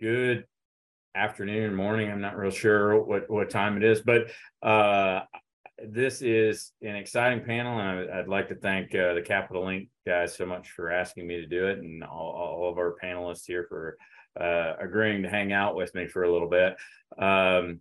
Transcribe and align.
good 0.00 0.44
afternoon, 1.14 1.74
morning. 1.74 2.10
I'm 2.10 2.20
not 2.20 2.36
real 2.36 2.50
sure 2.50 3.02
what 3.02 3.28
what 3.28 3.50
time 3.50 3.76
it 3.76 3.82
is, 3.82 4.00
but 4.00 4.28
uh, 4.62 5.22
this 5.84 6.22
is 6.22 6.72
an 6.82 6.96
exciting 6.96 7.44
panel, 7.44 7.78
and 7.78 8.10
I, 8.10 8.16
would 8.18 8.28
like 8.28 8.48
to 8.48 8.54
thank 8.54 8.94
uh, 8.94 9.14
the 9.14 9.22
Capital 9.22 9.64
Link 9.64 9.88
guys 10.06 10.36
so 10.36 10.46
much 10.46 10.70
for 10.70 10.90
asking 10.90 11.26
me 11.26 11.36
to 11.36 11.46
do 11.46 11.66
it, 11.66 11.78
and 11.78 12.04
all, 12.04 12.62
all 12.62 12.70
of 12.70 12.78
our 12.78 12.94
panelists 13.02 13.46
here 13.46 13.66
for 13.68 13.96
uh, 14.40 14.74
agreeing 14.80 15.22
to 15.22 15.28
hang 15.28 15.52
out 15.52 15.74
with 15.74 15.94
me 15.94 16.06
for 16.06 16.22
a 16.22 16.32
little 16.32 16.48
bit. 16.48 16.76
Um, 17.18 17.80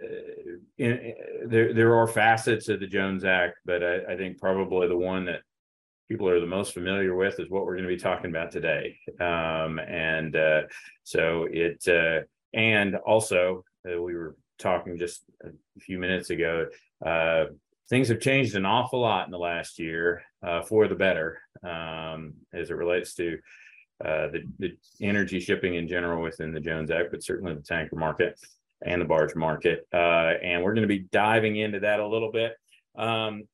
uh, 0.00 0.58
in, 0.78 1.14
there 1.46 1.74
there 1.74 1.96
are 1.96 2.06
facets 2.06 2.68
of 2.68 2.78
the 2.78 2.86
Jones 2.86 3.24
Act, 3.24 3.58
but 3.64 3.82
I, 3.82 4.12
I 4.12 4.16
think 4.16 4.38
probably 4.38 4.86
the 4.86 4.96
one 4.96 5.24
that 5.24 5.40
people 6.08 6.28
are 6.28 6.40
the 6.40 6.46
most 6.46 6.72
familiar 6.72 7.14
with 7.14 7.38
is 7.38 7.50
what 7.50 7.66
we're 7.66 7.74
going 7.76 7.88
to 7.88 7.94
be 7.94 8.00
talking 8.00 8.30
about 8.30 8.50
today. 8.50 8.98
Um, 9.20 9.78
and 9.78 10.34
uh, 10.34 10.62
so 11.04 11.46
it, 11.50 11.86
uh, 11.86 12.24
and 12.54 12.96
also 12.96 13.64
uh, 13.86 14.00
we 14.00 14.14
were 14.14 14.34
talking 14.58 14.98
just 14.98 15.22
a 15.44 15.50
few 15.80 15.98
minutes 15.98 16.30
ago, 16.30 16.66
uh, 17.04 17.44
things 17.90 18.08
have 18.08 18.20
changed 18.20 18.56
an 18.56 18.64
awful 18.64 19.00
lot 19.00 19.26
in 19.26 19.30
the 19.30 19.38
last 19.38 19.78
year 19.78 20.22
uh, 20.42 20.62
for 20.62 20.88
the 20.88 20.94
better 20.94 21.38
um, 21.62 22.32
as 22.54 22.70
it 22.70 22.76
relates 22.76 23.14
to 23.14 23.38
uh, 24.04 24.28
the, 24.28 24.42
the 24.58 24.76
energy 25.02 25.40
shipping 25.40 25.74
in 25.74 25.86
general 25.86 26.22
within 26.22 26.52
the 26.52 26.60
Jones 26.60 26.90
Act, 26.90 27.10
but 27.10 27.22
certainly 27.22 27.54
the 27.54 27.60
tanker 27.60 27.96
market 27.96 28.38
and 28.84 29.02
the 29.02 29.06
barge 29.06 29.34
market. 29.34 29.86
and 29.92 30.62
we're 30.62 30.74
going 30.74 30.88
to 30.88 30.88
be 30.88 31.06
diving 31.12 31.56
into 31.56 31.80
that 31.80 32.00
a 32.00 32.06
little 32.06 32.32
bit. 32.32 32.52
Um, 32.96 33.44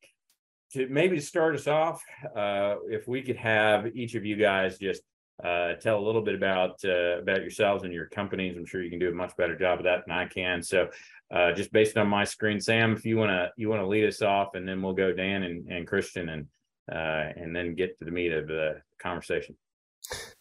to 0.74 0.88
maybe 0.88 1.20
start 1.20 1.54
us 1.54 1.66
off, 1.66 2.02
uh, 2.36 2.76
if 2.88 3.08
we 3.08 3.22
could 3.22 3.36
have 3.36 3.96
each 3.96 4.14
of 4.14 4.24
you 4.24 4.36
guys 4.36 4.78
just 4.78 5.02
uh, 5.42 5.74
tell 5.74 5.98
a 5.98 6.04
little 6.04 6.22
bit 6.22 6.34
about 6.34 6.84
uh, 6.84 7.18
about 7.18 7.40
yourselves 7.40 7.84
and 7.84 7.92
your 7.92 8.06
companies. 8.06 8.56
I'm 8.56 8.66
sure 8.66 8.82
you 8.82 8.90
can 8.90 8.98
do 8.98 9.08
a 9.08 9.14
much 9.14 9.36
better 9.36 9.56
job 9.56 9.78
of 9.78 9.84
that 9.84 10.04
than 10.06 10.16
I 10.16 10.26
can. 10.26 10.62
So, 10.62 10.88
uh, 11.32 11.52
just 11.52 11.72
based 11.72 11.96
on 11.96 12.08
my 12.08 12.24
screen, 12.24 12.60
Sam, 12.60 12.92
if 12.92 13.04
you 13.04 13.16
want 13.16 13.30
to 13.30 13.50
you 13.56 13.68
want 13.68 13.82
to 13.82 13.86
lead 13.86 14.06
us 14.06 14.22
off, 14.22 14.54
and 14.54 14.68
then 14.68 14.82
we'll 14.82 14.94
go 14.94 15.12
Dan 15.12 15.44
and, 15.44 15.66
and 15.68 15.86
Christian, 15.86 16.28
and 16.28 16.46
uh, 16.92 17.32
and 17.36 17.54
then 17.54 17.74
get 17.74 17.98
to 17.98 18.04
the 18.04 18.10
meat 18.10 18.32
of 18.32 18.46
the 18.46 18.82
conversation. 19.00 19.56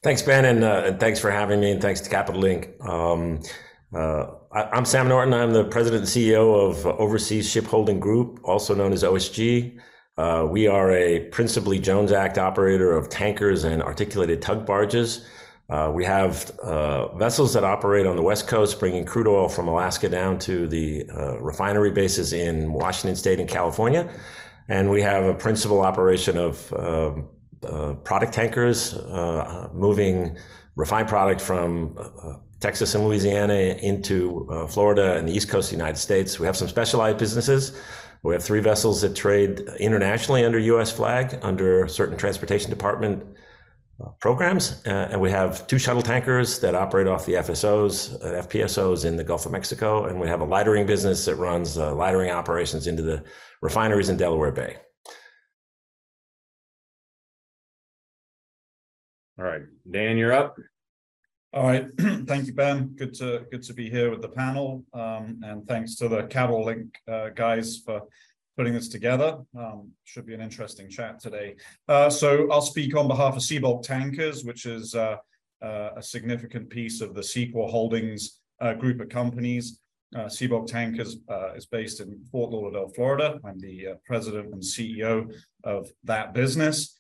Thanks, 0.04 0.22
Ben, 0.22 0.44
and, 0.44 0.62
uh, 0.62 0.84
and 0.88 1.00
thanks 1.00 1.20
for 1.20 1.32
having 1.32 1.62
me, 1.62 1.72
and 1.72 1.82
thanks 1.82 2.02
to 2.02 2.10
Capital 2.10 2.42
Link. 2.42 2.72
Um, 2.82 3.42
I, 3.94 4.78
am 4.78 4.84
Sam 4.84 5.08
Norton. 5.08 5.34
I'm 5.34 5.54
the 5.54 5.64
president 5.64 6.02
and 6.02 6.10
CEO 6.10 6.70
of 6.70 6.86
Overseas 6.86 7.48
Shipholding 7.48 8.02
Group, 8.02 8.42
also 8.44 8.76
known 8.76 8.92
as 8.92 9.04
OSG. 9.04 9.80
Uh, 10.18 10.48
we 10.48 10.68
are 10.68 10.92
a 10.92 11.22
principally 11.32 11.80
Jones 11.80 12.12
Act 12.12 12.38
operator 12.38 12.96
of 12.96 13.10
tankers 13.10 13.64
and 13.64 13.82
articulated 13.82 14.42
tug 14.42 14.66
barges. 14.66 15.26
Uh, 15.70 15.92
we 15.94 16.06
have 16.06 16.52
uh, 16.60 17.16
vessels 17.16 17.54
that 17.54 17.64
operate 17.64 18.06
on 18.06 18.16
the 18.16 18.22
West 18.22 18.48
Coast, 18.48 18.80
bringing 18.80 19.06
crude 19.06 19.28
oil 19.28 19.50
from 19.50 19.68
Alaska 19.68 20.08
down 20.08 20.38
to 20.38 20.68
the 20.68 21.10
uh, 21.10 21.40
refinery 21.40 21.90
bases 21.90 22.32
in 22.32 22.74
Washington 22.74 23.16
State 23.16 23.40
and 23.40 23.50
California. 23.50 24.08
And 24.70 24.92
we 24.92 25.02
have 25.02 25.24
a 25.24 25.34
principal 25.34 25.82
operation 25.82 26.38
of 26.38 26.72
um, 26.74 27.30
uh, 27.68 27.94
product 28.04 28.34
tankers 28.34 28.94
uh, 28.94 29.70
moving 29.74 30.38
refined 30.76 31.08
product 31.08 31.42
from 31.42 31.98
Texas 32.60 32.94
and 32.96 33.06
Louisiana 33.06 33.54
into 33.54 34.68
Florida 34.70 35.18
and 35.18 35.28
the 35.28 35.34
East 35.34 35.50
Coast 35.50 35.72
of 35.72 35.78
the 35.78 35.84
United 35.84 36.00
States. 36.00 36.40
We 36.40 36.46
have 36.46 36.58
some 36.58 36.68
specialized 36.68 37.18
businesses 37.18 37.80
we 38.24 38.34
have 38.34 38.44
three 38.44 38.62
vessels 38.62 39.02
that 39.02 39.16
trade 39.16 39.60
internationally 39.80 40.46
under 40.46 40.58
U.S. 40.58 40.92
flag 40.92 41.38
under 41.42 41.88
certain 41.88 42.18
transportation 42.18 42.70
department 42.70 43.24
uh, 44.04 44.10
programs, 44.22 44.82
uh, 44.88 45.10
and 45.12 45.22
we 45.22 45.30
have 45.30 45.68
two 45.68 45.78
shuttle 45.78 46.02
tankers 46.02 46.60
that 46.60 46.74
operate 46.74 47.06
off 47.06 47.26
the 47.26 47.34
FSOs, 47.34 48.16
uh, 48.24 48.42
FPSOs 48.42 49.06
in 49.06 49.18
the 49.18 49.24
Gulf 49.24 49.46
of 49.46 49.52
Mexico, 49.52 50.06
and 50.06 50.20
we 50.20 50.28
have 50.28 50.42
a 50.42 50.46
lightering 50.46 50.88
business 50.88 51.26
that 51.26 51.36
runs 51.36 51.78
uh, 51.78 51.94
lightering 51.94 52.32
operations 52.32 52.88
into 52.88 53.04
the 53.04 53.24
refineries 53.62 54.10
in 54.10 54.18
Delaware 54.18 54.52
Bay. 54.52 54.78
All 59.38 59.46
right, 59.46 59.62
Dan, 59.92 60.18
you're 60.18 60.34
up. 60.34 60.58
All 61.54 61.68
right, 61.68 61.86
thank 62.26 62.48
you, 62.48 62.54
Ben. 62.54 62.88
Good 62.96 63.14
to 63.16 63.46
good 63.52 63.62
to 63.64 63.76
be 63.76 63.88
here 63.88 64.10
with 64.10 64.24
the 64.24 64.28
panel, 64.28 64.84
um, 64.92 65.40
and 65.44 65.68
thanks 65.68 65.94
to 65.98 66.08
the 66.08 66.24
Capital 66.24 66.66
Link 66.66 66.98
uh, 67.08 67.30
guys 67.30 67.78
for 67.86 68.02
putting 68.58 68.74
this 68.74 68.88
together. 68.88 69.38
Um, 69.56 69.92
should 70.04 70.26
be 70.26 70.34
an 70.34 70.42
interesting 70.42 70.90
chat 70.90 71.20
today. 71.20 71.54
Uh, 71.88 72.10
so 72.10 72.52
I'll 72.52 72.64
speak 72.64 72.96
on 72.96 73.08
behalf 73.08 73.36
of 73.36 73.44
Seabulk 73.44 73.84
Tankers, 73.84 74.44
which 74.44 74.66
is 74.66 74.96
uh, 74.96 75.18
uh 75.62 75.90
a 75.96 76.02
significant 76.02 76.72
piece 76.72 77.02
of 77.02 77.14
the 77.14 77.22
SEACOR 77.22 77.70
Holdings 77.70 78.40
uh, 78.60 78.74
group 78.74 79.00
of 79.00 79.10
companies. 79.10 79.80
Uh, 80.16 80.26
Seabulk 80.26 80.66
Tankers 80.66 81.18
is 81.56 81.68
based 81.68 82.02
in 82.02 82.20
Fort 82.32 82.50
Lauderdale, 82.50 82.90
Florida. 82.96 83.40
I'm 83.46 83.60
the 83.60 83.90
president 84.08 84.52
and 84.54 84.64
CEO 84.64 85.32
of 85.64 85.88
that 86.04 86.34
business. 86.34 87.00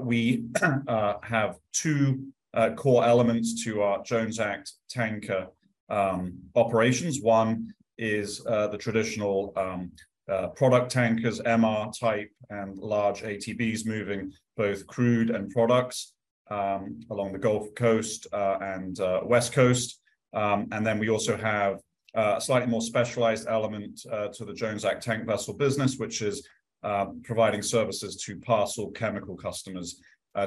we 0.00 0.46
have 1.22 1.56
two 1.74 2.32
uh, 2.54 2.70
core 2.70 3.04
elements 3.04 3.64
to 3.64 3.82
our 3.82 4.02
Jones 4.02 4.38
Act 4.38 4.72
tanker 4.88 5.46
um, 5.88 6.38
operations. 6.54 7.20
One 7.20 7.72
is 7.98 8.44
uh, 8.46 8.68
the 8.68 8.78
traditional 8.78 9.52
um, 9.56 9.92
uh, 10.28 10.48
product 10.48 10.90
tankers, 10.90 11.40
MR 11.40 11.98
type, 11.98 12.30
and 12.50 12.78
large 12.78 13.22
ATBs 13.22 13.86
moving 13.86 14.32
both 14.56 14.86
crude 14.86 15.30
and 15.30 15.50
products 15.50 16.14
um, 16.50 17.00
along 17.10 17.32
the 17.32 17.38
Gulf 17.38 17.74
Coast 17.74 18.26
uh, 18.32 18.58
and 18.60 18.98
uh, 19.00 19.20
West 19.24 19.52
Coast. 19.52 20.00
Um, 20.32 20.68
and 20.72 20.86
then 20.86 20.98
we 20.98 21.10
also 21.10 21.36
have 21.36 21.80
uh, 22.14 22.34
a 22.36 22.40
slightly 22.40 22.68
more 22.68 22.82
specialized 22.82 23.46
element 23.48 24.00
to 24.34 24.44
the 24.44 24.52
Jones 24.52 24.84
Act 24.84 25.02
tank 25.02 25.26
vessel 25.26 25.54
business, 25.54 25.96
which 25.96 26.22
is 26.22 26.46
providing 27.22 27.62
services 27.62 28.16
to 28.24 28.38
parcel 28.38 28.90
chemical 28.90 29.36
customers, 29.36 30.00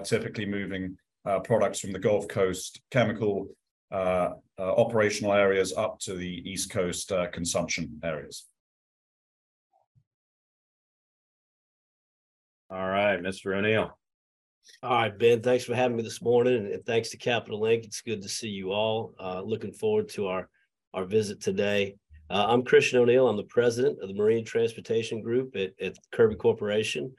typically 0.04 0.46
moving 0.46 0.98
products 1.44 1.80
from 1.80 1.91
the 1.91 2.00
Gulf 2.00 2.28
Coast 2.28 2.81
chemical 2.91 3.47
uh, 3.91 4.34
uh, 4.58 4.74
operational 4.75 5.34
areas 5.34 5.74
up 5.75 6.00
to 6.00 6.16
the 6.16 6.50
East 6.50 6.69
Coast 6.72 7.12
uh, 7.12 7.28
consumption 7.28 8.00
areas. 8.03 8.46
All 12.69 12.88
right, 12.88 13.22
Mr. 13.22 13.56
O'Neill. 13.56 13.97
All 14.81 14.91
right, 14.91 15.18
Ben, 15.18 15.41
thanks 15.41 15.63
for 15.63 15.75
having 15.75 15.96
me 15.96 16.03
this 16.03 16.22
morning, 16.22 16.72
and 16.74 16.84
thanks 16.86 17.09
to 17.09 17.18
Capital 17.18 17.62
Link. 17.62 17.86
It's 17.86 18.02
good 18.02 18.22
to 18.24 18.30
see 18.30 18.50
you 18.50 18.72
all. 18.72 19.13
Uh, 19.19 19.42
looking 19.42 19.72
forward 19.72 20.09
to 20.09 20.28
our, 20.28 20.50
our 20.94 21.06
visit 21.06 21.40
today. 21.40 21.96
Uh, 22.30 22.46
I'm 22.47 22.63
Christian 22.63 23.00
O'Neill. 23.00 23.30
I'm 23.30 23.38
the 23.38 23.44
president 23.44 24.02
of 24.02 24.07
the 24.07 24.16
Marine 24.16 24.44
Transportation 24.44 25.22
Group 25.22 25.56
at, 25.56 25.74
at 25.80 25.96
Kirby 26.12 26.36
Corporation. 26.36 27.13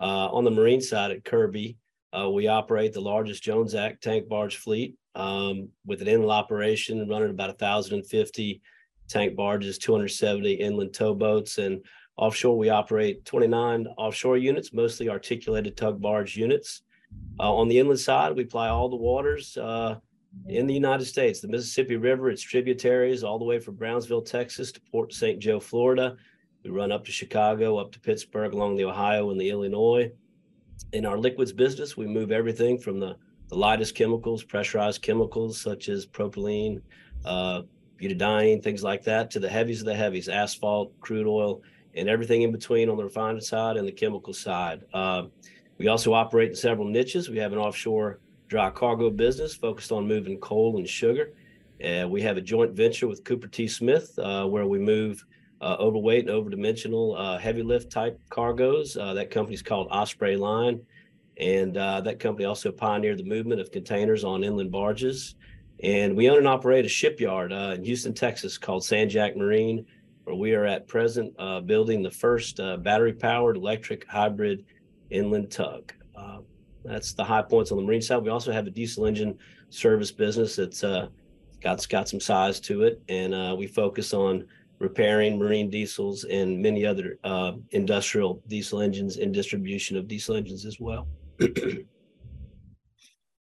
Uh, 0.00 0.28
on 0.30 0.44
the 0.44 0.50
marine 0.50 0.80
side 0.80 1.12
at 1.12 1.24
Kirby, 1.24 1.76
uh, 2.16 2.30
we 2.30 2.48
operate 2.48 2.92
the 2.92 3.00
largest 3.00 3.42
Jones 3.42 3.74
Act 3.74 4.02
tank 4.02 4.28
barge 4.28 4.56
fleet 4.56 4.96
um, 5.14 5.68
with 5.84 6.00
an 6.00 6.08
inland 6.08 6.30
operation 6.30 7.06
running 7.08 7.30
about 7.30 7.48
1,050 7.48 8.62
tank 9.08 9.36
barges, 9.36 9.78
270 9.78 10.54
inland 10.54 10.94
towboats, 10.94 11.58
and 11.58 11.84
offshore 12.16 12.56
we 12.56 12.70
operate 12.70 13.24
29 13.24 13.86
offshore 13.98 14.36
units, 14.36 14.72
mostly 14.72 15.08
articulated 15.08 15.76
tug 15.76 16.00
barge 16.00 16.36
units. 16.36 16.82
Uh, 17.40 17.54
on 17.54 17.68
the 17.68 17.78
inland 17.78 18.00
side, 18.00 18.36
we 18.36 18.44
ply 18.44 18.68
all 18.68 18.88
the 18.88 18.96
waters 18.96 19.56
uh, 19.56 19.96
in 20.46 20.66
the 20.66 20.74
United 20.74 21.06
States, 21.06 21.40
the 21.40 21.48
Mississippi 21.48 21.96
River, 21.96 22.30
its 22.30 22.42
tributaries, 22.42 23.22
all 23.22 23.38
the 23.38 23.44
way 23.44 23.58
from 23.58 23.76
Brownsville, 23.76 24.22
Texas 24.22 24.72
to 24.72 24.80
Port 24.90 25.12
St. 25.12 25.38
Joe, 25.38 25.60
Florida. 25.60 26.16
We 26.64 26.70
run 26.70 26.92
up 26.92 27.04
to 27.06 27.12
Chicago, 27.12 27.78
up 27.78 27.92
to 27.92 28.00
Pittsburgh, 28.00 28.52
along 28.52 28.76
the 28.76 28.84
Ohio 28.84 29.30
and 29.30 29.40
the 29.40 29.50
Illinois 29.50 30.10
in 30.92 31.06
our 31.06 31.18
liquids 31.18 31.52
business, 31.52 31.96
we 31.96 32.06
move 32.06 32.32
everything 32.32 32.78
from 32.78 32.98
the, 32.98 33.16
the 33.48 33.56
lightest 33.56 33.94
chemicals, 33.94 34.42
pressurized 34.42 35.02
chemicals 35.02 35.60
such 35.60 35.88
as 35.88 36.06
propylene, 36.06 36.80
uh, 37.24 37.62
butadiene, 38.00 38.62
things 38.62 38.82
like 38.82 39.04
that, 39.04 39.30
to 39.32 39.40
the 39.40 39.48
heavies 39.48 39.80
of 39.80 39.86
the 39.86 39.94
heavies, 39.94 40.28
asphalt, 40.28 40.98
crude 41.00 41.26
oil, 41.26 41.62
and 41.94 42.08
everything 42.08 42.42
in 42.42 42.52
between 42.52 42.88
on 42.88 42.96
the 42.96 43.04
refining 43.04 43.40
side 43.40 43.76
and 43.76 43.86
the 43.86 43.92
chemical 43.92 44.32
side. 44.32 44.84
Uh, 44.94 45.24
we 45.78 45.88
also 45.88 46.12
operate 46.12 46.50
in 46.50 46.56
several 46.56 46.86
niches. 46.86 47.28
We 47.28 47.38
have 47.38 47.52
an 47.52 47.58
offshore 47.58 48.20
dry 48.48 48.70
cargo 48.70 49.10
business 49.10 49.54
focused 49.54 49.92
on 49.92 50.08
moving 50.08 50.38
coal 50.38 50.78
and 50.78 50.88
sugar. 50.88 51.32
Uh, 51.84 52.08
we 52.08 52.20
have 52.22 52.36
a 52.36 52.40
joint 52.40 52.72
venture 52.72 53.06
with 53.06 53.22
Cooper 53.24 53.46
T. 53.46 53.68
Smith 53.68 54.18
uh, 54.18 54.46
where 54.46 54.66
we 54.66 54.78
move 54.78 55.24
uh, 55.60 55.76
overweight 55.78 56.28
and 56.28 56.30
overdimensional 56.30 57.18
uh, 57.18 57.38
heavy 57.38 57.62
lift 57.62 57.90
type 57.90 58.20
cargoes. 58.30 58.96
Uh, 58.96 59.14
that 59.14 59.30
company 59.30 59.54
is 59.54 59.62
called 59.62 59.88
Osprey 59.90 60.36
Line. 60.36 60.80
And 61.38 61.76
uh, 61.76 62.00
that 62.02 62.18
company 62.18 62.44
also 62.44 62.72
pioneered 62.72 63.18
the 63.18 63.24
movement 63.24 63.60
of 63.60 63.70
containers 63.70 64.24
on 64.24 64.44
inland 64.44 64.72
barges. 64.72 65.36
And 65.82 66.16
we 66.16 66.28
own 66.28 66.38
and 66.38 66.48
operate 66.48 66.84
a 66.84 66.88
shipyard 66.88 67.52
uh, 67.52 67.74
in 67.76 67.84
Houston, 67.84 68.12
Texas 68.12 68.58
called 68.58 68.84
San 68.84 69.08
Jac 69.08 69.36
Marine, 69.36 69.86
where 70.24 70.34
we 70.34 70.54
are 70.54 70.64
at 70.64 70.88
present 70.88 71.32
uh, 71.38 71.60
building 71.60 72.02
the 72.02 72.10
first 72.10 72.56
battery 72.82 73.12
powered 73.12 73.56
electric 73.56 74.06
hybrid 74.08 74.64
inland 75.10 75.50
tug. 75.50 75.92
that's 76.84 77.12
the 77.12 77.24
high 77.24 77.42
points 77.42 77.70
on 77.70 77.78
the 77.78 77.84
marine 77.84 78.02
side. 78.02 78.22
We 78.22 78.30
also 78.30 78.52
have 78.52 78.66
a 78.66 78.70
diesel 78.70 79.06
engine 79.06 79.38
service 79.70 80.10
business 80.10 80.56
that's 80.56 80.82
got 81.60 81.88
got 81.88 82.08
some 82.08 82.20
size 82.20 82.58
to 82.60 82.82
it, 82.82 83.00
and 83.08 83.56
we 83.56 83.68
focus 83.68 84.12
on 84.12 84.44
repairing 84.78 85.38
marine 85.38 85.70
diesels 85.70 86.24
and 86.24 86.60
many 86.60 86.86
other 86.86 87.18
uh, 87.24 87.52
industrial 87.70 88.42
diesel 88.48 88.80
engines 88.80 89.16
and 89.16 89.32
distribution 89.34 89.96
of 89.96 90.06
diesel 90.08 90.36
engines 90.36 90.64
as 90.64 90.78
well. 90.80 91.08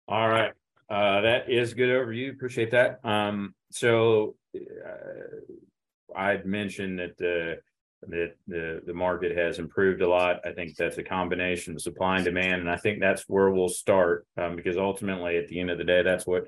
All 0.09 0.29
right, 0.29 0.53
uh, 0.89 1.21
that 1.21 1.51
is 1.51 1.75
good 1.75 1.91
overview. 1.91 2.33
Appreciate 2.33 2.71
that. 2.71 3.01
Um, 3.05 3.55
so 3.71 4.37
uh, 4.57 6.17
I'd 6.17 6.47
mentioned 6.47 6.99
that 6.99 7.17
the 7.19 7.59
that 8.07 8.35
the 8.47 8.81
the 8.87 8.95
market 8.95 9.37
has 9.37 9.59
improved 9.59 10.03
a 10.03 10.09
lot. 10.09 10.41
I 10.47 10.53
think 10.53 10.77
that's 10.77 10.99
a 10.99 11.03
combination 11.03 11.75
of 11.75 11.83
supply 11.83 12.17
and 12.17 12.25
demand, 12.25 12.61
and 12.61 12.71
I 12.71 12.77
think 12.77 13.01
that's 13.01 13.25
where 13.29 13.51
we'll 13.51 13.69
start 13.69 14.27
um, 14.37 14.57
because 14.57 14.77
ultimately, 14.77 15.37
at 15.37 15.49
the 15.49 15.61
end 15.61 15.71
of 15.71 15.79
the 15.79 15.85
day, 15.85 16.03
that's 16.03 16.27
what 16.27 16.47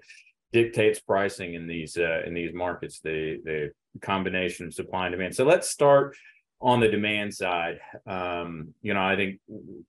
dictates 0.53 1.01
pricing 1.01 1.55
in 1.55 1.67
these 1.67 1.97
uh, 1.97 2.23
in 2.25 2.35
these 2.35 2.55
markets. 2.55 3.01
The 3.01 3.41
the 3.45 3.73
combination 4.01 4.67
of 4.67 4.75
supply 4.75 5.07
and 5.07 5.13
demand. 5.13 5.35
So 5.35 5.45
let's 5.45 5.69
start 5.69 6.17
on 6.61 6.81
the 6.81 6.89
demand 6.89 7.35
side. 7.35 7.79
Um, 8.07 8.75
you 8.83 8.95
know, 8.95 9.03
I 9.03 9.17
think 9.17 9.41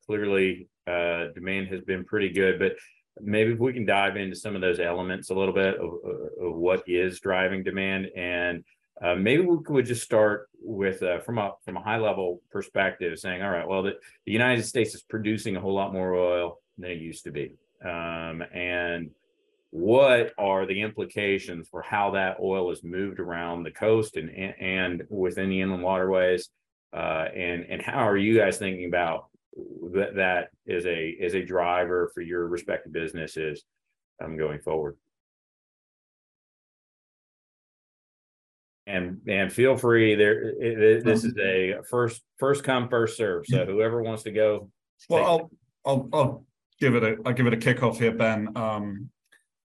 clearly 0.06 0.68
uh, 0.88 1.28
demand 1.36 1.68
has 1.68 1.82
been 1.82 2.06
pretty 2.06 2.30
good, 2.30 2.60
but 2.60 2.74
maybe 3.20 3.52
if 3.52 3.60
we 3.60 3.74
can 3.74 3.86
dive 3.86 4.16
into 4.16 4.36
some 4.36 4.56
of 4.56 4.62
those 4.62 4.80
elements 4.80 5.30
a 5.30 5.34
little 5.34 5.54
bit 5.54 5.76
of, 5.76 5.84
of 5.84 6.56
what 6.56 6.84
is 6.88 7.20
driving 7.20 7.64
demand 7.64 8.08
and 8.16 8.64
uh, 9.02 9.16
maybe 9.16 9.44
we 9.44 9.58
could 9.64 9.86
just 9.86 10.04
start 10.04 10.48
with 10.64 11.02
uh, 11.02 11.20
from 11.20 11.40
a 11.40 11.52
from 11.66 11.76
a 11.76 11.82
high 11.82 11.98
level 11.98 12.42
perspective 12.52 13.18
saying 13.18 13.42
all 13.42 13.50
right 13.50 13.68
well 13.68 13.84
the, 13.84 13.94
the 14.26 14.32
united 14.32 14.64
states 14.64 14.94
is 14.94 15.02
producing 15.02 15.56
a 15.56 15.60
whole 15.60 15.74
lot 15.74 15.92
more 15.92 16.14
oil 16.14 16.60
than 16.78 16.92
it 16.92 17.00
used 17.00 17.24
to 17.24 17.32
be 17.32 17.54
um, 17.84 18.44
and 18.54 19.10
what 19.72 20.34
are 20.38 20.66
the 20.66 20.82
implications 20.82 21.68
for 21.70 21.82
how 21.82 22.12
that 22.12 22.38
oil 22.40 22.72
is 22.72 22.84
moved 22.84 23.20
around 23.20 23.64
the 23.64 23.72
coast 23.72 24.18
and 24.18 24.30
and 24.30 25.04
within 25.10 25.50
the 25.50 25.62
inland 25.62 25.82
waterways 25.82 26.50
uh, 26.94 27.26
and 27.36 27.66
and 27.70 27.82
how 27.82 28.08
are 28.08 28.18
you 28.18 28.38
guys 28.38 28.58
thinking 28.58 28.86
about 28.86 29.28
that 29.94 30.16
that 30.16 30.50
is 30.66 30.86
a 30.86 31.08
is 31.08 31.36
a 31.36 31.44
driver 31.44 32.12
for 32.14 32.22
your 32.22 32.48
respective 32.48 32.92
businesses 32.92 33.64
um, 34.24 34.38
going 34.38 34.60
forward. 34.60 34.98
And 38.88 39.22
and 39.28 39.54
feel 39.54 39.78
free 39.78 40.16
there. 40.16 40.50
It, 40.60 41.04
this 41.06 41.24
is 41.24 41.38
a 41.38 41.76
first 41.90 42.22
first 42.40 42.64
come 42.64 42.90
first 42.90 43.16
serve. 43.16 43.46
So 43.48 43.66
whoever 43.66 44.02
wants 44.02 44.24
to 44.24 44.32
go. 44.32 44.70
Well, 45.08 45.24
I'll 45.24 45.52
I'll 45.86 46.10
I'll 46.12 46.46
give 46.80 46.96
it 46.96 47.04
a 47.04 47.18
I'll 47.26 47.34
give 47.34 47.48
it 47.48 47.54
a 47.54 47.58
kickoff 47.58 47.98
here, 47.98 48.12
Ben. 48.12 48.50
Um, 48.58 49.10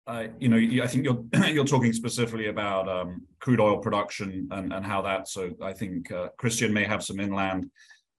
uh, 0.07 0.27
you 0.39 0.49
know, 0.49 0.83
I 0.83 0.87
think 0.87 1.05
you're 1.05 1.23
you're 1.47 1.65
talking 1.65 1.93
specifically 1.93 2.47
about 2.47 2.87
um, 2.87 3.23
crude 3.39 3.59
oil 3.59 3.77
production 3.77 4.47
and 4.51 4.71
and 4.71 4.85
how 4.85 5.01
that. 5.01 5.27
So 5.27 5.51
I 5.61 5.73
think 5.73 6.11
uh, 6.11 6.29
Christian 6.37 6.73
may 6.73 6.83
have 6.83 7.03
some 7.03 7.19
inland 7.19 7.69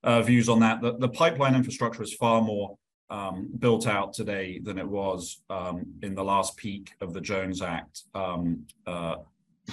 uh, 0.03 0.23
views 0.23 0.49
on 0.49 0.61
that. 0.61 0.81
The, 0.81 0.97
the 0.99 1.09
pipeline 1.09 1.55
infrastructure 1.55 2.03
is 2.03 2.15
far 2.15 2.41
more 2.43 2.77
um, 3.11 3.49
built 3.59 3.87
out 3.87 4.13
today 4.13 4.59
than 4.63 4.79
it 4.79 4.89
was 4.89 5.43
um, 5.49 5.87
in 6.03 6.15
the 6.15 6.25
last 6.25 6.57
peak 6.57 6.93
of 7.01 7.13
the 7.13 7.21
Jones 7.21 7.63
Act 7.63 8.03
um, 8.15 8.67
uh, 8.87 9.17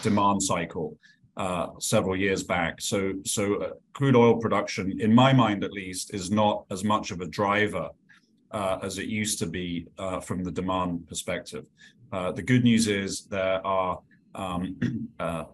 demand 0.03 0.43
cycle 0.43 0.97
uh, 1.37 1.67
several 1.79 2.15
years 2.15 2.43
back. 2.43 2.79
So, 2.79 3.13
so 3.25 3.73
crude 3.93 4.15
oil 4.15 4.37
production, 4.37 4.99
in 5.01 5.13
my 5.13 5.33
mind 5.33 5.63
at 5.63 5.71
least, 5.71 6.13
is 6.13 6.29
not 6.29 6.65
as 6.69 6.83
much 6.83 7.09
of 7.09 7.21
a 7.21 7.27
driver 7.27 7.89
uh, 8.51 8.77
as 8.83 8.99
it 8.99 9.07
used 9.07 9.39
to 9.39 9.47
be 9.47 9.87
uh, 9.97 10.19
from 10.19 10.43
the 10.43 10.51
demand 10.51 11.07
perspective. 11.07 11.65
The 12.13 12.41
good 12.41 12.63
news 12.63 12.87
is 12.87 13.25
there 13.25 13.65
are 13.65 13.99
um, 14.35 15.09
uh, 15.19 15.45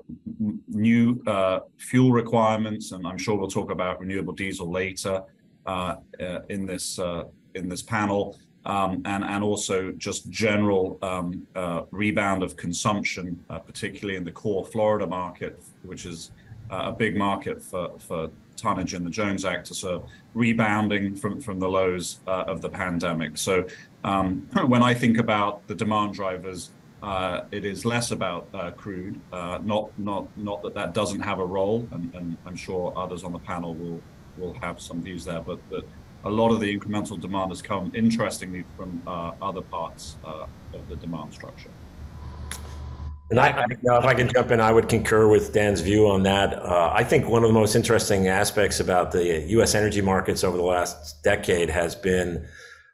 new 0.68 1.22
uh, 1.28 1.60
fuel 1.78 2.12
requirements, 2.12 2.92
and 2.92 3.06
I'm 3.06 3.18
sure 3.18 3.38
we'll 3.38 3.50
talk 3.50 3.72
about 3.72 4.00
renewable 4.00 4.34
diesel 4.34 4.70
later 4.72 5.24
uh, 5.66 5.96
uh 6.20 6.40
in 6.50 6.66
this 6.66 7.00
uh, 7.00 7.26
in 7.56 7.68
this 7.68 7.82
panel, 7.82 8.38
um, 8.66 9.02
and 9.06 9.24
and 9.24 9.44
also 9.44 9.92
just 9.92 10.30
general 10.30 10.98
um, 11.02 11.46
uh, 11.56 11.84
rebound 11.92 12.44
of 12.44 12.56
consumption, 12.56 13.44
particularly 13.66 14.18
in 14.18 14.24
the 14.24 14.32
core 14.32 14.66
Florida 14.66 15.08
market, 15.08 15.62
which 15.84 16.06
is 16.06 16.32
a 16.70 16.92
big 16.92 17.18
market 17.18 17.62
for 17.62 17.98
for 18.00 18.30
tonnage 18.60 18.94
in 18.94 19.04
the 19.04 19.10
Jones 19.10 19.46
Act, 19.46 19.68
so 19.68 20.06
rebounding 20.34 21.16
from 21.16 21.40
from 21.42 21.60
the 21.60 21.70
lows 21.70 22.20
of 22.28 22.62
the 22.62 22.70
pandemic. 22.70 23.38
So 23.38 23.66
um, 24.04 24.48
when 24.68 24.84
I 24.84 24.94
think 24.94 25.18
about 25.18 25.68
the 25.68 25.76
demand 25.76 26.14
drivers. 26.14 26.72
Uh, 27.02 27.46
it 27.54 27.64
is 27.64 27.86
less 27.86 28.12
about 28.12 28.50
uh, 28.54 28.72
crude, 28.72 29.18
uh, 29.32 29.58
not 29.64 29.90
not 29.98 30.28
not 30.36 30.62
that 30.62 30.74
that 30.74 30.94
doesn't 30.94 31.22
have 31.22 31.40
a 31.40 31.46
role, 31.46 31.88
and, 31.94 32.14
and, 32.14 32.38
I'm 32.46 32.58
sure 32.58 32.92
others 32.94 33.24
on 33.24 33.32
the 33.32 33.40
panel 33.40 33.74
will 33.74 34.02
will 34.38 34.54
have 34.56 34.82
some 34.82 35.02
views 35.02 35.24
there. 35.24 35.40
But 35.40 35.60
that 35.70 35.86
a 36.26 36.30
lot 36.30 36.52
of 36.52 36.60
the 36.60 36.78
incremental 36.78 37.20
demand 37.20 37.52
has 37.52 37.62
come, 37.62 37.92
interestingly, 37.96 38.66
from 38.76 39.02
uh, 39.08 39.32
other 39.42 39.62
parts 39.62 40.18
uh, 40.26 40.46
of 40.74 40.88
the 40.90 40.96
demand 40.98 41.34
structure. 41.34 41.70
And 43.30 43.40
I, 43.40 43.66
know, 43.84 43.98
if 44.00 44.06
I 44.06 44.16
can 44.16 44.28
jump 44.28 44.50
in, 44.50 44.60
I 44.60 44.72
would 44.72 44.90
concur 44.90 45.28
with 45.28 45.54
Dan's 45.54 45.82
view 45.82 46.10
on 46.10 46.24
that. 46.24 46.54
Uh, 46.54 46.92
I 46.94 47.04
think 47.04 47.28
one 47.28 47.44
of 47.44 47.50
the 47.50 47.54
most 47.54 47.76
interesting 47.76 48.28
aspects 48.28 48.80
about 48.80 49.12
the 49.12 49.42
U.S. 49.50 49.76
energy 49.76 50.02
markets 50.02 50.44
over 50.44 50.58
the 50.58 50.64
last 50.64 51.22
decade 51.24 51.70
has 51.70 51.96
been 51.96 52.48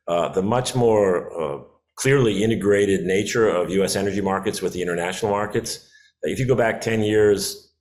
the 0.07 0.41
much 0.43 0.75
more 0.75 1.65
clearly 1.95 2.43
integrated 2.43 3.05
nature 3.05 3.47
of 3.47 3.69
U.S. 3.69 3.95
energy 3.95 4.21
markets 4.21 4.61
with 4.61 4.73
the 4.73 4.81
international 4.81 5.31
markets. 5.31 5.89
If 6.23 6.39
you 6.39 6.47
go 6.47 6.55
back 6.55 6.81
10 6.81 7.01
years, 7.01 7.71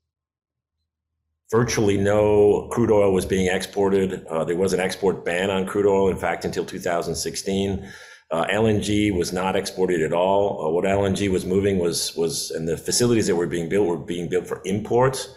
virtually 1.51 1.97
no 1.97 2.69
crude 2.73 2.91
oil 2.91 3.13
was 3.13 3.27
being 3.27 3.53
exported. 3.53 4.25
Uh, 4.27 4.45
there 4.45 4.57
was 4.57 4.73
an 4.73 4.81
export 4.81 5.25
ban 5.25 5.51
on 5.51 5.67
crude 5.67 5.87
oil, 5.87 6.09
in 6.09 6.17
fact, 6.17 6.45
until 6.45 6.65
2016. 6.65 7.89
Uh, 8.31 8.47
LNG 8.47 9.17
was 9.17 9.33
not 9.33 9.55
exported 9.55 10.01
at 10.01 10.13
all. 10.13 10.67
Uh, 10.67 10.71
what 10.71 10.85
LNG 10.85 11.31
was 11.31 11.45
moving 11.45 11.79
was 11.79 12.15
was, 12.17 12.51
and 12.51 12.67
the 12.67 12.77
facilities 12.77 13.27
that 13.27 13.37
were 13.37 13.47
being 13.47 13.69
built 13.69 13.87
were 13.87 13.99
being 13.99 14.29
built 14.29 14.47
for 14.47 14.61
imports. 14.65 15.29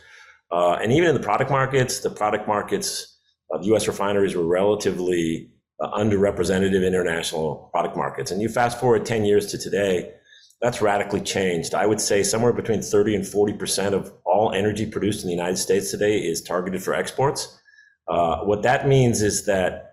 Uh, 0.52 0.74
and 0.82 0.92
even 0.92 1.10
in 1.10 1.14
the 1.14 1.22
product 1.22 1.52
markets, 1.52 2.00
the 2.00 2.10
product 2.10 2.48
markets 2.48 3.18
of 3.52 3.66
U.S. 3.66 3.88
refineries 3.88 4.36
were 4.36 4.46
relatively 4.46 5.52
uh, 5.80 5.92
underrepresented 5.92 6.74
international 6.86 7.70
product 7.72 7.96
markets. 7.96 8.32
And 8.32 8.42
you 8.42 8.50
fast 8.50 8.80
forward 8.80 9.06
10 9.06 9.26
years 9.26 9.48
to 9.48 9.58
today, 9.58 10.14
that's 10.62 10.82
radically 10.82 11.22
changed. 11.22 11.76
I 11.76 11.86
would 11.86 12.02
say 12.02 12.24
somewhere 12.24 12.54
between 12.54 12.82
30 12.82 13.16
and 13.16 13.24
40% 13.24 13.94
of 13.94 14.12
all 14.26 14.52
energy 14.54 14.86
produced 14.86 15.24
in 15.24 15.28
the 15.28 15.36
United 15.36 15.58
States 15.58 15.92
today 15.92 16.18
is 16.18 16.42
targeted 16.42 16.82
for 16.82 16.94
exports. 16.94 17.60
Uh, 18.08 18.38
what 18.40 18.64
that 18.64 18.88
means 18.88 19.22
is 19.22 19.46
that 19.46 19.87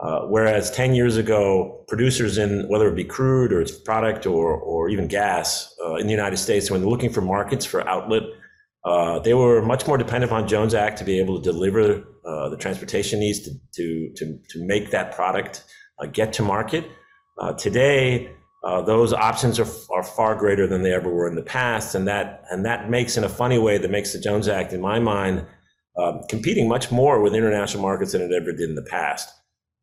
uh, 0.00 0.20
whereas 0.26 0.70
10 0.70 0.94
years 0.94 1.16
ago, 1.16 1.84
producers 1.88 2.38
in 2.38 2.68
whether 2.68 2.88
it 2.88 2.94
be 2.94 3.02
crude 3.02 3.52
or 3.52 3.60
its 3.60 3.72
product 3.72 4.26
or, 4.26 4.52
or 4.52 4.88
even 4.88 5.08
gas 5.08 5.74
uh, 5.84 5.96
in 5.96 6.06
the 6.06 6.12
United 6.12 6.36
States, 6.36 6.70
when 6.70 6.80
they're 6.80 6.90
looking 6.90 7.10
for 7.10 7.20
markets 7.20 7.64
for 7.64 7.86
outlet, 7.88 8.22
uh, 8.84 9.18
they 9.18 9.34
were 9.34 9.60
much 9.60 9.88
more 9.88 9.98
dependent 9.98 10.32
on 10.32 10.46
Jones 10.46 10.72
Act 10.72 10.98
to 10.98 11.04
be 11.04 11.18
able 11.18 11.42
to 11.42 11.42
deliver 11.42 12.04
uh, 12.24 12.48
the 12.48 12.56
transportation 12.56 13.18
needs 13.18 13.40
to, 13.40 13.50
to, 13.74 14.12
to, 14.14 14.38
to 14.50 14.64
make 14.64 14.92
that 14.92 15.12
product 15.12 15.64
uh, 15.98 16.06
get 16.06 16.32
to 16.34 16.42
market. 16.42 16.84
Today, 17.56 18.32
those 18.84 19.12
options 19.12 19.60
are, 19.60 19.66
are 19.90 20.02
far 20.02 20.34
greater 20.34 20.66
than 20.66 20.82
they 20.82 20.92
ever 20.92 21.08
were 21.08 21.28
in 21.28 21.36
the 21.36 21.42
past. 21.42 21.94
And 21.94 22.06
that, 22.08 22.42
and 22.50 22.64
that 22.64 22.90
makes, 22.90 23.16
in 23.16 23.22
a 23.22 23.28
funny 23.28 23.58
way, 23.58 23.78
that 23.78 23.90
makes 23.90 24.12
the 24.12 24.18
Jones 24.18 24.48
Act, 24.48 24.72
in 24.72 24.80
my 24.80 24.98
mind, 24.98 25.46
um, 25.96 26.22
competing 26.28 26.68
much 26.68 26.90
more 26.90 27.20
with 27.20 27.34
international 27.34 27.82
markets 27.82 28.12
than 28.12 28.22
it 28.22 28.32
ever 28.32 28.52
did 28.52 28.68
in 28.68 28.74
the 28.74 28.82
past. 28.82 29.32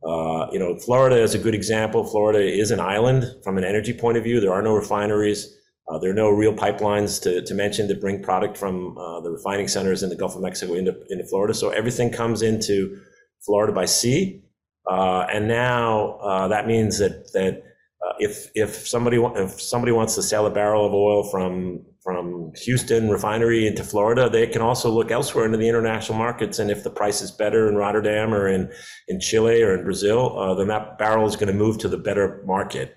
Uh, 0.06 0.48
you 0.52 0.60
know, 0.60 0.78
Florida 0.78 1.22
is 1.22 1.34
a 1.34 1.40
good 1.40 1.56
example. 1.56 2.04
Florida 2.04 2.40
is 2.40 2.72
an 2.72 2.80
island 2.80 3.26
from 3.44 3.58
an 3.58 3.64
energy 3.64 3.94
point 3.94 4.18
of 4.18 4.24
view. 4.24 4.40
There 4.40 4.54
are 4.54 4.62
no 4.62 4.76
refineries. 4.76 5.52
Uh, 5.88 5.98
there 6.00 6.12
are 6.12 6.16
no 6.16 6.30
real 6.30 6.54
pipelines 6.54 7.22
to, 7.24 7.44
to 7.44 7.54
mention 7.54 7.88
that 7.88 8.02
bring 8.02 8.22
product 8.22 8.58
from 8.58 8.98
uh, 8.98 9.22
the 9.22 9.32
refining 9.32 9.68
centers 9.68 10.04
in 10.04 10.10
the 10.10 10.16
Gulf 10.16 10.36
of 10.36 10.42
Mexico 10.42 10.74
into, 10.74 10.96
into 11.10 11.26
Florida. 11.26 11.54
So 11.54 11.70
everything 11.70 12.12
comes 12.12 12.42
into 12.42 13.00
Florida 13.46 13.74
by 13.74 13.86
sea. 13.86 14.42
Uh, 14.90 15.26
and 15.32 15.48
now 15.48 16.18
uh, 16.22 16.48
that 16.48 16.68
means 16.68 17.00
that 17.00 17.32
that 17.34 17.64
uh, 18.06 18.14
if 18.20 18.50
if 18.54 18.88
somebody 18.88 19.18
if 19.18 19.60
somebody 19.60 19.92
wants 19.92 20.14
to 20.16 20.22
sell 20.22 20.46
a 20.46 20.52
barrel 20.52 20.86
of 20.86 20.94
oil 20.94 21.24
from 21.24 21.84
from 22.06 22.52
Houston 22.66 23.10
refinery 23.10 23.66
into 23.66 23.84
Florida, 23.84 24.30
they 24.30 24.46
can 24.46 24.62
also 24.62 24.92
look 24.92 25.10
elsewhere 25.10 25.44
into 25.44 25.58
the 25.58 25.68
international 25.68 26.20
markets. 26.20 26.60
And 26.60 26.70
if 26.70 26.84
the 26.84 26.92
price 26.92 27.20
is 27.20 27.32
better 27.32 27.68
in 27.68 27.76
Rotterdam 27.76 28.32
or 28.32 28.48
in 28.48 28.72
in 29.08 29.20
Chile 29.20 29.64
or 29.64 29.74
in 29.76 29.84
Brazil, 29.84 30.38
uh, 30.38 30.54
then 30.54 30.68
that 30.68 31.00
barrel 31.00 31.26
is 31.26 31.36
going 31.36 31.48
to 31.48 31.54
move 31.54 31.80
to 31.80 31.90
the 31.90 31.98
better 31.98 32.44
market. 32.46 32.96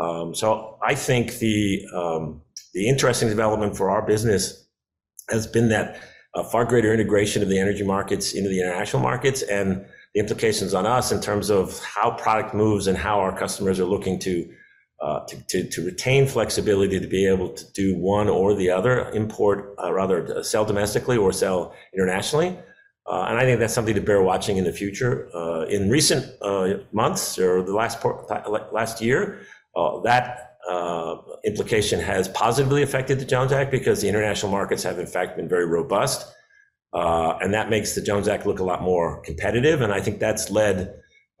Um, 0.00 0.36
so 0.36 0.78
I 0.86 0.94
think 0.94 1.38
the 1.38 1.84
um, 1.96 2.42
the 2.74 2.88
interesting 2.88 3.28
development 3.28 3.76
for 3.76 3.90
our 3.90 4.06
business 4.06 4.68
has 5.30 5.48
been 5.48 5.68
that 5.70 6.00
uh, 6.36 6.44
far 6.44 6.64
greater 6.64 6.94
integration 6.94 7.42
of 7.42 7.48
the 7.48 7.58
energy 7.58 7.82
markets 7.82 8.34
into 8.34 8.48
the 8.48 8.60
international 8.60 9.02
markets 9.02 9.42
and 9.42 9.84
the 10.14 10.20
implications 10.20 10.74
on 10.74 10.86
us 10.86 11.10
in 11.10 11.20
terms 11.20 11.50
of 11.50 11.82
how 11.82 12.12
product 12.12 12.54
moves 12.54 12.86
and 12.86 12.96
how 12.96 13.18
our 13.18 13.36
customers 13.36 13.80
are 13.80 13.84
looking 13.84 14.20
to 14.20 14.48
uh, 15.04 15.20
to, 15.26 15.36
to, 15.48 15.68
to, 15.68 15.84
retain 15.84 16.26
flexibility 16.26 16.98
to 16.98 17.06
be 17.06 17.26
able 17.26 17.50
to 17.50 17.70
do 17.72 17.94
one 17.94 18.26
or 18.26 18.54
the 18.54 18.70
other, 18.70 19.10
import, 19.10 19.74
uh, 19.82 19.92
rather 19.92 20.42
sell 20.42 20.64
domestically 20.64 21.18
or 21.18 21.30
sell 21.30 21.74
internationally. 21.92 22.58
Uh, 23.06 23.26
and 23.28 23.36
I 23.36 23.42
think 23.42 23.60
that's 23.60 23.74
something 23.74 23.94
to 23.94 24.00
bear 24.00 24.22
watching 24.22 24.56
in 24.56 24.64
the 24.64 24.72
future. 24.72 25.28
Uh, 25.36 25.66
in 25.66 25.90
recent 25.90 26.24
uh, 26.40 26.78
months 26.92 27.38
or 27.38 27.62
the 27.62 27.74
last 27.74 28.02
last 28.72 29.02
year, 29.02 29.40
uh, 29.76 30.00
that 30.00 30.56
implication 31.44 32.00
has 32.00 32.26
positively 32.28 32.82
affected 32.82 33.20
the 33.20 33.26
Jones 33.26 33.52
Act 33.52 33.70
because 33.70 34.00
the 34.00 34.08
international 34.08 34.50
markets 34.50 34.82
have 34.84 34.98
in 34.98 35.06
fact 35.06 35.36
been 35.36 35.48
very 35.48 35.66
robust. 35.66 36.32
and 36.94 37.52
that 37.52 37.68
makes 37.68 37.94
the 37.94 38.00
Jones 38.00 38.26
Act 38.26 38.46
look 38.46 38.60
a 38.60 38.64
lot 38.64 38.80
more 38.80 39.20
competitive. 39.20 39.82
And 39.82 39.92
I 39.92 40.00
think 40.00 40.18
that's 40.18 40.50
led 40.50 40.94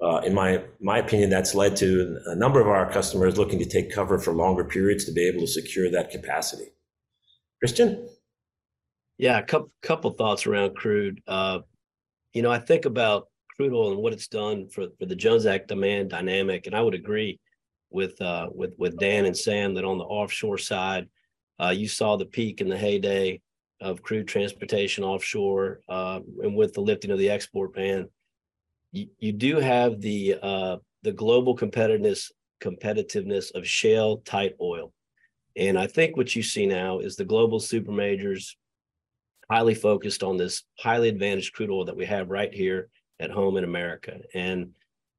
uh, 0.04 0.18
in 0.18 0.34
my 0.34 0.62
my 0.80 0.98
opinion, 0.98 1.30
that's 1.30 1.54
led 1.54 1.76
to 1.76 2.18
a 2.26 2.36
number 2.36 2.60
of 2.60 2.68
our 2.68 2.90
customers 2.90 3.38
looking 3.38 3.58
to 3.58 3.64
take 3.64 3.90
cover 3.90 4.18
for 4.18 4.34
longer 4.34 4.64
periods 4.64 5.04
to 5.06 5.12
be 5.12 5.26
able 5.26 5.40
to 5.40 5.46
secure 5.46 5.90
that 5.90 6.10
capacity. 6.10 6.66
Christian? 7.58 8.06
Yeah, 9.16 9.38
a 9.38 9.42
couple 9.42 9.72
couple 9.82 10.10
thoughts 10.10 10.46
around 10.46 10.76
crude. 10.76 11.22
Uh, 11.26 11.60
you 12.34 12.42
know, 12.42 12.50
I 12.50 12.58
think 12.58 12.84
about 12.84 13.28
crude 13.56 13.72
oil 13.72 13.92
and 13.92 14.02
what 14.02 14.12
it's 14.12 14.28
done 14.28 14.68
for 14.68 14.88
for 14.98 15.06
the 15.06 15.16
Jones 15.16 15.46
Act 15.46 15.68
demand 15.68 16.10
dynamic, 16.10 16.66
and 16.66 16.76
I 16.76 16.82
would 16.82 16.94
agree 16.94 17.40
with 17.90 18.20
uh, 18.20 18.48
with 18.52 18.74
with 18.76 18.98
Dan 18.98 19.24
and 19.24 19.36
Sam 19.36 19.72
that 19.74 19.86
on 19.86 19.96
the 19.96 20.04
offshore 20.04 20.58
side, 20.58 21.08
uh, 21.58 21.72
you 21.74 21.88
saw 21.88 22.16
the 22.16 22.26
peak 22.26 22.60
in 22.60 22.68
the 22.68 22.76
heyday 22.76 23.40
of 23.80 24.02
crude 24.02 24.28
transportation 24.28 25.02
offshore, 25.02 25.80
uh, 25.88 26.20
and 26.42 26.54
with 26.54 26.74
the 26.74 26.82
lifting 26.82 27.10
of 27.10 27.18
the 27.18 27.30
export 27.30 27.72
ban 27.72 28.08
you, 28.94 29.08
you 29.18 29.32
do 29.32 29.58
have 29.58 30.00
the 30.00 30.36
uh, 30.40 30.76
the 31.02 31.12
global 31.12 31.56
competitiveness 31.56 32.30
competitiveness 32.62 33.54
of 33.54 33.66
shale 33.66 34.18
tight 34.18 34.54
oil. 34.60 34.92
And 35.56 35.78
I 35.78 35.86
think 35.86 36.16
what 36.16 36.34
you 36.34 36.42
see 36.42 36.66
now 36.66 37.00
is 37.00 37.16
the 37.16 37.24
global 37.24 37.60
super 37.60 37.92
majors 37.92 38.56
highly 39.50 39.74
focused 39.74 40.22
on 40.22 40.36
this 40.36 40.62
highly 40.78 41.08
advantaged 41.08 41.52
crude 41.52 41.70
oil 41.70 41.84
that 41.84 41.96
we 41.96 42.06
have 42.06 42.30
right 42.30 42.52
here 42.52 42.88
at 43.20 43.30
home 43.30 43.56
in 43.56 43.64
America. 43.64 44.20
And 44.32 44.70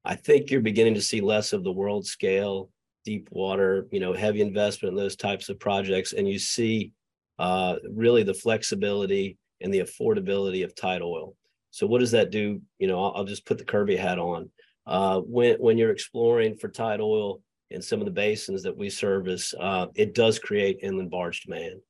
I 0.04 0.16
think 0.16 0.50
you're 0.50 0.60
beginning 0.60 0.94
to 0.94 1.02
see 1.02 1.20
less 1.20 1.52
of 1.52 1.62
the 1.62 1.72
world 1.72 2.06
scale, 2.06 2.70
deep 3.04 3.28
water, 3.30 3.86
you 3.92 4.00
know, 4.00 4.12
heavy 4.12 4.40
investment 4.40 4.92
in 4.92 4.96
those 4.96 5.16
types 5.16 5.48
of 5.48 5.60
projects. 5.60 6.12
And 6.12 6.28
you 6.28 6.38
see 6.38 6.92
uh, 7.38 7.76
really 7.88 8.22
the 8.22 8.34
flexibility 8.34 9.38
and 9.60 9.72
the 9.72 9.80
affordability 9.80 10.64
of 10.64 10.74
tight 10.74 11.02
oil. 11.02 11.36
So 11.76 11.86
what 11.86 11.98
does 11.98 12.12
that 12.12 12.30
do? 12.30 12.62
You 12.78 12.86
know, 12.86 13.04
I'll, 13.04 13.12
I'll 13.16 13.24
just 13.26 13.44
put 13.44 13.58
the 13.58 13.64
Kirby 13.64 13.96
hat 13.96 14.18
on. 14.18 14.48
Uh, 14.86 15.20
when 15.20 15.56
when 15.56 15.76
you're 15.76 15.90
exploring 15.90 16.56
for 16.56 16.68
tight 16.68 17.00
oil 17.00 17.42
in 17.70 17.82
some 17.82 18.00
of 18.00 18.06
the 18.06 18.12
basins 18.12 18.62
that 18.62 18.74
we 18.74 18.88
service, 18.88 19.52
uh, 19.60 19.88
it 19.94 20.14
does 20.14 20.38
create 20.38 20.78
inland 20.82 21.10
barge 21.10 21.42
demand, 21.42 21.80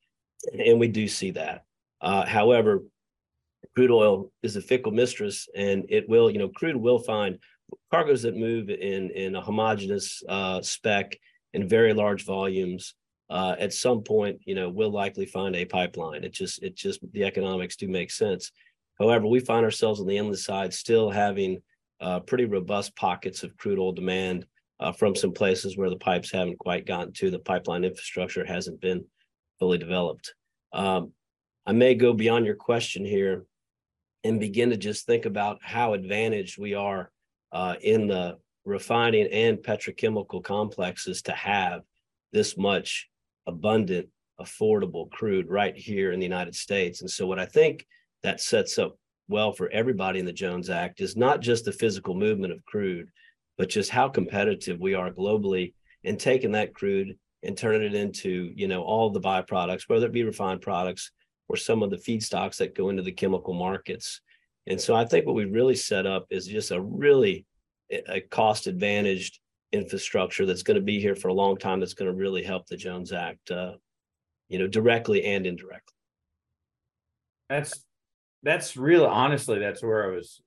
and 0.58 0.80
we 0.80 0.88
do 0.88 1.06
see 1.06 1.30
that. 1.30 1.62
Uh, 2.00 2.26
however, 2.26 2.82
crude 3.76 3.92
oil 3.92 4.32
is 4.42 4.56
a 4.56 4.60
fickle 4.60 4.90
mistress, 4.90 5.48
and 5.54 5.84
it 5.88 6.08
will, 6.08 6.32
you 6.32 6.40
know, 6.40 6.48
crude 6.48 6.74
will 6.74 6.98
find 6.98 7.38
cargoes 7.92 8.22
that 8.22 8.36
move 8.36 8.68
in 8.70 9.10
in 9.10 9.36
a 9.36 9.40
homogeneous 9.40 10.20
uh, 10.28 10.60
spec 10.62 11.16
in 11.54 11.68
very 11.68 11.94
large 11.94 12.24
volumes. 12.24 12.96
Uh, 13.30 13.54
at 13.60 13.72
some 13.72 14.02
point, 14.02 14.40
you 14.46 14.56
know, 14.56 14.68
we'll 14.68 14.90
likely 14.90 15.26
find 15.26 15.54
a 15.54 15.64
pipeline. 15.64 16.24
It 16.24 16.32
just 16.32 16.60
it 16.64 16.74
just 16.74 16.98
the 17.12 17.22
economics 17.22 17.76
do 17.76 17.86
make 17.86 18.10
sense. 18.10 18.50
However, 18.98 19.26
we 19.26 19.40
find 19.40 19.64
ourselves 19.64 20.00
on 20.00 20.06
the 20.06 20.16
inland 20.16 20.38
side 20.38 20.72
still 20.72 21.10
having 21.10 21.62
uh, 22.00 22.20
pretty 22.20 22.44
robust 22.44 22.96
pockets 22.96 23.42
of 23.42 23.56
crude 23.56 23.78
oil 23.78 23.92
demand 23.92 24.46
uh, 24.80 24.92
from 24.92 25.14
some 25.14 25.32
places 25.32 25.76
where 25.76 25.90
the 25.90 25.96
pipes 25.96 26.30
haven't 26.30 26.58
quite 26.58 26.86
gotten 26.86 27.12
to, 27.14 27.30
the 27.30 27.38
pipeline 27.38 27.84
infrastructure 27.84 28.44
hasn't 28.44 28.80
been 28.80 29.04
fully 29.58 29.78
developed. 29.78 30.34
Um, 30.72 31.12
I 31.66 31.72
may 31.72 31.94
go 31.94 32.12
beyond 32.12 32.46
your 32.46 32.54
question 32.54 33.04
here 33.04 33.46
and 34.24 34.40
begin 34.40 34.70
to 34.70 34.76
just 34.76 35.06
think 35.06 35.24
about 35.24 35.58
how 35.62 35.94
advantaged 35.94 36.58
we 36.58 36.74
are 36.74 37.10
uh, 37.52 37.76
in 37.80 38.06
the 38.06 38.38
refining 38.64 39.26
and 39.28 39.58
petrochemical 39.58 40.42
complexes 40.42 41.22
to 41.22 41.32
have 41.32 41.82
this 42.32 42.58
much 42.58 43.08
abundant, 43.46 44.08
affordable 44.40 45.10
crude 45.10 45.48
right 45.48 45.76
here 45.76 46.12
in 46.12 46.20
the 46.20 46.26
United 46.26 46.54
States. 46.54 47.00
And 47.00 47.10
so, 47.10 47.26
what 47.26 47.38
I 47.38 47.46
think 47.46 47.86
that 48.26 48.40
sets 48.40 48.76
up 48.76 48.98
well 49.28 49.52
for 49.52 49.70
everybody 49.70 50.18
in 50.18 50.26
the 50.26 50.32
Jones 50.32 50.68
Act 50.68 51.00
is 51.00 51.16
not 51.16 51.40
just 51.40 51.64
the 51.64 51.70
physical 51.70 52.12
movement 52.12 52.52
of 52.52 52.64
crude, 52.64 53.08
but 53.56 53.68
just 53.68 53.88
how 53.88 54.08
competitive 54.08 54.80
we 54.80 54.94
are 54.94 55.12
globally 55.12 55.74
in 56.02 56.16
taking 56.16 56.50
that 56.50 56.74
crude 56.74 57.16
and 57.44 57.56
turning 57.56 57.82
it 57.82 57.94
into, 57.94 58.50
you 58.56 58.66
know, 58.66 58.82
all 58.82 59.10
the 59.10 59.20
byproducts, 59.20 59.88
whether 59.88 60.06
it 60.06 60.12
be 60.12 60.24
refined 60.24 60.60
products 60.60 61.12
or 61.48 61.56
some 61.56 61.84
of 61.84 61.90
the 61.90 61.96
feedstocks 61.96 62.56
that 62.56 62.74
go 62.74 62.88
into 62.88 63.04
the 63.04 63.12
chemical 63.12 63.54
markets. 63.54 64.20
And 64.66 64.80
so 64.80 64.96
I 64.96 65.04
think 65.04 65.24
what 65.24 65.36
we 65.36 65.44
really 65.44 65.76
set 65.76 66.04
up 66.04 66.26
is 66.28 66.48
just 66.48 66.72
a 66.72 66.80
really 66.80 67.46
a 68.08 68.20
cost 68.20 68.66
advantaged 68.66 69.38
infrastructure 69.70 70.46
that's 70.46 70.64
going 70.64 70.74
to 70.74 70.82
be 70.82 70.98
here 70.98 71.14
for 71.14 71.28
a 71.28 71.34
long 71.34 71.56
time 71.56 71.78
that's 71.78 71.94
going 71.94 72.10
to 72.10 72.16
really 72.16 72.42
help 72.42 72.66
the 72.66 72.76
Jones 72.76 73.12
Act, 73.12 73.52
uh, 73.52 73.74
you 74.48 74.58
know, 74.58 74.66
directly 74.66 75.22
and 75.24 75.46
indirectly. 75.46 75.94
That's 77.48 77.84
that's 78.46 78.76
really 78.76 79.06
honestly 79.06 79.58
that's 79.58 79.82
where 79.82 80.04
I 80.04 80.14
was 80.14 80.40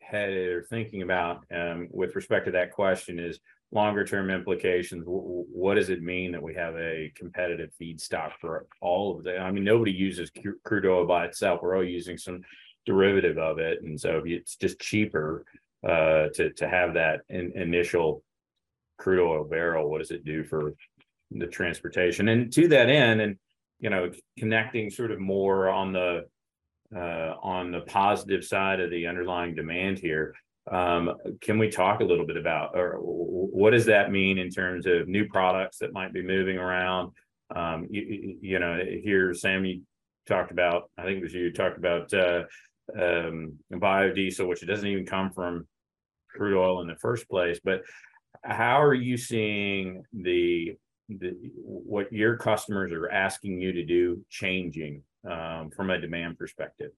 headed 0.00 0.48
or 0.48 0.62
thinking 0.62 1.02
about 1.02 1.44
um, 1.54 1.88
with 1.90 2.16
respect 2.16 2.46
to 2.46 2.52
that 2.52 2.72
question 2.72 3.18
is 3.18 3.38
longer 3.70 4.02
term 4.02 4.30
implications. 4.30 5.04
what 5.06 5.74
does 5.74 5.90
it 5.90 6.02
mean 6.02 6.32
that 6.32 6.42
we 6.42 6.54
have 6.54 6.74
a 6.76 7.12
competitive 7.14 7.70
feedstock 7.80 8.32
for 8.40 8.66
all 8.80 9.18
of 9.18 9.24
the? 9.24 9.36
I 9.36 9.50
mean, 9.50 9.62
nobody 9.62 9.92
uses 9.92 10.32
crude 10.64 10.86
oil 10.86 11.06
by 11.06 11.26
itself. 11.26 11.60
We're 11.62 11.76
all 11.76 11.84
using 11.84 12.16
some 12.16 12.40
derivative 12.86 13.36
of 13.36 13.58
it, 13.58 13.82
and 13.82 14.00
so 14.00 14.22
it's 14.24 14.56
just 14.56 14.80
cheaper 14.80 15.44
uh, 15.86 16.28
to 16.34 16.50
to 16.54 16.66
have 16.66 16.94
that 16.94 17.20
in, 17.28 17.52
initial 17.54 18.22
crude 18.96 19.22
oil 19.22 19.44
barrel. 19.44 19.90
What 19.90 19.98
does 19.98 20.12
it 20.12 20.24
do 20.24 20.44
for 20.44 20.72
the 21.30 21.46
transportation? 21.46 22.28
And 22.28 22.50
to 22.54 22.68
that 22.68 22.88
end, 22.88 23.20
and 23.20 23.36
you 23.80 23.90
know, 23.90 24.10
connecting 24.38 24.88
sort 24.88 25.10
of 25.10 25.20
more 25.20 25.68
on 25.68 25.92
the 25.92 26.24
uh, 26.94 27.34
on 27.42 27.70
the 27.70 27.80
positive 27.82 28.44
side 28.44 28.80
of 28.80 28.90
the 28.90 29.06
underlying 29.06 29.54
demand 29.54 29.98
here. 29.98 30.34
Um, 30.70 31.14
can 31.40 31.58
we 31.58 31.70
talk 31.70 32.00
a 32.00 32.04
little 32.04 32.26
bit 32.26 32.36
about, 32.36 32.76
or 32.76 32.96
what 32.98 33.70
does 33.70 33.86
that 33.86 34.10
mean 34.10 34.38
in 34.38 34.50
terms 34.50 34.86
of 34.86 35.08
new 35.08 35.26
products 35.28 35.78
that 35.78 35.92
might 35.92 36.12
be 36.12 36.22
moving 36.22 36.58
around? 36.58 37.12
Um, 37.54 37.86
you, 37.90 38.36
you 38.40 38.58
know, 38.58 38.78
here, 39.02 39.32
Sam, 39.32 39.64
you 39.64 39.82
talked 40.26 40.50
about, 40.50 40.90
I 40.98 41.04
think 41.04 41.18
it 41.18 41.22
was 41.22 41.34
you 41.34 41.52
talked 41.52 41.78
about 41.78 42.12
uh, 42.12 42.42
um, 42.94 43.54
biodiesel, 43.72 44.46
which 44.46 44.66
doesn't 44.66 44.86
even 44.86 45.06
come 45.06 45.30
from 45.30 45.66
crude 46.30 46.58
oil 46.58 46.82
in 46.82 46.86
the 46.86 46.96
first 46.96 47.28
place. 47.28 47.58
But 47.62 47.82
how 48.42 48.82
are 48.82 48.94
you 48.94 49.16
seeing 49.16 50.04
the 50.12 50.76
the 51.08 51.34
what 51.54 52.12
your 52.12 52.36
customers 52.36 52.92
are 52.92 53.08
asking 53.08 53.60
you 53.60 53.72
to 53.72 53.84
do 53.84 54.22
changing 54.28 55.02
um, 55.30 55.70
from 55.70 55.90
a 55.90 56.00
demand 56.00 56.38
perspective? 56.38 56.92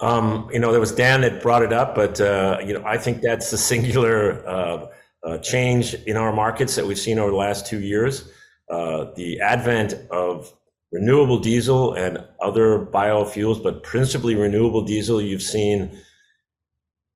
Um, 0.00 0.48
you 0.52 0.58
know, 0.58 0.70
there 0.70 0.80
was 0.80 0.92
Dan 0.92 1.20
that 1.22 1.42
brought 1.42 1.62
it 1.62 1.72
up, 1.72 1.94
but 1.94 2.20
uh, 2.20 2.58
you 2.64 2.72
know, 2.72 2.82
I 2.86 2.96
think 2.96 3.20
that's 3.20 3.50
the 3.50 3.58
singular 3.58 4.46
uh, 4.48 4.86
uh, 5.22 5.38
change 5.38 5.94
in 5.94 6.16
our 6.16 6.32
markets 6.32 6.74
that 6.76 6.86
we've 6.86 6.98
seen 6.98 7.18
over 7.18 7.30
the 7.30 7.36
last 7.36 7.66
two 7.66 7.80
years. 7.80 8.30
Uh, 8.70 9.06
the 9.16 9.40
advent 9.40 9.94
of 10.10 10.52
renewable 10.92 11.38
diesel 11.38 11.94
and 11.94 12.24
other 12.40 12.86
biofuels, 12.86 13.62
but 13.62 13.82
principally 13.82 14.34
renewable 14.34 14.82
diesel. 14.82 15.20
You've 15.20 15.42
seen, 15.42 15.96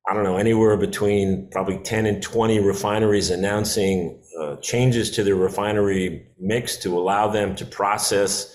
I 0.08 0.14
don't 0.14 0.24
know, 0.24 0.36
anywhere 0.36 0.76
between 0.76 1.48
probably 1.50 1.78
10 1.78 2.06
and 2.06 2.22
20 2.22 2.60
refineries 2.60 3.30
announcing 3.30 4.22
uh, 4.40 4.56
changes 4.56 5.10
to 5.12 5.24
their 5.24 5.36
refinery 5.36 6.26
mix 6.38 6.76
to 6.78 6.96
allow 6.98 7.28
them 7.28 7.54
to 7.56 7.64
process 7.64 8.53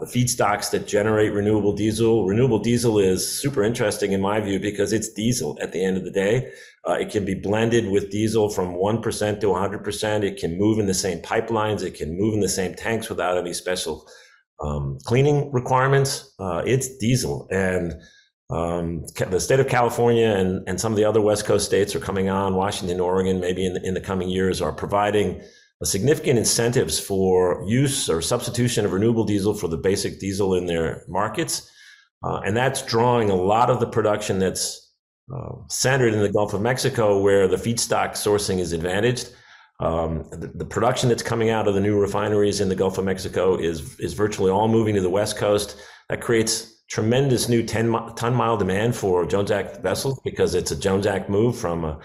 the 0.00 0.06
feedstocks 0.06 0.70
that 0.70 0.86
generate 0.86 1.32
renewable 1.32 1.72
diesel. 1.72 2.26
Renewable 2.26 2.58
diesel 2.58 2.98
is 2.98 3.26
super 3.26 3.62
interesting 3.62 4.12
in 4.12 4.20
my 4.20 4.40
view 4.40 4.58
because 4.58 4.92
it's 4.92 5.12
diesel 5.12 5.58
at 5.60 5.72
the 5.72 5.84
end 5.84 5.96
of 5.96 6.04
the 6.04 6.10
day. 6.10 6.50
Uh, 6.88 6.94
it 6.94 7.10
can 7.10 7.24
be 7.24 7.34
blended 7.34 7.88
with 7.90 8.10
diesel 8.10 8.48
from 8.48 8.74
1% 8.74 9.40
to 9.40 9.46
100%. 9.46 10.22
It 10.22 10.38
can 10.38 10.58
move 10.58 10.78
in 10.78 10.86
the 10.86 10.94
same 10.94 11.18
pipelines. 11.20 11.82
It 11.82 11.94
can 11.94 12.16
move 12.16 12.34
in 12.34 12.40
the 12.40 12.48
same 12.48 12.74
tanks 12.74 13.08
without 13.08 13.36
any 13.36 13.52
special 13.52 14.08
um, 14.60 14.98
cleaning 15.04 15.50
requirements. 15.52 16.32
Uh, 16.38 16.62
it's 16.64 16.96
diesel. 16.98 17.48
And 17.50 17.94
um, 18.50 19.04
the 19.30 19.40
state 19.40 19.58
of 19.58 19.68
California 19.68 20.28
and, 20.28 20.66
and 20.68 20.80
some 20.80 20.92
of 20.92 20.96
the 20.96 21.04
other 21.04 21.20
West 21.20 21.44
Coast 21.44 21.66
states 21.66 21.94
are 21.96 22.00
coming 22.00 22.28
on, 22.28 22.54
Washington, 22.54 23.00
Oregon, 23.00 23.40
maybe 23.40 23.66
in 23.66 23.74
the, 23.74 23.84
in 23.84 23.94
the 23.94 24.00
coming 24.00 24.28
years, 24.28 24.62
are 24.62 24.72
providing 24.72 25.42
significant 25.84 26.38
incentives 26.38 26.98
for 26.98 27.62
use 27.66 28.08
or 28.08 28.22
substitution 28.22 28.84
of 28.84 28.92
renewable 28.92 29.24
diesel 29.24 29.54
for 29.54 29.68
the 29.68 29.76
basic 29.76 30.18
diesel 30.18 30.54
in 30.54 30.66
their 30.66 31.04
markets. 31.08 31.70
Uh, 32.24 32.40
and 32.44 32.56
that's 32.56 32.82
drawing 32.82 33.30
a 33.30 33.34
lot 33.34 33.68
of 33.68 33.78
the 33.80 33.86
production 33.86 34.38
that's 34.38 34.94
uh, 35.34 35.52
centered 35.68 36.14
in 36.14 36.20
the 36.20 36.30
Gulf 36.30 36.54
of 36.54 36.62
Mexico, 36.62 37.20
where 37.20 37.46
the 37.46 37.56
feedstock 37.56 38.12
sourcing 38.12 38.58
is 38.58 38.72
advantaged. 38.72 39.30
Um, 39.80 40.24
the, 40.30 40.50
the, 40.54 40.64
production 40.64 41.10
that's 41.10 41.22
coming 41.22 41.50
out 41.50 41.68
of 41.68 41.74
the 41.74 41.80
new 41.80 42.00
refineries 42.00 42.62
in 42.62 42.70
the 42.70 42.74
Gulf 42.74 42.96
of 42.96 43.04
Mexico 43.04 43.56
is 43.56 44.00
is 44.00 44.14
virtually 44.14 44.50
all 44.50 44.68
moving 44.68 44.94
to 44.94 45.02
the 45.02 45.10
West 45.10 45.36
Coast. 45.36 45.76
That 46.08 46.22
creates 46.22 46.84
tremendous 46.88 47.48
new 47.48 47.62
10 47.62 48.14
ton 48.14 48.34
mile 48.34 48.56
demand 48.56 48.96
for 48.96 49.26
Jones 49.26 49.50
Act 49.50 49.82
vessels 49.82 50.18
because 50.24 50.54
it's 50.54 50.70
a 50.70 50.76
Jones 50.76 51.06
Act 51.06 51.28
move 51.28 51.58
from 51.58 51.84
a, 51.84 51.98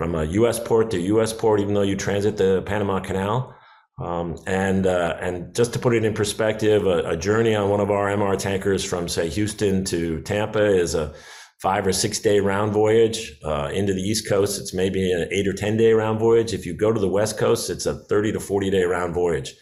from 0.00 0.14
a 0.14 0.24
U.S. 0.24 0.58
port 0.58 0.90
to 0.92 0.96
a 0.96 1.00
U.S. 1.14 1.30
port, 1.30 1.60
even 1.60 1.74
though 1.74 1.82
you 1.82 1.94
transit 1.94 2.38
the 2.38 2.62
Panama 2.62 3.00
Canal. 3.00 3.54
Um, 3.98 4.38
and 4.46 4.86
uh, 4.86 5.18
and 5.20 5.54
just 5.54 5.74
to 5.74 5.78
put 5.78 5.94
it 5.94 6.06
in 6.06 6.14
perspective, 6.14 6.86
a, 6.86 7.10
a, 7.10 7.16
journey 7.18 7.54
on 7.54 7.68
one 7.68 7.80
of 7.80 7.90
our 7.90 8.06
MR 8.06 8.38
tankers 8.38 8.82
from 8.82 9.08
say 9.08 9.28
Houston 9.28 9.84
to 9.84 10.22
Tampa 10.22 10.64
is 10.64 10.94
a 10.94 11.12
five 11.60 11.86
or 11.86 11.92
six 11.92 12.18
day 12.18 12.40
round 12.40 12.72
voyage. 12.72 13.38
Uh, 13.44 13.68
into 13.74 13.92
the 13.92 14.00
East 14.00 14.26
Coast, 14.26 14.58
it's 14.58 14.72
maybe 14.72 15.12
an 15.12 15.28
eight 15.30 15.46
or 15.46 15.52
ten 15.52 15.76
day 15.76 15.92
round 15.92 16.18
voyage. 16.18 16.54
If 16.54 16.64
you 16.64 16.72
go 16.72 16.94
to 16.94 16.98
the 16.98 17.06
West 17.06 17.36
Coast, 17.36 17.68
it's 17.68 17.84
a 17.84 17.98
thirty 18.04 18.32
to 18.32 18.40
forty 18.40 18.70
day 18.70 18.84
round 18.84 19.12
voyage. 19.12 19.54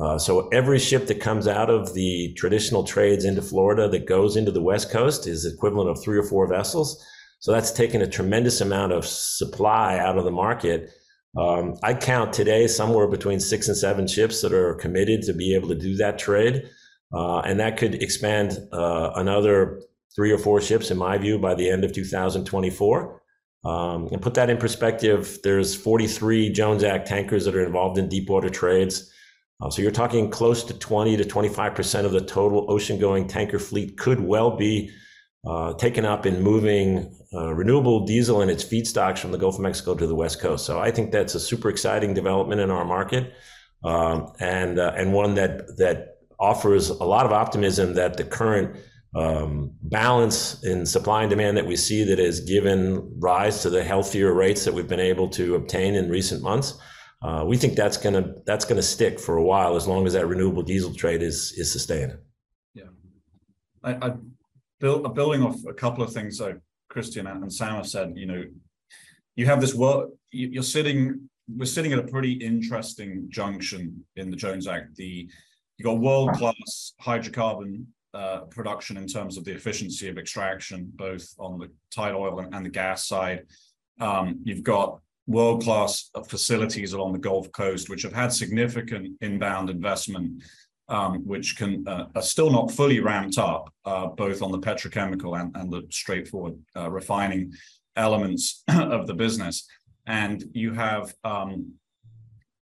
Uh, 0.00 0.18
so 0.18 0.48
every 0.48 0.80
ship 0.80 1.06
that 1.06 1.20
comes 1.20 1.46
out 1.46 1.70
of 1.70 1.94
the 1.94 2.34
traditional 2.36 2.82
trades 2.82 3.24
into 3.24 3.42
Florida 3.42 3.88
that 3.90 4.06
goes 4.06 4.34
into 4.34 4.50
the 4.50 4.60
West 4.60 4.90
Coast 4.90 5.28
is 5.28 5.46
equivalent 5.46 5.88
of 5.88 6.02
three 6.02 6.18
or 6.18 6.24
four 6.24 6.48
vessels. 6.48 7.00
So 7.38 7.52
that's 7.52 7.72
taken 7.72 8.00
a 8.00 8.06
tremendous 8.06 8.60
amount 8.60 8.92
of 8.92 9.06
supply 9.06 9.98
out 9.98 10.16
of 10.18 10.24
the 10.24 10.30
market 10.30 10.90
um, 11.36 11.74
I 11.82 11.94
count 11.94 12.32
today 12.32 12.66
somewhere 12.66 13.08
between 13.08 13.40
six 13.40 13.68
and 13.68 13.76
seven 13.76 14.06
ships 14.06 14.40
that 14.42 14.52
are 14.52 14.74
committed 14.74 15.22
to 15.22 15.32
be 15.32 15.54
able 15.54 15.68
to 15.68 15.74
do 15.74 15.96
that 15.96 16.18
trade. 16.18 16.68
Uh, 17.12 17.40
and 17.40 17.60
that 17.60 17.76
could 17.76 18.02
expand 18.02 18.58
uh, 18.72 19.12
another 19.16 19.82
three 20.14 20.30
or 20.30 20.38
four 20.38 20.60
ships, 20.60 20.90
in 20.90 20.98
my 20.98 21.18
view, 21.18 21.38
by 21.38 21.54
the 21.54 21.68
end 21.68 21.84
of 21.84 21.92
2024. 21.92 23.22
Um, 23.64 24.08
and 24.12 24.20
put 24.20 24.34
that 24.34 24.50
in 24.50 24.58
perspective, 24.58 25.38
there's 25.42 25.74
43 25.74 26.50
Jones 26.50 26.84
Act 26.84 27.08
tankers 27.08 27.44
that 27.46 27.56
are 27.56 27.64
involved 27.64 27.98
in 27.98 28.08
deep 28.08 28.28
water 28.28 28.50
trades. 28.50 29.10
Uh, 29.60 29.70
so 29.70 29.82
you're 29.82 29.90
talking 29.90 30.30
close 30.30 30.62
to 30.64 30.74
20 30.74 31.16
to 31.16 31.24
25% 31.24 32.04
of 32.04 32.12
the 32.12 32.20
total 32.20 32.70
ocean 32.70 32.98
going 32.98 33.26
tanker 33.26 33.58
fleet 33.58 33.96
could 33.96 34.20
well 34.20 34.56
be 34.56 34.90
uh, 35.46 35.74
taken 35.74 36.04
up 36.04 36.26
in 36.26 36.42
moving 36.42 37.14
uh, 37.34 37.52
renewable 37.52 38.06
diesel 38.06 38.40
and 38.40 38.50
its 38.50 38.64
feedstocks 38.64 39.18
from 39.18 39.32
the 39.32 39.38
Gulf 39.38 39.56
of 39.56 39.60
Mexico 39.60 39.94
to 39.94 40.06
the 40.06 40.14
West 40.14 40.40
Coast. 40.40 40.64
So 40.64 40.80
I 40.80 40.90
think 40.90 41.10
that's 41.10 41.34
a 41.34 41.40
super 41.40 41.68
exciting 41.68 42.14
development 42.14 42.60
in 42.60 42.70
our 42.70 42.84
market, 42.84 43.32
um, 43.82 44.32
and 44.40 44.78
uh, 44.78 44.94
and 44.96 45.12
one 45.12 45.34
that 45.34 45.76
that 45.76 46.18
offers 46.38 46.90
a 46.90 47.04
lot 47.04 47.26
of 47.26 47.32
optimism 47.32 47.94
that 47.94 48.16
the 48.16 48.24
current 48.24 48.76
um, 49.14 49.72
balance 49.82 50.62
in 50.64 50.86
supply 50.86 51.22
and 51.22 51.30
demand 51.30 51.56
that 51.56 51.66
we 51.66 51.76
see 51.76 52.04
that 52.04 52.18
has 52.18 52.40
given 52.40 53.12
rise 53.18 53.62
to 53.62 53.70
the 53.70 53.84
healthier 53.84 54.32
rates 54.32 54.64
that 54.64 54.74
we've 54.74 54.88
been 54.88 55.00
able 55.00 55.28
to 55.28 55.54
obtain 55.54 55.94
in 55.94 56.10
recent 56.10 56.42
months. 56.42 56.78
Uh, 57.22 57.44
we 57.46 57.56
think 57.56 57.74
that's 57.74 57.96
gonna 57.96 58.34
that's 58.44 58.64
gonna 58.64 58.82
stick 58.82 59.18
for 59.18 59.36
a 59.36 59.42
while 59.42 59.76
as 59.76 59.86
long 59.86 60.06
as 60.06 60.12
that 60.12 60.26
renewable 60.26 60.62
diesel 60.62 60.92
trade 60.94 61.22
is 61.22 61.52
is 61.56 61.72
sustained. 61.72 62.18
Yeah, 62.74 62.84
I, 63.82 63.92
I 63.92 64.12
build, 64.84 65.14
building 65.14 65.42
off 65.42 65.56
a 65.66 65.72
couple 65.72 66.04
of 66.04 66.12
things 66.12 66.36
that 66.36 66.60
Christian 66.90 67.26
and 67.26 67.50
Sam 67.50 67.76
have 67.76 67.86
said, 67.86 68.12
you 68.16 68.26
know, 68.26 68.44
you 69.34 69.46
have 69.46 69.58
this 69.58 69.74
work, 69.74 70.10
you're 70.30 70.62
sitting, 70.62 71.30
we're 71.48 71.64
sitting 71.64 71.94
at 71.94 71.98
a 71.98 72.06
pretty 72.14 72.32
interesting 72.32 73.24
junction 73.30 74.04
in 74.16 74.30
the 74.30 74.36
Jones 74.36 74.68
Act. 74.68 74.94
The 74.96 75.26
you 75.78 75.84
got 75.84 75.98
world-class 75.98 76.92
hydrocarbon 77.02 77.86
uh, 78.12 78.40
production 78.50 78.98
in 78.98 79.06
terms 79.06 79.38
of 79.38 79.44
the 79.44 79.52
efficiency 79.52 80.08
of 80.08 80.18
extraction, 80.18 80.92
both 80.94 81.26
on 81.38 81.58
the 81.58 81.70
tight 81.90 82.12
oil 82.12 82.38
and, 82.40 82.54
and 82.54 82.66
the 82.66 82.70
gas 82.70 83.08
side. 83.08 83.46
Um, 84.00 84.40
you've 84.44 84.62
got 84.62 85.00
world-class 85.26 86.10
facilities 86.28 86.92
along 86.92 87.14
the 87.14 87.18
Gulf 87.18 87.50
Coast, 87.52 87.88
which 87.88 88.02
have 88.02 88.12
had 88.12 88.32
significant 88.32 89.16
inbound 89.22 89.70
investment 89.70 90.44
um, 90.88 91.26
which 91.26 91.56
can 91.56 91.86
uh, 91.88 92.06
are 92.14 92.22
still 92.22 92.50
not 92.50 92.70
fully 92.70 93.00
ramped 93.00 93.38
up, 93.38 93.72
uh, 93.84 94.06
both 94.06 94.42
on 94.42 94.52
the 94.52 94.58
petrochemical 94.58 95.40
and, 95.40 95.54
and 95.56 95.72
the 95.72 95.82
straightforward 95.90 96.58
uh, 96.76 96.90
refining 96.90 97.52
elements 97.96 98.62
of 98.68 99.06
the 99.06 99.14
business. 99.14 99.66
And 100.06 100.44
you 100.52 100.72
have 100.74 101.14
um, 101.24 101.72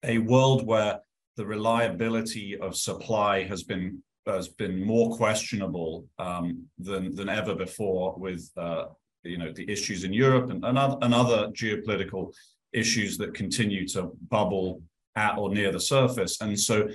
a 0.04 0.20
world 0.20 0.66
where 0.66 1.00
the 1.38 1.46
reliability 1.46 2.58
of 2.58 2.76
supply 2.76 3.44
has 3.44 3.64
been 3.64 4.04
has 4.28 4.48
been 4.48 4.86
more 4.86 5.16
questionable 5.18 6.06
um, 6.20 6.64
than 6.78 7.16
than 7.16 7.30
ever 7.30 7.56
before 7.56 8.14
with 8.18 8.50
uh, 8.58 8.86
you 9.24 9.38
know 9.38 9.52
the 9.52 9.70
issues 9.70 10.04
in 10.04 10.14
Europe 10.14 10.52
and, 10.52 10.64
and, 10.64 10.78
other, 10.78 10.98
and 11.02 11.14
other 11.14 11.48
geopolitical 11.50 12.32
issues 12.74 13.18
that 13.18 13.34
continue 13.34 13.88
to 13.88 14.12
bubble 14.30 14.82
at 15.16 15.38
or 15.38 15.54
near 15.54 15.72
the 15.72 15.80
surface. 15.80 16.40
And 16.42 16.58
so 16.60 16.88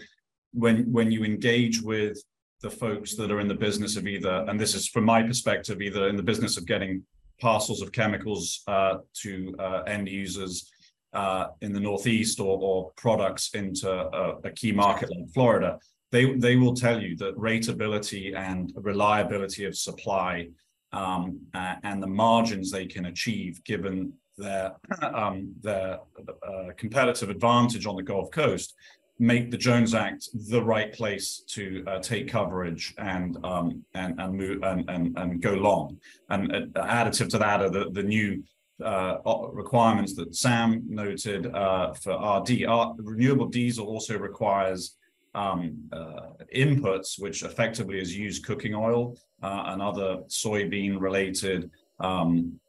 when 0.52 0.90
when 0.92 1.10
you 1.10 1.24
engage 1.24 1.82
with 1.82 2.22
the 2.62 2.70
folks 2.70 3.14
that 3.14 3.30
are 3.30 3.40
in 3.40 3.48
the 3.48 3.54
business 3.54 3.96
of 3.96 4.06
either, 4.06 4.44
and 4.48 4.58
this 4.58 4.74
is 4.74 4.88
from 4.88 5.04
my 5.04 5.22
perspective, 5.22 5.82
either 5.82 6.08
in 6.08 6.16
the 6.16 6.22
business 6.22 6.56
of 6.56 6.66
getting 6.66 7.02
parcels 7.40 7.82
of 7.82 7.92
chemicals 7.92 8.62
uh, 8.66 8.98
to 9.14 9.54
uh, 9.58 9.82
end 9.86 10.08
users 10.08 10.70
uh, 11.12 11.48
in 11.60 11.72
the 11.72 11.80
Northeast 11.80 12.40
or, 12.40 12.58
or 12.60 12.92
products 12.96 13.54
into 13.54 13.90
a, 13.90 14.38
a, 14.44 14.50
key 14.50 14.72
market 14.72 15.10
like 15.10 15.28
Florida, 15.32 15.78
they 16.10 16.34
they 16.34 16.56
will 16.56 16.74
tell 16.74 17.00
you 17.00 17.16
that 17.16 17.36
rateability 17.36 18.34
and 18.34 18.72
reliability 18.76 19.64
of 19.64 19.76
supply 19.76 20.48
um, 20.92 21.40
and 21.54 22.02
the 22.02 22.06
margins 22.06 22.70
they 22.70 22.86
can 22.86 23.06
achieve 23.06 23.62
given 23.64 24.12
their 24.38 24.74
um, 25.02 25.54
their 25.62 26.00
uh, 26.46 26.70
competitive 26.76 27.30
advantage 27.30 27.86
on 27.86 27.96
the 27.96 28.02
Gulf 28.02 28.30
Coast 28.30 28.74
make 29.18 29.50
the 29.50 29.56
Jones 29.56 29.94
Act 29.94 30.28
the 30.50 30.62
right 30.62 30.92
place 30.92 31.42
to 31.48 31.84
uh, 31.86 31.98
take 32.00 32.28
coverage 32.28 32.94
and 32.98 33.38
um, 33.44 33.84
and 33.94 34.20
and 34.20 34.34
move 34.34 34.62
and, 34.62 34.88
and 34.88 35.16
and 35.18 35.40
go 35.40 35.54
long. 35.54 35.98
And 36.28 36.52
uh, 36.52 36.86
additive 36.86 37.30
to 37.30 37.38
that 37.38 37.62
are 37.62 37.70
the 37.70 37.90
the 37.90 38.02
new 38.02 38.42
uh, 38.84 39.18
requirements 39.52 40.14
that 40.14 40.34
Sam 40.34 40.82
noted 40.86 41.46
uh, 41.54 41.94
for 41.94 42.12
RD. 42.12 42.64
Our, 42.66 42.94
renewable 42.98 43.46
diesel 43.46 43.86
also 43.86 44.18
requires 44.18 44.96
um, 45.34 45.76
uh, 45.92 46.32
inputs, 46.54 47.18
which 47.18 47.42
effectively 47.42 47.98
is 48.00 48.14
used 48.14 48.44
cooking 48.44 48.74
oil 48.74 49.16
uh, 49.42 49.64
and 49.68 49.80
other 49.80 50.18
soybean 50.28 51.00
related 51.00 51.70
um, 52.00 52.60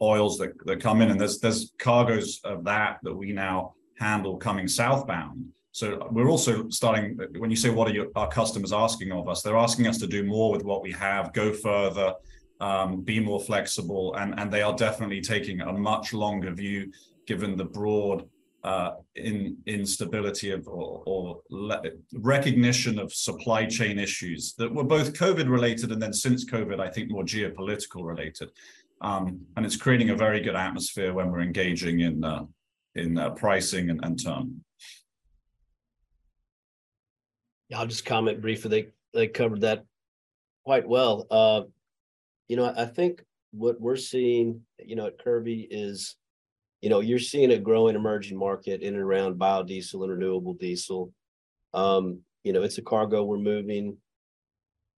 oils 0.00 0.38
that, 0.38 0.52
that 0.64 0.80
come 0.80 1.02
in. 1.02 1.10
And 1.10 1.20
there's 1.20 1.38
there's 1.38 1.72
cargoes 1.78 2.40
of 2.44 2.64
that 2.64 2.98
that 3.02 3.14
we 3.14 3.32
now 3.32 3.74
handle 3.98 4.36
coming 4.36 4.68
southbound. 4.68 5.52
So 5.76 6.08
we're 6.10 6.30
also 6.30 6.70
starting, 6.70 7.18
when 7.36 7.50
you 7.50 7.56
say, 7.56 7.68
what 7.68 7.86
are 7.86 7.92
your, 7.92 8.06
our 8.16 8.28
customers 8.28 8.72
asking 8.72 9.12
of 9.12 9.28
us? 9.28 9.42
They're 9.42 9.58
asking 9.58 9.86
us 9.88 9.98
to 9.98 10.06
do 10.06 10.24
more 10.24 10.50
with 10.50 10.64
what 10.64 10.80
we 10.80 10.90
have, 10.92 11.34
go 11.34 11.52
further, 11.52 12.14
um, 12.60 13.02
be 13.02 13.20
more 13.20 13.38
flexible. 13.38 14.14
And, 14.14 14.40
and 14.40 14.50
they 14.50 14.62
are 14.62 14.74
definitely 14.74 15.20
taking 15.20 15.60
a 15.60 15.70
much 15.74 16.14
longer 16.14 16.50
view, 16.54 16.90
given 17.26 17.58
the 17.58 17.66
broad 17.66 18.26
uh, 18.64 18.92
in 19.16 19.58
instability 19.66 20.50
of 20.50 20.66
or, 20.66 21.02
or 21.04 21.42
recognition 22.14 22.98
of 22.98 23.12
supply 23.12 23.66
chain 23.66 23.98
issues 23.98 24.54
that 24.54 24.74
were 24.74 24.82
both 24.82 25.12
COVID 25.12 25.46
related 25.46 25.92
and 25.92 26.00
then 26.00 26.14
since 26.14 26.46
COVID, 26.46 26.80
I 26.80 26.88
think 26.88 27.10
more 27.10 27.22
geopolitical 27.22 28.02
related. 28.02 28.48
Um, 29.02 29.42
and 29.58 29.66
it's 29.66 29.76
creating 29.76 30.08
a 30.08 30.16
very 30.16 30.40
good 30.40 30.56
atmosphere 30.56 31.12
when 31.12 31.30
we're 31.30 31.42
engaging 31.42 32.00
in 32.00 32.24
uh, 32.24 32.46
in 32.94 33.18
uh, 33.18 33.28
pricing 33.32 33.90
and, 33.90 34.02
and 34.02 34.18
term. 34.18 34.64
I'll 37.74 37.86
just 37.86 38.04
comment 38.04 38.40
briefly. 38.40 38.70
They 38.70 38.88
they 39.12 39.28
covered 39.28 39.62
that 39.62 39.84
quite 40.64 40.86
well. 40.86 41.26
Uh, 41.30 41.62
you 42.48 42.56
know, 42.56 42.72
I 42.76 42.84
think 42.84 43.24
what 43.52 43.80
we're 43.80 43.96
seeing, 43.96 44.62
you 44.78 44.96
know, 44.96 45.06
at 45.06 45.18
Kirby 45.18 45.66
is, 45.70 46.16
you 46.80 46.90
know, 46.90 47.00
you're 47.00 47.18
seeing 47.18 47.52
a 47.52 47.58
growing 47.58 47.96
emerging 47.96 48.38
market 48.38 48.82
in 48.82 48.94
and 48.94 49.02
around 49.02 49.38
biodiesel 49.38 50.02
and 50.02 50.12
renewable 50.12 50.54
diesel. 50.54 51.12
Um, 51.74 52.20
you 52.44 52.52
know, 52.52 52.62
it's 52.62 52.78
a 52.78 52.82
cargo 52.82 53.24
we're 53.24 53.38
moving. 53.38 53.96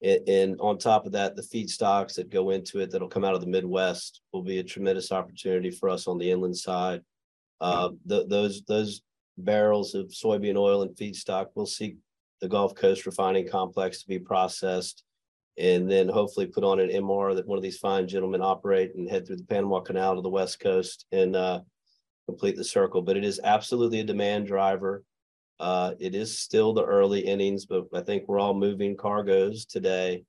And, 0.02 0.28
and 0.28 0.60
on 0.60 0.78
top 0.78 1.06
of 1.06 1.12
that, 1.12 1.36
the 1.36 1.42
feedstocks 1.42 2.14
that 2.14 2.30
go 2.30 2.50
into 2.50 2.80
it 2.80 2.90
that'll 2.90 3.08
come 3.08 3.24
out 3.24 3.34
of 3.34 3.40
the 3.40 3.46
Midwest 3.46 4.20
will 4.32 4.42
be 4.42 4.58
a 4.58 4.64
tremendous 4.64 5.12
opportunity 5.12 5.70
for 5.70 5.88
us 5.88 6.06
on 6.06 6.18
the 6.18 6.30
inland 6.30 6.56
side. 6.56 7.02
Uh, 7.60 7.90
the, 8.04 8.26
those 8.26 8.62
those 8.64 9.02
barrels 9.38 9.94
of 9.94 10.06
soybean 10.06 10.56
oil 10.56 10.82
and 10.82 10.96
feedstock 10.96 11.46
will 11.54 11.66
see 11.66 11.96
the 12.40 12.48
Gulf 12.48 12.74
Coast 12.74 13.06
refining 13.06 13.48
complex 13.48 14.02
to 14.02 14.08
be 14.08 14.18
processed 14.18 15.04
and 15.58 15.90
then 15.90 16.08
hopefully 16.08 16.46
put 16.46 16.64
on 16.64 16.80
an 16.80 16.90
MR 16.90 17.34
that 17.34 17.46
one 17.46 17.56
of 17.56 17.62
these 17.62 17.78
fine 17.78 18.06
gentlemen 18.06 18.42
operate 18.42 18.94
and 18.94 19.08
head 19.08 19.26
through 19.26 19.36
the 19.36 19.44
Panama 19.44 19.80
Canal 19.80 20.16
to 20.16 20.22
the 20.22 20.28
West 20.28 20.60
Coast 20.60 21.06
and 21.12 21.34
uh, 21.34 21.60
complete 22.26 22.56
the 22.56 22.64
circle. 22.64 23.00
But 23.00 23.16
it 23.16 23.24
is 23.24 23.40
absolutely 23.42 24.00
a 24.00 24.04
demand 24.04 24.46
driver. 24.46 25.02
Uh, 25.58 25.92
it 25.98 26.14
is 26.14 26.38
still 26.38 26.74
the 26.74 26.84
early 26.84 27.20
innings, 27.20 27.64
but 27.64 27.86
I 27.94 28.02
think 28.02 28.24
we're 28.26 28.38
all 28.38 28.54
moving 28.54 28.96
cargoes 28.96 29.64
today. 29.64 30.24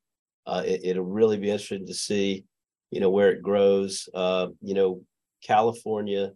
Uh, 0.45 0.63
it, 0.65 0.95
will 0.95 1.03
really 1.03 1.37
be 1.37 1.49
interesting 1.49 1.85
to 1.87 1.93
see, 1.93 2.45
you 2.91 3.01
know, 3.01 3.09
where 3.09 3.31
it 3.31 3.41
grows. 3.41 4.07
Uh, 4.13 4.47
you 4.61 4.73
know, 4.73 5.01
California 5.43 6.31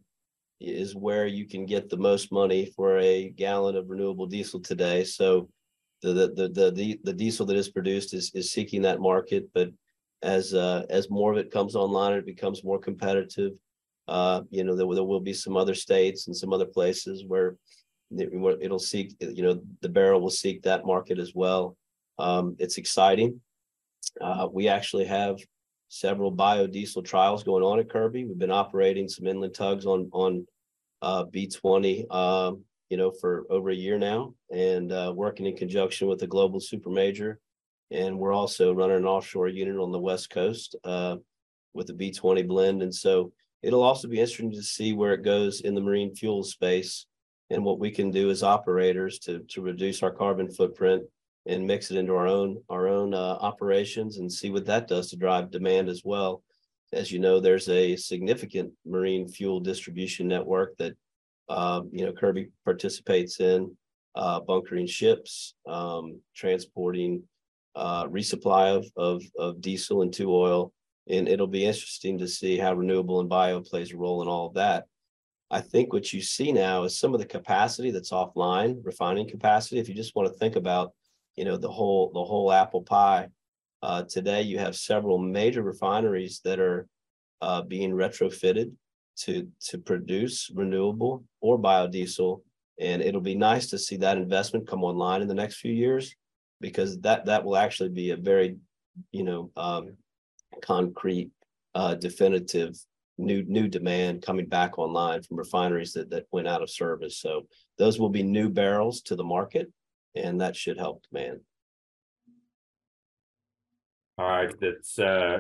is 0.60 0.94
where 0.94 1.26
you 1.26 1.48
can 1.48 1.66
get 1.66 1.90
the 1.90 1.98
most 1.98 2.30
money 2.30 2.66
for 2.76 2.98
a 3.00 3.30
gallon 3.30 3.78
of 3.78 3.90
renewable 3.90 4.28
diesel 4.28 4.60
today. 4.60 5.06
So 5.06 5.48
the, 6.02 6.32
the, 6.36 6.50
the, 6.50 7.00
the, 7.04 7.14
diesel 7.14 7.46
that 7.46 7.56
is 7.56 7.70
produced 7.70 8.14
is, 8.14 8.32
is 8.34 8.52
seeking 8.52 8.82
that 8.84 9.00
market, 9.00 9.48
but 9.54 9.70
as, 10.24 10.54
uh, 10.54 10.86
as 10.90 11.10
more 11.10 11.32
of 11.32 11.38
it 11.38 11.52
comes 11.52 11.76
online, 11.76 12.14
it 12.14 12.26
becomes 12.26 12.64
more 12.64 12.80
competitive. 12.80 13.54
Uh, 14.08 14.42
you 14.50 14.64
know, 14.64 14.76
there, 14.76 14.88
there 14.94 15.04
will 15.04 15.20
be 15.20 15.34
some 15.34 15.56
other 15.56 15.76
states 15.76 16.28
and 16.28 16.36
some 16.36 16.54
other 16.54 16.66
places 16.66 17.24
where 17.26 17.56
it- 18.18 18.34
where 18.34 18.60
it'll 18.60 18.78
seek, 18.80 19.16
you 19.22 19.42
know, 19.42 19.62
the 19.82 19.90
barrel 19.90 20.20
will 20.20 20.30
seek 20.30 20.62
that 20.64 20.86
market 20.86 21.18
as 21.18 21.34
well. 21.34 21.78
Um, 22.20 22.56
it's 22.60 22.78
exciting. 22.78 23.40
Uh, 24.20 24.48
we 24.52 24.68
actually 24.68 25.06
have 25.06 25.38
several 25.88 26.32
biodiesel 26.32 27.06
trials 27.06 27.44
going 27.44 27.64
on 27.64 27.80
at 27.80 27.90
Kirby. 27.90 28.26
We've 28.26 28.38
been 28.38 28.52
operating 28.52 29.08
some 29.08 29.28
inland 29.28 29.54
tugs 29.54 29.86
on, 29.86 30.10
on 30.12 30.46
uh, 31.02 31.24
B 31.24 31.48
twenty, 31.48 32.06
um, 32.10 32.64
you 32.92 32.98
know, 32.98 33.12
for 33.22 33.46
over 33.50 33.70
a 33.70 33.84
year 33.86 33.98
now 33.98 34.34
and, 34.52 34.92
uh, 34.92 35.14
working 35.16 35.46
in 35.46 35.56
conjunction 35.56 36.10
with 36.10 36.22
a 36.24 36.28
global 36.28 36.60
super 36.60 36.90
major. 36.90 37.40
And 37.90 38.20
we're 38.20 38.34
also 38.42 38.74
running 38.74 38.98
an 38.98 39.06
offshore 39.06 39.48
unit 39.48 39.78
on 39.78 39.92
the 39.94 40.06
west 40.10 40.30
coast, 40.30 40.76
uh, 40.84 41.16
with 41.74 41.88
the 41.88 41.94
B 41.94 42.12
twenty 42.12 42.44
blend. 42.44 42.84
And 42.84 42.94
so 42.94 43.32
it'll 43.64 43.88
also 43.90 44.10
be 44.10 44.20
interesting 44.20 44.52
to 44.52 44.62
see 44.62 44.92
where 44.92 45.14
it 45.14 45.24
goes 45.24 45.62
in 45.62 45.74
the 45.74 45.86
marine 45.88 46.14
fuel 46.14 46.44
space 46.44 47.06
and 47.50 47.64
what 47.64 47.80
we 47.80 47.92
can 47.92 48.12
do 48.12 48.30
as 48.30 48.44
operators 48.44 49.20
to, 49.20 49.40
to 49.52 49.62
reduce 49.62 50.04
our 50.04 50.12
carbon 50.12 50.50
footprint 50.52 51.04
and 51.46 51.66
mix 51.66 51.92
it 51.92 51.98
into 51.98 52.14
our 52.14 52.28
own, 52.28 52.62
our 52.70 52.90
own, 52.90 53.14
uh, 53.14 53.38
operations 53.40 54.18
and 54.18 54.30
see 54.30 54.50
what 54.50 54.66
that 54.66 54.90
does 54.90 55.10
to 55.10 55.16
drive 55.16 55.50
demand 55.50 55.88
as 55.88 56.02
well. 56.04 56.44
As 56.92 57.10
you 57.10 57.20
know, 57.20 57.40
there's 57.40 57.70
a 57.70 57.96
significant 57.96 58.74
marine 58.86 59.30
fuel 59.30 59.62
distribution 59.62 60.28
network 60.28 60.76
that, 60.78 60.94
um, 61.52 61.90
you 61.92 62.06
know, 62.06 62.14
Kirby 62.14 62.50
participates 62.64 63.40
in, 63.40 63.76
uh, 64.16 64.40
bunkering 64.40 64.88
ships, 64.88 65.54
um, 65.68 66.20
transporting, 66.36 67.24
uh, 67.76 68.06
resupply 68.08 68.78
of, 68.78 68.86
of, 68.96 69.24
of 69.38 69.62
diesel 69.62 70.02
and 70.02 70.14
two 70.14 70.34
oil. 70.34 70.72
And 71.10 71.28
it'll 71.28 71.48
be 71.48 71.66
interesting 71.66 72.18
to 72.20 72.28
see 72.28 72.58
how 72.58 72.74
renewable 72.74 73.20
and 73.20 73.30
bio 73.30 73.60
plays 73.60 73.92
a 73.92 73.98
role 73.98 74.22
in 74.22 74.28
all 74.28 74.48
of 74.48 74.54
that. 74.54 74.86
I 75.50 75.60
think 75.60 75.92
what 75.92 76.14
you 76.14 76.22
see 76.22 76.54
now 76.54 76.84
is 76.84 76.98
some 76.98 77.14
of 77.14 77.20
the 77.20 77.26
capacity 77.26 77.92
that's 77.92 78.12
offline, 78.12 78.80
refining 78.84 79.28
capacity. 79.28 79.80
If 79.80 79.90
you 79.90 79.96
just 79.96 80.16
want 80.16 80.32
to 80.32 80.40
think 80.40 80.56
about, 80.56 80.94
you 81.36 81.44
know, 81.44 81.58
the 81.58 81.70
whole, 81.70 82.12
the 82.14 82.24
whole 82.24 82.52
apple 82.52 82.84
pie. 82.84 83.28
Uh, 83.84 84.04
today 84.04 84.44
you 84.44 84.60
have 84.60 84.76
several 84.76 85.18
major 85.18 85.64
refineries 85.64 86.40
that 86.46 86.60
are 86.60 86.88
uh, 87.42 87.62
being 87.64 87.92
retrofitted 87.92 88.72
to, 89.18 89.48
to 89.68 89.78
produce 89.78 90.50
renewable 90.54 91.24
or 91.42 91.60
biodiesel. 91.60 92.42
And 92.80 93.02
it'll 93.02 93.22
be 93.22 93.36
nice 93.36 93.70
to 93.70 93.78
see 93.78 93.98
that 93.98 94.18
investment 94.18 94.68
come 94.68 94.84
online 94.84 95.22
in 95.22 95.28
the 95.28 95.34
next 95.34 95.58
few 95.58 95.74
years. 95.74 96.16
Because 96.60 97.00
that, 97.02 97.26
that 97.26 97.44
will 97.44 97.58
actually 97.58 97.90
be 97.90 98.12
a 98.12 98.16
very, 98.16 98.58
you 99.12 99.24
know, 99.24 99.50
um, 99.56 99.98
concrete, 100.62 101.32
uh, 101.74 101.96
definitive 101.96 102.76
new, 103.18 103.44
new 103.44 103.68
demand 103.68 104.22
coming 104.22 104.46
back 104.46 104.78
online 104.78 105.24
from 105.24 105.38
refineries 105.38 105.94
that, 105.94 106.10
that 106.12 106.28
went 106.32 106.48
out 106.48 106.62
of 106.62 106.70
service. 106.70 107.18
So 107.18 107.48
those 107.78 108.00
will 108.00 108.10
be 108.10 108.22
new 108.22 108.50
barrels 108.50 109.02
to 109.04 109.16
the 109.16 109.24
market 109.24 109.72
and 110.16 110.42
that 110.42 110.56
should 110.56 110.78
help 110.78 111.04
demand. 111.12 111.40
All 114.18 114.28
right, 114.28 114.54
that's 114.60 115.00
uh. 115.00 115.40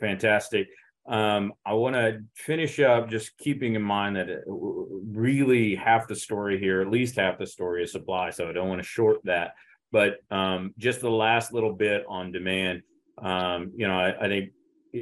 Fantastic. 0.00 0.68
Um, 1.08 1.54
I 1.64 1.72
want 1.72 1.96
to 1.96 2.20
finish 2.34 2.78
up 2.80 3.08
just 3.08 3.36
keeping 3.38 3.74
in 3.74 3.82
mind 3.82 4.16
that 4.16 4.28
uh, 4.28 4.42
really 4.46 5.74
half 5.74 6.06
the 6.06 6.14
story 6.14 6.60
here, 6.60 6.82
at 6.82 6.90
least 6.90 7.16
half 7.16 7.38
the 7.38 7.46
story 7.46 7.82
is 7.82 7.92
supply, 7.92 8.28
so 8.30 8.48
I 8.48 8.52
don't 8.52 8.68
want 8.68 8.82
to 8.82 8.86
short 8.86 9.20
that. 9.24 9.54
But 9.90 10.18
um, 10.30 10.74
just 10.76 11.00
the 11.00 11.10
last 11.10 11.54
little 11.54 11.72
bit 11.72 12.04
on 12.08 12.30
demand, 12.30 12.82
um, 13.22 13.72
you 13.74 13.88
know, 13.88 13.98
I, 13.98 14.24
I 14.24 14.28
think 14.28 14.50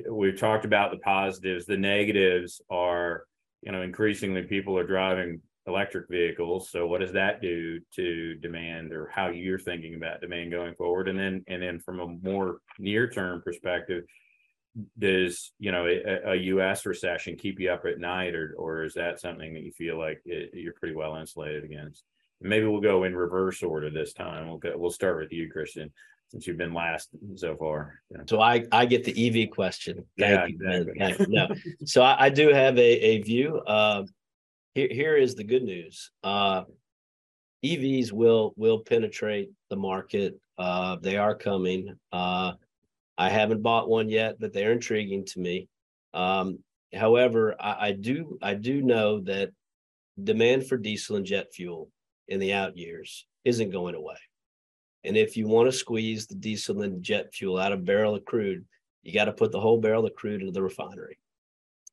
we've 0.09 0.39
talked 0.39 0.65
about 0.65 0.93
the 0.93 0.99
positives, 0.99 1.67
the 1.67 1.77
negatives 1.77 2.61
are, 2.71 3.25
you 3.63 3.73
know, 3.73 3.83
increasingly 3.83 4.43
people 4.43 4.79
are 4.79 4.87
driving 4.87 5.41
electric 5.67 6.09
vehicles. 6.09 6.71
So 6.71 6.87
what 6.87 7.01
does 7.01 7.13
that 7.13 7.41
do 7.43 7.81
to 7.97 8.35
demand 8.37 8.93
or 8.93 9.11
how 9.13 9.31
you're 9.31 9.59
thinking 9.59 9.97
about 9.97 10.21
demand 10.21 10.53
going 10.53 10.77
forward? 10.77 11.09
And 11.09 11.19
then, 11.19 11.43
and 11.49 11.61
then 11.61 11.81
from 11.81 11.99
a 11.99 12.07
more 12.07 12.59
near-term 12.79 13.43
perspective, 13.43 14.05
does, 14.99 15.53
you 15.59 15.73
know, 15.73 15.87
a, 15.87 16.33
a 16.33 16.35
US 16.35 16.87
recession 16.87 17.37
keep 17.37 17.59
you 17.61 17.71
up 17.71 17.85
at 17.87 17.99
night 17.99 18.35
or, 18.35 18.55
or 18.59 18.85
is 18.85 18.95
that 18.95 19.21
something 19.21 19.55
that 19.55 19.63
you 19.63 19.73
feel 19.73 19.99
like 19.99 20.21
it- 20.25 20.51
you're 20.55 20.75
pretty 20.75 20.95
well 20.95 21.17
insulated 21.17 21.65
against? 21.65 22.05
Maybe 22.41 22.67
we'll 22.67 22.81
go 22.83 23.05
in 23.05 23.17
reverse 23.17 23.63
order 23.63 23.91
this 23.91 24.13
time. 24.13 24.49
We'll 24.49 24.59
go, 24.59 24.73
we'll 24.77 24.91
start 24.91 25.19
with 25.19 25.33
you, 25.33 25.51
Christian, 25.51 25.91
since 26.29 26.47
you've 26.47 26.59
been 26.59 26.75
last 26.75 27.09
so 27.37 27.57
far. 27.57 28.01
Yeah. 28.11 28.23
So 28.27 28.41
I, 28.43 28.65
I 28.71 28.85
get 28.85 29.05
the 29.05 29.45
EV 29.45 29.51
question. 29.51 30.05
Yeah, 30.17 30.43
Thank 30.43 30.51
you, 30.51 30.69
exactly. 30.71 30.99
Thank 30.99 31.19
you. 31.21 31.27
No, 31.31 31.49
so 31.87 32.03
I, 32.03 32.27
I 32.27 32.29
do 32.29 32.49
have 32.49 32.77
a, 32.77 32.81
a 32.83 33.23
view. 33.23 33.59
Uh, 33.61 34.05
here, 34.75 34.89
here 34.91 35.17
is 35.17 35.35
the 35.35 35.45
good 35.45 35.63
news. 35.63 36.11
Uh, 36.23 36.65
EVs 37.65 38.13
will, 38.13 38.53
will 38.57 38.81
penetrate 38.81 39.51
the 39.71 39.77
market. 39.77 40.39
Uh, 40.59 40.97
they 41.01 41.17
are 41.17 41.35
coming. 41.35 41.97
I 43.19 43.31
haven't 43.31 43.63
bought 43.63 43.89
one 43.89 44.09
yet, 44.09 44.37
but 44.39 44.53
they're 44.53 44.73
intriguing 44.73 45.25
to 45.27 45.41
me. 45.41 45.69
Um, 46.13 46.59
however, 46.95 47.57
I, 47.59 47.89
I 47.89 47.93
do, 47.93 48.39
I 48.43 48.55
do 48.55 48.83
know 48.83 49.21
that 49.21 49.51
demand 50.23 50.67
for 50.67 50.77
diesel 50.77 51.17
and 51.17 51.27
jet 51.27 51.53
fuel 51.53 51.91
in 52.29 52.41
the 52.41 52.53
out 52.53 52.77
years 52.77 53.27
isn't 53.45 53.71
going 53.71 53.95
away. 53.95 54.17
And 55.05 55.17
if 55.17 55.37
you 55.37 55.47
want 55.47 55.71
to 55.71 55.77
squeeze 55.77 56.27
the 56.27 56.35
diesel 56.35 56.83
and 56.83 57.03
jet 57.03 57.33
fuel 57.33 57.59
out 57.59 57.73
of 57.73 57.85
barrel 57.85 58.17
of 58.17 58.25
crude, 58.25 58.65
you 59.03 59.13
got 59.13 59.27
to 59.27 59.33
put 59.33 59.53
the 59.53 59.61
whole 59.61 59.81
barrel 59.81 60.05
of 60.05 60.15
crude 60.15 60.41
into 60.41 60.53
the 60.53 60.63
refinery. 60.63 61.19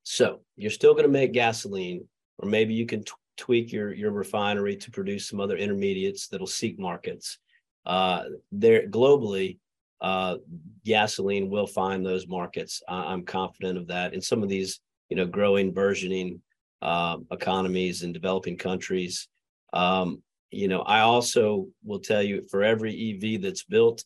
So 0.01 0.41
you're 0.57 0.71
still 0.71 0.93
going 0.93 1.05
to 1.05 1.11
make 1.11 1.31
gasoline, 1.31 2.07
or 2.39 2.49
maybe 2.49 2.73
you 2.73 2.85
can 2.85 3.03
t- 3.03 3.11
tweak 3.37 3.71
your 3.71 3.93
your 3.93 4.11
refinery 4.11 4.75
to 4.77 4.91
produce 4.91 5.29
some 5.29 5.39
other 5.39 5.55
intermediates 5.55 6.27
that'll 6.27 6.47
seek 6.47 6.79
markets. 6.79 7.37
Uh, 7.85 8.23
there 8.51 8.87
globally, 8.87 9.59
uh, 10.03 10.35
gasoline 10.83 11.49
will 11.49 11.65
find 11.65 12.05
those 12.05 12.27
markets. 12.27 12.83
I'm 12.89 13.23
confident 13.23 13.77
of 13.77 13.87
that. 13.87 14.13
In 14.13 14.21
some 14.21 14.43
of 14.43 14.49
these, 14.49 14.81
you 15.09 15.15
know, 15.15 15.25
growing, 15.25 15.71
burgeoning 15.71 16.41
uh, 16.81 17.17
economies 17.31 18.03
in 18.03 18.11
developing 18.11 18.57
countries, 18.57 19.29
um, 19.71 20.21
you 20.51 20.67
know, 20.67 20.81
I 20.81 20.99
also 20.99 21.67
will 21.85 21.99
tell 21.99 22.21
you 22.21 22.43
for 22.51 22.63
every 22.63 22.93
EV 23.23 23.41
that's 23.41 23.63
built, 23.63 24.03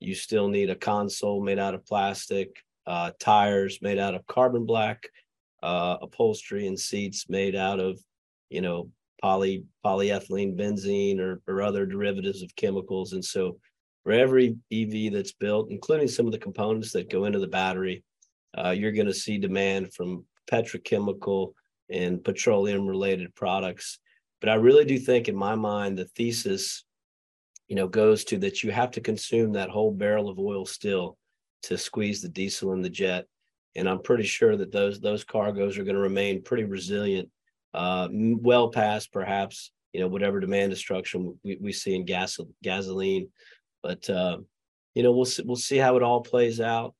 you 0.00 0.14
still 0.14 0.48
need 0.48 0.70
a 0.70 0.74
console 0.74 1.42
made 1.42 1.58
out 1.58 1.74
of 1.74 1.84
plastic, 1.84 2.56
uh, 2.86 3.10
tires 3.20 3.80
made 3.82 3.98
out 3.98 4.14
of 4.14 4.26
carbon 4.26 4.64
black, 4.64 5.06
uh, 5.62 5.98
upholstery 6.00 6.66
and 6.66 6.80
seats 6.80 7.28
made 7.28 7.54
out 7.54 7.80
of, 7.80 8.00
you 8.48 8.62
know, 8.62 8.90
poly 9.20 9.64
polyethylene 9.84 10.56
benzene 10.56 11.18
or, 11.20 11.42
or 11.46 11.60
other 11.60 11.84
derivatives 11.84 12.42
of 12.42 12.54
chemicals. 12.56 13.12
And 13.12 13.24
so 13.24 13.58
for 14.08 14.14
every 14.14 14.56
EV 14.72 15.12
that's 15.12 15.32
built, 15.32 15.70
including 15.70 16.08
some 16.08 16.24
of 16.24 16.32
the 16.32 16.38
components 16.38 16.92
that 16.92 17.10
go 17.10 17.26
into 17.26 17.38
the 17.38 17.46
battery, 17.46 18.02
uh, 18.56 18.70
you're 18.70 18.90
going 18.90 19.06
to 19.06 19.12
see 19.12 19.36
demand 19.36 19.92
from 19.92 20.24
petrochemical 20.50 21.52
and 21.90 22.24
petroleum 22.24 22.86
related 22.86 23.34
products. 23.34 23.98
But 24.40 24.48
I 24.48 24.54
really 24.54 24.86
do 24.86 24.98
think 24.98 25.28
in 25.28 25.36
my 25.36 25.56
mind, 25.56 25.98
the 25.98 26.06
thesis, 26.06 26.86
you 27.66 27.76
know, 27.76 27.86
goes 27.86 28.24
to 28.24 28.38
that 28.38 28.62
you 28.62 28.72
have 28.72 28.92
to 28.92 29.02
consume 29.02 29.52
that 29.52 29.68
whole 29.68 29.92
barrel 29.92 30.30
of 30.30 30.38
oil 30.38 30.64
still 30.64 31.18
to 31.64 31.76
squeeze 31.76 32.22
the 32.22 32.30
diesel 32.30 32.72
and 32.72 32.82
the 32.82 32.88
jet. 32.88 33.26
And 33.76 33.86
I'm 33.86 34.00
pretty 34.00 34.24
sure 34.24 34.56
that 34.56 34.72
those 34.72 35.00
those 35.00 35.22
cargoes 35.22 35.76
are 35.76 35.84
going 35.84 35.96
to 35.96 36.00
remain 36.00 36.42
pretty 36.42 36.64
resilient, 36.64 37.28
uh, 37.74 38.08
well 38.10 38.70
past 38.70 39.12
perhaps 39.12 39.70
you 39.92 40.00
know 40.00 40.08
whatever 40.08 40.40
demand 40.40 40.70
destruction 40.70 41.38
we, 41.42 41.58
we 41.60 41.72
see 41.72 41.94
in 41.94 42.06
gas 42.06 42.38
gasoline. 42.62 43.28
But 43.88 44.10
uh, 44.10 44.36
you 44.94 45.02
know 45.02 45.12
we'll 45.12 45.24
see, 45.24 45.42
we'll 45.46 45.56
see 45.56 45.78
how 45.78 45.96
it 45.96 46.02
all 46.02 46.20
plays 46.20 46.60
out. 46.60 46.94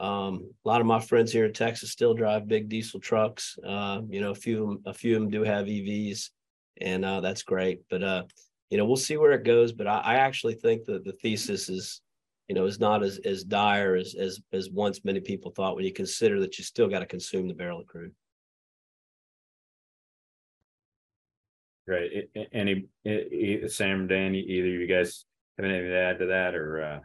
Um, 0.00 0.50
a 0.64 0.68
lot 0.68 0.80
of 0.80 0.86
my 0.88 0.98
friends 0.98 1.30
here 1.30 1.44
in 1.44 1.52
Texas 1.52 1.92
still 1.92 2.14
drive 2.14 2.48
big 2.48 2.68
diesel 2.68 2.98
trucks. 2.98 3.56
Uh, 3.64 4.00
you 4.08 4.20
know, 4.20 4.32
a 4.32 4.34
few 4.34 4.82
a 4.86 4.92
few 4.92 5.14
of 5.14 5.22
them 5.22 5.30
do 5.30 5.44
have 5.44 5.66
EVs, 5.66 6.30
and 6.80 7.04
uh, 7.04 7.20
that's 7.20 7.44
great. 7.44 7.82
But 7.88 8.02
uh, 8.02 8.24
you 8.70 8.76
know, 8.76 8.84
we'll 8.86 8.96
see 8.96 9.16
where 9.16 9.34
it 9.34 9.44
goes. 9.44 9.72
But 9.72 9.86
I, 9.86 9.98
I 10.00 10.14
actually 10.16 10.54
think 10.54 10.84
that 10.86 11.04
the 11.04 11.12
thesis 11.12 11.68
is, 11.68 12.00
you 12.48 12.56
know, 12.56 12.66
is 12.66 12.80
not 12.80 13.04
as 13.04 13.18
as 13.18 13.44
dire 13.44 13.94
as 13.94 14.16
as 14.16 14.40
as 14.52 14.68
once 14.68 15.04
many 15.04 15.20
people 15.20 15.52
thought 15.52 15.76
when 15.76 15.84
you 15.84 15.92
consider 15.92 16.40
that 16.40 16.58
you 16.58 16.64
still 16.64 16.88
got 16.88 16.98
to 16.98 17.06
consume 17.06 17.46
the 17.46 17.54
barrel 17.54 17.82
of 17.82 17.86
crude. 17.86 18.12
A- 21.88 22.48
Any, 22.52 22.86
e- 23.04 23.68
Sam, 23.68 24.08
Dan, 24.08 24.34
either 24.34 24.66
you 24.66 24.88
guys 24.88 25.24
have 25.56 25.64
anything 25.64 25.90
to 25.90 25.98
add 25.98 26.18
to 26.18 26.26
that 26.26 26.54
or, 26.54 26.82
uh? 26.82 27.00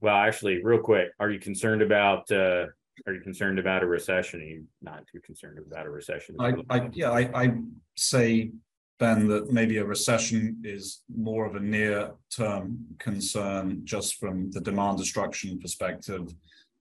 Well, 0.00 0.16
actually, 0.16 0.62
real 0.62 0.80
quick, 0.80 1.10
are 1.18 1.30
you 1.30 1.38
concerned 1.38 1.82
about, 1.82 2.30
uh, 2.30 2.66
are 3.06 3.12
you 3.12 3.20
concerned 3.20 3.58
about 3.58 3.82
a 3.82 3.86
recession? 3.86 4.40
Are 4.40 4.44
you 4.44 4.64
not 4.82 5.04
too 5.10 5.20
concerned 5.20 5.58
about 5.58 5.86
a 5.86 5.90
recession? 5.90 6.36
I, 6.38 6.54
I, 6.70 6.88
yeah, 6.92 7.10
I, 7.10 7.30
I 7.34 7.52
say, 7.96 8.52
Ben, 8.98 9.28
that 9.28 9.52
maybe 9.52 9.78
a 9.78 9.84
recession 9.84 10.60
is 10.64 11.02
more 11.14 11.46
of 11.46 11.54
a 11.54 11.60
near-term 11.60 12.78
concern 12.98 13.82
just 13.84 14.16
from 14.16 14.50
the 14.50 14.60
demand 14.60 14.98
destruction 14.98 15.58
perspective 15.58 16.34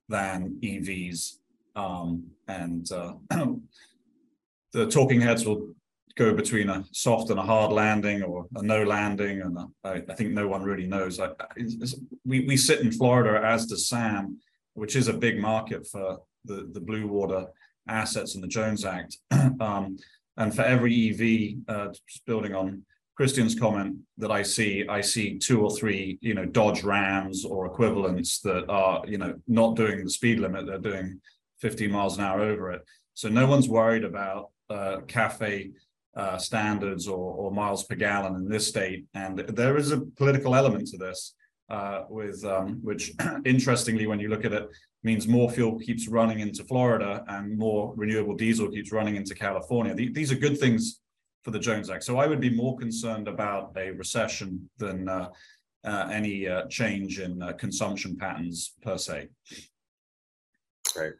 than 0.08 0.58
EVs. 0.62 1.38
Um, 1.76 2.26
and, 2.48 2.90
uh, 2.92 3.14
the 4.74 4.88
talking 4.88 5.22
heads 5.22 5.46
will 5.46 5.74
go 6.20 6.34
between 6.34 6.70
a 6.70 6.84
soft 6.92 7.30
and 7.30 7.40
a 7.40 7.44
hard 7.44 7.72
landing 7.72 8.22
or 8.22 8.46
a 8.56 8.62
no 8.62 8.84
landing. 8.84 9.42
And 9.42 9.58
I, 9.86 10.04
I 10.10 10.14
think 10.16 10.32
no 10.32 10.50
one 10.50 10.64
really 10.64 10.86
knows. 10.86 11.18
I, 11.18 11.30
we, 12.26 12.42
we 12.42 12.58
sit 12.58 12.82
in 12.82 12.92
Florida, 12.92 13.42
as 13.46 13.66
does 13.66 13.88
Sam, 13.88 14.38
which 14.74 14.98
is 14.98 15.08
a 15.08 15.14
big 15.14 15.40
market 15.40 15.88
for 15.88 16.20
the, 16.44 16.70
the 16.74 16.82
blue 16.82 17.08
water 17.08 17.48
assets 17.88 18.36
in 18.36 18.42
the 18.42 18.48
Jones 18.48 18.84
Act. 18.84 19.18
um, 19.62 19.98
and 20.36 20.54
for 20.54 20.64
every 20.64 21.10
EV, 21.10 21.74
uh, 21.74 21.88
just 22.08 22.26
building 22.26 22.54
on 22.54 22.84
Christian's 23.16 23.58
comment 23.58 23.96
that 24.18 24.32
I 24.32 24.44
see, 24.44 24.86
I 24.90 25.00
see 25.00 25.38
two 25.38 25.62
or 25.62 25.72
three, 25.72 26.18
you 26.22 26.34
know, 26.34 26.46
Dodge 26.46 26.84
Rams 26.84 27.46
or 27.46 27.66
equivalents 27.66 28.40
that 28.42 28.70
are, 28.70 29.04
you 29.08 29.18
know, 29.18 29.36
not 29.48 29.78
doing 29.78 30.04
the 30.04 30.10
speed 30.10 30.40
limit. 30.40 30.66
They're 30.66 30.80
doing 30.80 31.22
50 31.62 31.88
miles 31.88 32.18
an 32.18 32.26
hour 32.26 32.42
over 32.42 32.72
it. 32.72 32.82
So 33.14 33.30
no 33.30 33.48
one's 33.48 33.70
worried 33.70 34.04
about 34.04 34.52
uh, 34.70 34.98
CAFE 35.08 35.72
uh, 36.16 36.38
standards 36.38 37.08
or, 37.08 37.34
or, 37.34 37.52
miles 37.52 37.84
per 37.84 37.96
gallon 37.96 38.36
in 38.36 38.50
this 38.50 38.68
state. 38.68 39.06
And 39.14 39.38
there 39.40 39.78
is 39.78 39.92
a 39.92 40.02
political 40.02 40.56
element 40.56 40.88
to 40.88 40.98
this, 40.98 41.36
uh, 41.70 42.04
with 42.10 42.44
um, 42.44 42.80
which, 42.82 43.14
interestingly, 43.46 44.08
when 44.08 44.20
you 44.20 44.28
look 44.28 44.44
at 44.44 44.54
it, 44.54 44.68
means 45.04 45.28
more 45.28 45.50
fuel 45.50 45.80
keeps 45.80 46.08
running 46.08 46.40
into 46.40 46.64
Florida 46.64 47.24
and 47.28 47.58
more 47.58 47.94
renewable 47.96 48.36
diesel 48.36 48.70
keeps 48.70 48.92
running 48.92 49.16
into 49.16 49.34
California. 49.34 49.94
these 49.94 50.32
are 50.32 50.36
good 50.36 50.58
things 50.58 51.00
for 51.44 51.52
the 51.52 51.60
Jones 51.60 51.90
Act. 51.90 52.04
So 52.04 52.18
I 52.18 52.28
would 52.28 52.42
be 52.42 52.50
more 52.50 52.78
concerned 52.78 53.28
about 53.28 53.72
a 53.78 53.92
recession 53.92 54.70
than 54.78 55.08
uh, 55.08 55.30
uh, 55.86 56.10
any 56.12 56.48
uh, 56.48 56.66
change 56.68 57.20
in 57.20 57.42
consumption 57.58 58.18
patterns 58.18 58.74
per 58.82 58.98
se. 58.98 59.30
Right. 60.98 61.14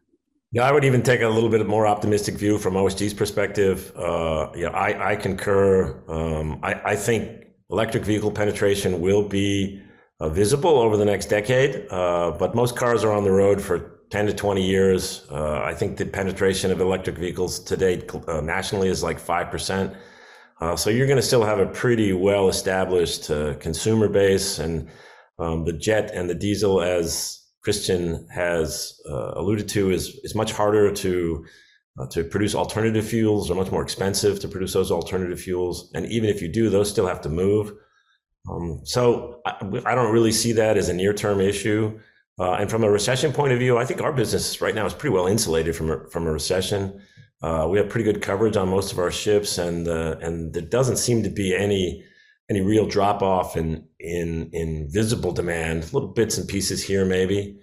Yeah, 0.52 0.64
I 0.64 0.72
would 0.72 0.84
even 0.84 1.04
take 1.04 1.22
a 1.22 1.28
little 1.28 1.50
bit 1.50 1.66
more 1.68 1.86
optimistic 1.86 2.36
view 2.36 2.58
from 2.58 2.74
OSG's 2.74 3.14
perspective. 3.14 3.96
Uh, 3.96 4.50
yeah, 4.56 4.70
I, 4.70 5.12
I 5.12 5.16
concur. 5.16 6.04
Um, 6.08 6.60
I, 6.64 6.74
I 6.74 6.96
think 6.96 7.46
electric 7.70 8.04
vehicle 8.04 8.32
penetration 8.32 9.00
will 9.00 9.28
be 9.28 9.80
uh, 10.20 10.30
visible 10.30 10.80
over 10.80 10.98
the 10.98 11.06
next 11.06 11.28
decade, 11.28 11.86
uh, 11.92 12.32
but 12.32 12.56
most 12.56 12.76
cars 12.76 13.04
are 13.04 13.14
on 13.14 13.24
the 13.24 13.32
road 13.32 13.62
for 13.62 14.00
10 14.10 14.26
to 14.26 14.34
20 14.34 14.66
years. 14.66 15.28
Uh, 15.30 15.62
I 15.62 15.76
think 15.76 15.98
the 15.98 16.06
penetration 16.06 16.72
of 16.72 16.82
electric 16.82 17.18
vehicles 17.18 17.60
today 17.60 18.02
uh, 18.28 18.42
nationally 18.42 18.90
is 18.90 19.04
like 19.04 19.20
5%. 19.20 19.96
Uh, 20.62 20.76
so 20.76 20.90
you're 20.90 21.08
going 21.08 21.18
to 21.18 21.24
still 21.24 21.44
have 21.44 21.60
a 21.60 21.68
pretty 21.68 22.12
well 22.12 22.50
established 22.50 23.30
uh, 23.30 23.54
consumer 23.60 24.10
base 24.10 24.58
and 24.58 24.90
um, 25.38 25.64
the 25.64 25.74
jet 25.74 26.10
and 26.12 26.28
the 26.28 26.36
diesel 26.36 26.82
as 26.82 27.39
Christian 27.70 28.28
has 28.34 29.00
uh, 29.08 29.34
alluded 29.36 29.70
to 29.70 29.92
is 29.92 30.20
is 30.24 30.34
much 30.34 30.52
harder 30.54 30.92
to 30.92 31.46
uh, 32.00 32.08
to 32.08 32.24
produce 32.24 32.56
alternative 32.56 33.06
fuels. 33.06 33.52
Are 33.52 33.54
much 33.64 33.70
more 33.70 33.84
expensive 33.84 34.40
to 34.40 34.48
produce 34.48 34.74
those 34.74 34.90
alternative 34.90 35.40
fuels, 35.40 35.92
and 35.94 36.08
even 36.08 36.32
if 36.32 36.42
you 36.42 36.52
do, 36.52 36.72
those 36.72 36.90
still 36.90 37.06
have 37.06 37.22
to 37.22 37.30
move. 37.30 37.72
Um, 38.50 38.82
so 38.86 39.40
I, 39.46 39.52
I, 39.86 39.94
don't 39.94 40.12
really 40.12 40.32
see 40.32 40.54
that 40.54 40.78
as 40.78 40.90
a 40.90 40.96
near 40.96 41.14
term 41.14 41.40
issue. 41.40 42.00
Uh, 42.40 42.54
and 42.54 42.72
from 42.72 42.84
a 42.84 42.90
recession 42.90 43.32
point 43.34 43.54
of 43.54 43.60
view, 43.60 43.78
I 43.78 43.86
think 43.86 44.02
our 44.02 44.14
business 44.14 44.62
right 44.62 44.74
now 44.74 44.88
is 44.88 44.96
pretty 44.96 45.14
well 45.14 45.28
insulated 45.28 45.76
from 45.76 45.92
a, 45.92 46.10
from 46.10 46.26
a 46.26 46.32
recession. 46.32 47.00
Uh, 47.44 47.68
we 47.70 47.78
have 47.78 47.88
pretty 47.88 48.12
good 48.12 48.24
coverage 48.24 48.58
on 48.58 48.68
most 48.68 48.92
of 48.92 48.98
our 48.98 49.12
ships, 49.12 49.60
and 49.60 49.88
uh, 49.88 50.16
and 50.24 50.54
there 50.54 50.70
doesn't 50.78 50.98
seem 50.98 51.22
to 51.22 51.30
be 51.30 51.56
any 51.56 52.04
any 52.50 52.62
real 52.62 52.86
drop 52.86 53.22
off 53.22 53.56
in 53.56 53.88
in 54.00 54.50
in 54.54 54.88
visible 54.90 55.32
demand, 55.32 55.94
little 55.94 56.10
bits 56.10 56.38
and 56.38 56.48
pieces 56.48 56.84
here 56.84 57.06
maybe, 57.06 57.60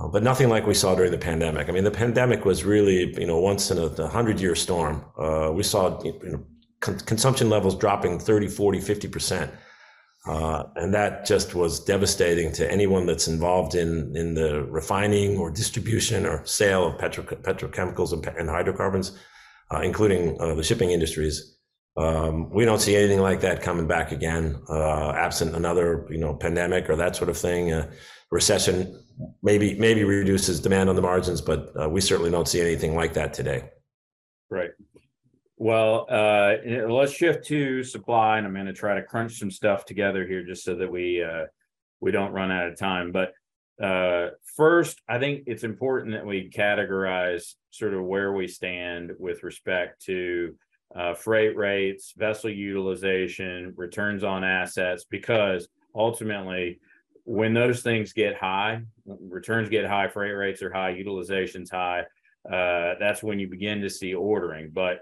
uh, 0.00 0.08
but 0.08 0.22
nothing 0.22 0.48
like 0.48 0.66
we 0.66 0.74
saw 0.74 0.94
during 0.94 1.10
the 1.10 1.18
pandemic. 1.18 1.68
I 1.68 1.72
mean, 1.72 1.84
the 1.84 1.90
pandemic 1.90 2.44
was 2.44 2.64
really 2.64 3.14
you 3.18 3.26
know 3.26 3.38
once 3.38 3.70
in 3.70 3.78
a 3.78 4.08
hundred 4.08 4.40
year 4.40 4.54
storm. 4.54 5.04
Uh, 5.18 5.50
we 5.52 5.62
saw 5.62 6.02
you 6.04 6.18
know, 6.22 6.44
con- 6.80 7.00
consumption 7.00 7.48
levels 7.48 7.76
dropping 7.76 8.18
30, 8.18 8.48
40, 8.48 8.80
50 8.80 9.08
percent. 9.08 9.50
Uh, 10.26 10.64
and 10.76 10.92
that 10.92 11.24
just 11.24 11.54
was 11.54 11.82
devastating 11.82 12.52
to 12.52 12.70
anyone 12.70 13.06
that's 13.06 13.26
involved 13.26 13.74
in 13.74 14.14
in 14.14 14.34
the 14.34 14.62
refining 14.64 15.38
or 15.38 15.50
distribution 15.50 16.26
or 16.26 16.44
sale 16.44 16.88
of 16.88 16.98
petro- 16.98 17.24
petrochemicals 17.24 18.12
and, 18.12 18.26
and 18.36 18.50
hydrocarbons, 18.50 19.18
uh, 19.72 19.80
including 19.80 20.38
uh, 20.38 20.54
the 20.54 20.62
shipping 20.62 20.90
industries. 20.90 21.56
Um, 21.96 22.50
we 22.50 22.64
don't 22.64 22.80
see 22.80 22.96
anything 22.96 23.20
like 23.20 23.40
that 23.40 23.62
coming 23.62 23.86
back 23.86 24.12
again, 24.12 24.62
uh, 24.68 25.10
absent 25.10 25.54
another, 25.54 26.06
you 26.08 26.18
know, 26.18 26.34
pandemic 26.34 26.88
or 26.88 26.96
that 26.96 27.16
sort 27.16 27.28
of 27.28 27.36
thing. 27.36 27.72
Uh, 27.72 27.90
recession 28.30 29.02
maybe 29.42 29.74
maybe 29.74 30.04
reduces 30.04 30.60
demand 30.60 30.88
on 30.88 30.96
the 30.96 31.02
margins, 31.02 31.40
but 31.40 31.72
uh, 31.80 31.88
we 31.88 32.00
certainly 32.00 32.30
don't 32.30 32.48
see 32.48 32.60
anything 32.60 32.94
like 32.94 33.14
that 33.14 33.34
today. 33.34 33.70
Right. 34.50 34.70
Well, 35.56 36.06
uh, 36.08 36.54
let's 36.88 37.12
shift 37.12 37.46
to 37.48 37.84
supply, 37.84 38.38
and 38.38 38.46
I'm 38.46 38.54
going 38.54 38.66
to 38.66 38.72
try 38.72 38.94
to 38.94 39.02
crunch 39.02 39.38
some 39.38 39.50
stuff 39.50 39.84
together 39.84 40.26
here 40.26 40.42
just 40.44 40.64
so 40.64 40.74
that 40.76 40.90
we 40.90 41.22
uh, 41.22 41.46
we 42.00 42.12
don't 42.12 42.32
run 42.32 42.50
out 42.50 42.68
of 42.68 42.78
time. 42.78 43.12
But 43.12 43.34
uh, 43.82 44.30
first, 44.56 45.00
I 45.08 45.18
think 45.18 45.44
it's 45.46 45.64
important 45.64 46.14
that 46.14 46.24
we 46.24 46.50
categorize 46.50 47.54
sort 47.70 47.94
of 47.94 48.04
where 48.04 48.32
we 48.32 48.48
stand 48.48 49.12
with 49.18 49.42
respect 49.42 50.02
to 50.06 50.54
uh, 50.94 51.14
freight 51.14 51.56
rates, 51.56 52.12
vessel 52.16 52.50
utilization, 52.50 53.72
returns 53.76 54.24
on 54.24 54.44
assets, 54.44 55.04
because 55.04 55.68
ultimately, 55.94 56.80
when 57.24 57.54
those 57.54 57.82
things 57.82 58.12
get 58.12 58.36
high, 58.36 58.82
returns 59.06 59.68
get 59.68 59.86
high, 59.86 60.08
freight 60.08 60.34
rates 60.34 60.62
are 60.62 60.72
high, 60.72 60.90
utilization's 60.90 61.70
high, 61.70 62.00
uh, 62.50 62.94
that's 62.98 63.22
when 63.22 63.38
you 63.38 63.48
begin 63.48 63.80
to 63.82 63.90
see 63.90 64.14
ordering. 64.14 64.70
But 64.72 65.00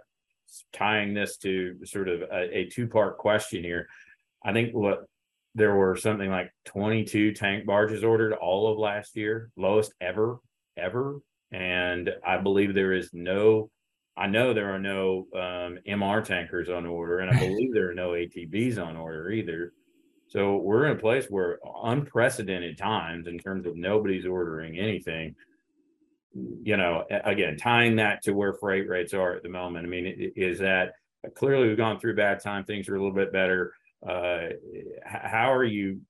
tying 0.73 1.15
this 1.15 1.37
to 1.39 1.77
sort 1.85 2.09
of 2.09 2.23
a, 2.23 2.59
a 2.59 2.65
two 2.67 2.87
part 2.87 3.19
question 3.19 3.63
here, 3.63 3.89
I 4.45 4.53
think 4.53 4.75
what 4.75 5.05
there 5.55 5.75
were 5.75 5.97
something 5.97 6.31
like 6.31 6.53
22 6.67 7.33
tank 7.33 7.67
barges 7.67 8.05
ordered 8.05 8.33
all 8.35 8.71
of 8.71 8.79
last 8.79 9.17
year, 9.17 9.51
lowest 9.57 9.93
ever, 10.01 10.39
ever. 10.77 11.21
And 11.51 12.11
I 12.27 12.39
believe 12.39 12.75
there 12.75 12.93
is 12.93 13.11
no 13.13 13.71
I 14.19 14.27
know 14.27 14.53
there 14.53 14.75
are 14.75 14.81
no 14.81 15.29
um, 15.35 15.79
MR 15.87 16.25
tankers 16.25 16.69
on 16.69 16.85
order, 16.87 17.21
and 17.21 17.31
I 17.31 17.39
believe 17.49 17.73
there 17.73 17.91
are 17.91 17.95
no 17.95 18.11
ATBs 18.11 18.85
on 18.85 18.97
order 18.97 19.31
either. 19.31 19.73
So 20.27 20.57
we're 20.57 20.87
in 20.87 20.97
a 20.97 21.01
place 21.01 21.27
where 21.31 21.59
unprecedented 21.85 22.77
times 22.77 23.29
in 23.29 23.39
terms 23.39 23.67
of 23.67 23.77
nobody's 23.77 24.27
ordering 24.27 24.79
anything. 24.79 25.35
You 26.35 26.77
know, 26.77 27.05
again, 27.25 27.57
tying 27.57 27.97
that 27.97 28.23
to 28.25 28.33
where 28.33 28.53
freight 28.53 28.89
rates 28.89 29.15
are 29.15 29.35
at 29.35 29.43
the 29.43 29.49
moment. 29.49 29.87
I 29.87 29.89
mean, 29.89 30.33
is 30.37 30.59
that 30.59 30.93
clearly 31.35 31.69
we've 31.69 31.77
gone 31.77 31.99
through 31.99 32.17
bad 32.17 32.41
time, 32.41 32.65
things 32.65 32.89
are 32.89 32.97
a 32.97 32.99
little 32.99 33.15
bit 33.15 33.33
better. 33.33 33.73
Uh, 34.07 34.49
how 35.05 35.53
are 35.53 35.65
you? 35.65 36.01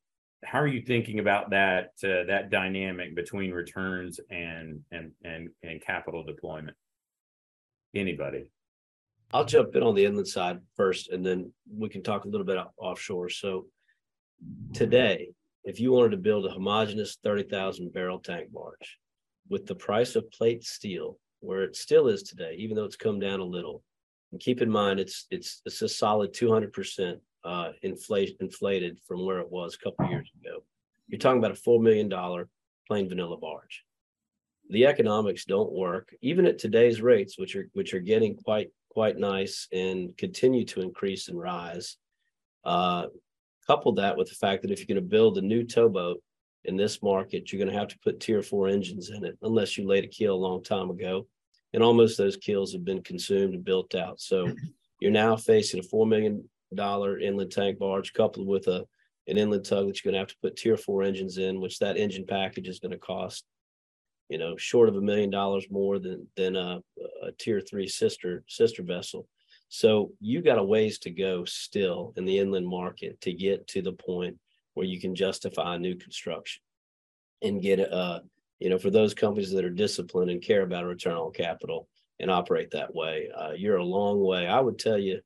How 0.45 0.61
are 0.61 0.69
you 0.69 0.83
thinking 0.83 1.19
about 1.19 1.51
that 1.51 1.93
uh, 2.05 2.25
that 2.27 2.51
dynamic 2.51 3.15
between 3.15 3.53
returns 3.53 4.21
and 4.31 4.81
and 4.91 5.13
and 5.25 5.49
and 5.63 5.81
capital 5.81 6.25
deployment? 6.25 6.77
Anybody? 7.95 8.51
I'll 9.33 9.45
jump 9.45 9.77
in 9.77 9.83
on 9.83 9.95
the 9.95 10.05
inland 10.05 10.29
side 10.29 10.61
first, 10.75 11.11
and 11.11 11.25
then 11.25 11.53
we 11.71 11.89
can 11.89 12.03
talk 12.03 12.25
a 12.25 12.29
little 12.29 12.47
bit 12.47 12.59
offshore. 12.79 13.29
So 13.29 13.67
today, 14.73 15.29
if 15.65 15.79
you 15.81 15.93
wanted 15.93 16.13
to 16.13 16.17
build 16.17 16.47
a 16.47 16.51
homogeneous 16.51 17.19
30,000 17.23 17.93
barrel 17.93 18.21
tank 18.21 18.51
barge 18.53 18.99
with 19.51 19.67
the 19.67 19.75
price 19.75 20.17
of 20.17 20.31
plate 20.31 20.65
steel, 20.65 21.19
where 21.41 21.63
it 21.63 21.77
still 21.77 22.09
is 22.09 22.23
today, 22.23 22.57
even 22.59 22.77
though 22.77 22.85
it's 22.85 22.97
come 22.97 23.21
down 23.21 23.41
a 23.41 23.45
little, 23.45 23.83
and 24.33 24.41
keep 24.41 24.61
in 24.61 24.71
mind 24.71 25.01
it's 25.01 25.27
it's 25.31 25.63
it's 25.65 25.81
a 25.83 25.89
solid 25.89 26.35
200% 26.35 27.17
uh, 27.45 27.71
inflation 27.83 28.37
inflated 28.41 28.99
from 29.07 29.25
where 29.25 29.39
it 29.41 29.51
was 29.51 29.75
a 29.75 29.79
couple 29.79 30.11
years 30.11 30.31
ago. 30.41 30.63
You're 31.07 31.19
talking 31.19 31.39
about 31.39 31.53
a 31.53 31.55
four 31.55 31.81
million 31.81 32.09
dollar 32.09 32.49
plain 32.87 33.09
vanilla 33.09 33.37
barge 33.37 33.85
the 34.71 34.87
economics 34.87 35.45
don't 35.45 35.73
work. 35.73 36.15
Even 36.21 36.47
at 36.47 36.59
today's 36.59 37.01
rates 37.01 37.39
which 37.39 37.57
are 37.57 37.69
which 37.73 37.95
are 37.95 38.01
getting 38.01 38.37
quite 38.37 38.71
quite 38.91 39.19
nice 39.19 39.69
and 39.73 40.17
continue 40.17 40.65
to 40.65 40.81
increase 40.81 41.29
and 41.29 41.39
rise 41.39 41.97
uh, 42.65 43.07
couple 43.67 43.93
that 43.93 44.17
with 44.17 44.29
the 44.29 44.35
fact 44.35 44.63
that 44.63 44.71
if 44.71 44.79
you're 44.79 44.87
going 44.87 44.97
to 44.97 45.17
build 45.17 45.37
a 45.39 45.43
new 45.43 45.63
towboat 45.63 46.21
in 46.65 46.77
this 46.77 47.03
market 47.03 47.53
you're 47.53 47.59
going 47.59 47.73
to 47.73 47.79
have 47.79 47.89
to 47.89 47.99
put 48.03 48.19
tier 48.19 48.43
four 48.43 48.67
engines 48.67 49.11
in 49.11 49.25
it 49.25 49.39
unless 49.43 49.77
you 49.77 49.87
laid 49.87 50.05
a 50.05 50.09
keel 50.09 50.35
a 50.35 50.47
long 50.47 50.63
time 50.63 50.91
ago. 50.91 51.27
And 51.75 51.83
almost 51.83 52.17
those 52.17 52.37
keels 52.39 52.73
have 52.73 52.85
been 52.85 53.03
consumed 53.03 53.55
and 53.55 53.65
built 53.65 53.95
out. 53.95 54.21
So 54.21 54.55
you're 55.01 55.11
now 55.11 55.37
facing 55.37 55.81
a 55.81 55.83
four 55.83 56.07
million 56.07 56.49
dollar 56.75 57.19
inland 57.19 57.53
tank 57.53 57.79
barge 57.79 58.13
coupled 58.13 58.47
with 58.47 58.67
a 58.69 58.85
an 59.27 59.37
inland 59.37 59.65
tug 59.65 59.87
that 59.87 60.03
you're 60.03 60.11
going 60.11 60.19
to 60.19 60.21
have 60.21 60.29
to 60.29 60.39
put 60.43 60.57
tier 60.57 60.77
four 60.77 61.03
engines 61.03 61.37
in 61.37 61.61
which 61.61 61.79
that 61.79 61.99
engine 61.99 62.25
package 62.27 62.67
is 62.67 62.81
going 62.81 62.93
to 62.93 62.99
cost 62.99 63.45
you 64.29 64.39
know, 64.39 64.57
short 64.57 64.89
of 64.89 64.97
a 64.97 65.01
million 65.01 65.31
dollars 65.31 65.67
more 65.71 65.99
than, 65.99 66.27
than 66.37 66.57
a, 66.57 66.81
a 67.23 67.33
tier 67.39 67.61
three 67.61 67.89
sister, 67.89 68.45
sister 68.47 68.83
vessel. 68.83 69.27
So 69.69 70.13
you 70.21 70.43
got 70.43 70.59
a 70.59 70.65
ways 70.65 70.99
to 71.01 71.11
go 71.11 71.45
still 71.45 72.13
in 72.17 72.25
the 72.25 72.39
inland 72.39 72.67
market 72.67 73.21
to 73.23 73.33
get 73.33 73.67
to 73.69 73.83
the 73.83 73.93
point 73.93 74.39
where 74.75 74.87
you 74.87 75.01
can 75.01 75.15
justify 75.15 75.77
new 75.77 75.97
construction 75.97 76.63
and 77.43 77.63
get 77.63 77.81
uh 77.93 78.21
you 78.59 78.69
know 78.69 78.79
for 78.79 78.91
those 78.91 79.15
companies 79.15 79.51
that 79.51 79.65
are 79.65 79.71
disciplined 79.71 80.31
and 80.31 80.43
care 80.43 80.63
about 80.63 80.85
return 80.85 81.17
on 81.17 81.33
capital 81.33 81.89
and 82.21 82.31
operate 82.31 82.71
that 82.71 82.95
way 82.95 83.29
uh, 83.37 83.53
you're 83.53 83.77
a 83.77 83.85
long 83.85 84.21
way 84.21 84.47
i 84.47 84.61
would 84.61 84.79
tell 84.79 84.99
you 84.99 85.21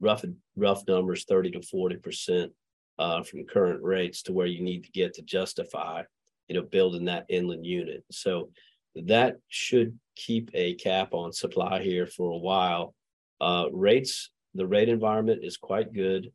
rough 0.00 0.24
rough 0.56 0.82
numbers 0.86 1.24
30 1.24 1.52
to 1.52 1.62
40 1.62 1.96
percent 1.96 2.52
uh, 2.98 3.22
from 3.22 3.44
current 3.44 3.82
rates 3.82 4.22
to 4.22 4.32
where 4.32 4.46
you 4.46 4.62
need 4.62 4.84
to 4.84 4.90
get 4.90 5.14
to 5.14 5.22
justify 5.22 6.02
you 6.48 6.54
know 6.54 6.62
building 6.62 7.04
that 7.04 7.26
inland 7.28 7.64
unit 7.64 8.04
so 8.10 8.50
that 8.94 9.36
should 9.48 9.98
keep 10.16 10.50
a 10.54 10.74
cap 10.74 11.12
on 11.12 11.32
supply 11.32 11.80
here 11.80 12.06
for 12.06 12.30
a 12.30 12.38
while 12.38 12.94
uh, 13.40 13.66
rates 13.72 14.30
the 14.54 14.66
rate 14.66 14.88
environment 14.88 15.44
is 15.44 15.56
quite 15.56 15.92
good 15.92 16.32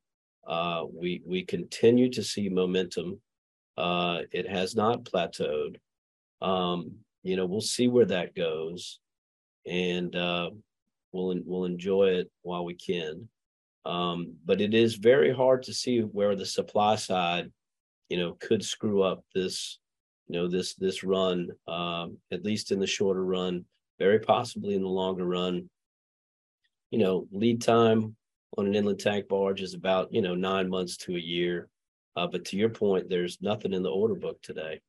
uh, 0.47 0.83
we 0.93 1.21
we 1.25 1.43
continue 1.43 2.09
to 2.09 2.23
see 2.23 2.49
momentum. 2.49 3.19
Uh, 3.77 4.21
it 4.31 4.49
has 4.49 4.75
not 4.75 5.03
plateaued. 5.03 5.77
Um, 6.41 6.91
you 7.23 7.35
know, 7.37 7.45
we'll 7.45 7.61
see 7.61 7.87
where 7.87 8.05
that 8.05 8.35
goes, 8.35 8.99
and 9.65 10.15
uh, 10.15 10.49
we'll 11.11 11.39
we'll 11.45 11.65
enjoy 11.65 12.09
it 12.09 12.31
while 12.41 12.65
we 12.65 12.75
can. 12.75 13.29
Um, 13.85 14.35
but 14.45 14.61
it 14.61 14.73
is 14.73 14.95
very 14.95 15.33
hard 15.33 15.63
to 15.63 15.73
see 15.73 15.99
where 15.99 16.35
the 16.35 16.45
supply 16.45 16.95
side, 16.95 17.51
you 18.09 18.17
know, 18.17 18.37
could 18.39 18.63
screw 18.63 19.01
up 19.01 19.23
this, 19.33 19.79
you 20.27 20.39
know, 20.39 20.47
this 20.47 20.75
this 20.75 21.03
run. 21.03 21.49
Um, 21.67 22.17
at 22.31 22.43
least 22.43 22.71
in 22.71 22.79
the 22.79 22.87
shorter 22.87 23.23
run, 23.23 23.65
very 23.99 24.19
possibly 24.19 24.75
in 24.75 24.81
the 24.81 24.89
longer 24.89 25.25
run. 25.25 25.69
You 26.91 26.99
know, 26.99 27.27
lead 27.31 27.61
time 27.61 28.15
on 28.57 28.67
an 28.67 28.75
inland 28.75 28.99
tank 28.99 29.27
barge 29.27 29.61
is 29.61 29.73
about, 29.73 30.13
you 30.13 30.21
know, 30.21 30.35
nine 30.35 30.69
months 30.69 30.97
to 30.97 31.15
a 31.15 31.19
year. 31.19 31.69
Uh, 32.15 32.27
but 32.27 32.45
to 32.45 32.57
your 32.57 32.69
point, 32.69 33.09
there's 33.09 33.41
nothing 33.41 33.73
in 33.73 33.81
the 33.81 33.89
order 33.89 34.13
book 34.13 34.39
today. 34.41 34.79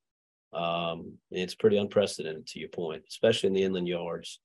Um, 0.53 1.15
it's 1.31 1.55
pretty 1.55 1.79
unprecedented 1.79 2.47
to 2.49 2.59
your 2.61 2.69
point, 2.69 3.03
especially 3.09 3.49
in 3.49 3.55
the 3.55 3.63
inland 3.63 3.89
yards. 3.89 4.41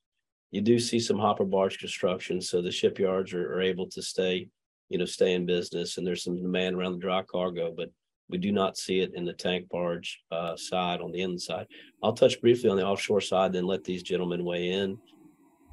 You 0.51 0.61
do 0.61 0.79
see 0.79 0.99
some 0.99 1.19
hopper 1.19 1.45
barge 1.45 1.77
construction, 1.77 2.41
so 2.41 2.61
the 2.61 2.71
shipyards 2.71 3.33
are, 3.33 3.53
are 3.53 3.61
able 3.61 3.87
to 3.89 4.01
stay, 4.01 4.49
you 4.87 4.97
know, 4.97 5.05
stay 5.05 5.33
in 5.33 5.45
business, 5.45 5.97
and 5.97 6.07
there's 6.07 6.23
some 6.23 6.41
demand 6.41 6.75
around 6.75 6.93
the 6.93 6.99
dry 6.99 7.21
cargo, 7.21 7.71
but 7.75 7.89
we 8.29 8.37
do 8.37 8.51
not 8.51 8.77
see 8.77 8.99
it 8.99 9.13
in 9.15 9.25
the 9.25 9.33
tank 9.33 9.67
barge 9.69 10.21
uh, 10.31 10.55
side 10.55 11.01
on 11.01 11.11
the 11.11 11.21
inland 11.21 11.41
side. 11.41 11.67
I'll 12.03 12.13
touch 12.13 12.39
briefly 12.39 12.69
on 12.69 12.77
the 12.77 12.85
offshore 12.85 13.21
side, 13.21 13.53
then 13.53 13.65
let 13.65 13.83
these 13.83 14.03
gentlemen 14.03 14.45
weigh 14.45 14.69
in. 14.71 14.97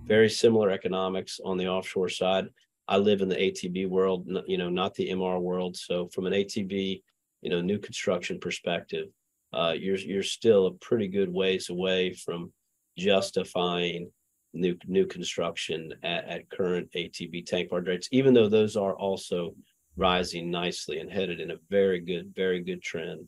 Very 0.04 0.30
similar 0.30 0.70
economics 0.70 1.38
on 1.44 1.58
the 1.58 1.68
offshore 1.68 2.08
side. 2.08 2.48
I 2.88 2.96
live 2.96 3.20
in 3.20 3.28
the 3.28 3.36
ATB 3.36 3.88
world, 3.88 4.28
you 4.46 4.58
know, 4.58 4.70
not 4.70 4.94
the 4.94 5.10
MR 5.10 5.40
world. 5.40 5.76
So 5.76 6.08
from 6.08 6.26
an 6.26 6.32
ATB, 6.32 7.02
you 7.42 7.50
know, 7.50 7.60
new 7.60 7.78
construction 7.78 8.38
perspective, 8.38 9.08
uh, 9.52 9.74
you're 9.76 9.96
you're 9.96 10.22
still 10.22 10.66
a 10.66 10.74
pretty 10.74 11.08
good 11.08 11.32
ways 11.32 11.68
away 11.68 12.12
from 12.12 12.52
justifying 12.96 14.10
new 14.54 14.76
new 14.86 15.06
construction 15.06 15.92
at, 16.02 16.24
at 16.24 16.50
current 16.50 16.88
ATB 16.94 17.44
tank 17.44 17.70
barge 17.70 17.88
rates, 17.88 18.08
even 18.12 18.32
though 18.32 18.48
those 18.48 18.76
are 18.76 18.94
also 18.94 19.54
rising 19.96 20.50
nicely 20.50 20.98
and 20.98 21.10
headed 21.10 21.40
in 21.40 21.50
a 21.50 21.58
very 21.70 22.00
good, 22.00 22.32
very 22.34 22.60
good 22.60 22.82
trend. 22.82 23.26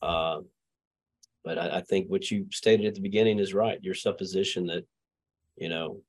Uh, 0.00 0.40
but 1.44 1.58
I, 1.58 1.78
I 1.78 1.80
think 1.80 2.08
what 2.08 2.30
you 2.30 2.46
stated 2.52 2.86
at 2.86 2.94
the 2.94 3.00
beginning 3.00 3.38
is 3.38 3.54
right. 3.54 3.82
Your 3.82 3.94
supposition 3.94 4.66
that, 4.66 4.84
you 5.56 5.68
know, 5.68 6.00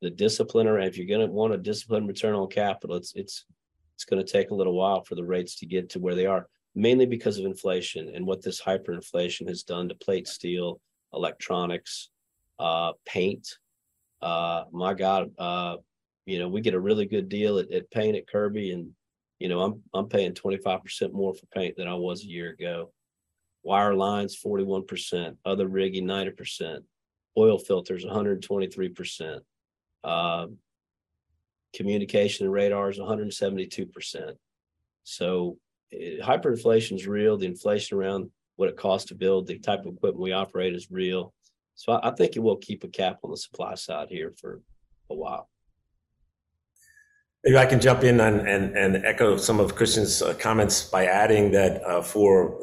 the 0.00 0.10
discipliner, 0.10 0.84
if 0.86 0.96
you're 0.96 1.06
going 1.06 1.26
to 1.26 1.32
want 1.32 1.54
a 1.54 1.58
disciplined 1.58 2.08
return 2.08 2.34
on 2.34 2.48
capital, 2.48 2.96
it's 2.96 3.12
it's 3.14 3.44
it's 3.94 4.04
going 4.04 4.24
to 4.24 4.32
take 4.32 4.50
a 4.50 4.54
little 4.54 4.74
while 4.74 5.02
for 5.02 5.16
the 5.16 5.24
rates 5.24 5.56
to 5.56 5.66
get 5.66 5.90
to 5.90 5.98
where 5.98 6.14
they 6.14 6.26
are, 6.26 6.46
mainly 6.76 7.04
because 7.04 7.36
of 7.38 7.44
inflation 7.44 8.12
and 8.14 8.24
what 8.24 8.40
this 8.42 8.60
hyperinflation 8.60 9.48
has 9.48 9.64
done 9.64 9.88
to 9.88 9.94
plate 9.96 10.28
steel, 10.28 10.80
electronics, 11.12 12.10
uh, 12.60 12.92
paint. 13.04 13.58
Uh, 14.22 14.64
my 14.70 14.94
God, 14.94 15.32
uh, 15.38 15.76
you 16.26 16.38
know, 16.38 16.48
we 16.48 16.60
get 16.60 16.74
a 16.74 16.80
really 16.80 17.06
good 17.06 17.28
deal 17.28 17.58
at, 17.58 17.72
at 17.72 17.90
paint 17.90 18.16
at 18.16 18.28
Kirby, 18.28 18.70
and 18.70 18.92
you 19.38 19.48
know, 19.48 19.60
I'm 19.60 19.82
I'm 19.94 20.08
paying 20.08 20.32
25% 20.32 21.12
more 21.12 21.34
for 21.34 21.46
paint 21.46 21.76
than 21.76 21.88
I 21.88 21.94
was 21.94 22.22
a 22.22 22.28
year 22.28 22.50
ago. 22.50 22.92
Wire 23.62 23.94
lines 23.94 24.38
41%, 24.44 25.36
other 25.44 25.66
rigging 25.66 26.06
90%, 26.06 26.80
oil 27.36 27.58
filters 27.58 28.04
123%. 28.04 29.40
Uh, 30.04 30.46
communication 31.74 32.46
and 32.46 32.52
radar 32.52 32.90
is 32.90 32.98
172%. 32.98 34.32
So 35.04 35.58
it, 35.90 36.22
hyperinflation 36.22 36.96
is 36.96 37.06
real. 37.06 37.36
The 37.36 37.46
inflation 37.46 37.98
around 37.98 38.30
what 38.56 38.68
it 38.68 38.76
costs 38.76 39.08
to 39.08 39.14
build 39.14 39.46
the 39.46 39.58
type 39.58 39.80
of 39.80 39.94
equipment 39.94 40.22
we 40.22 40.32
operate 40.32 40.74
is 40.74 40.90
real. 40.90 41.32
So 41.74 41.92
I, 41.92 42.08
I 42.08 42.10
think 42.12 42.36
it 42.36 42.40
will 42.40 42.56
keep 42.56 42.84
a 42.84 42.88
cap 42.88 43.18
on 43.22 43.30
the 43.30 43.36
supply 43.36 43.74
side 43.74 44.08
here 44.08 44.32
for 44.40 44.60
a 45.10 45.14
while. 45.14 45.48
Maybe 47.44 47.56
I 47.56 47.66
can 47.66 47.80
jump 47.80 48.02
in 48.02 48.20
and, 48.20 48.40
and, 48.48 49.04
echo 49.06 49.36
some 49.36 49.60
of 49.60 49.76
Christian's 49.76 50.20
uh, 50.20 50.34
comments 50.34 50.84
by 50.84 51.06
adding 51.06 51.52
that 51.52 51.82
uh, 51.84 52.02
for 52.02 52.58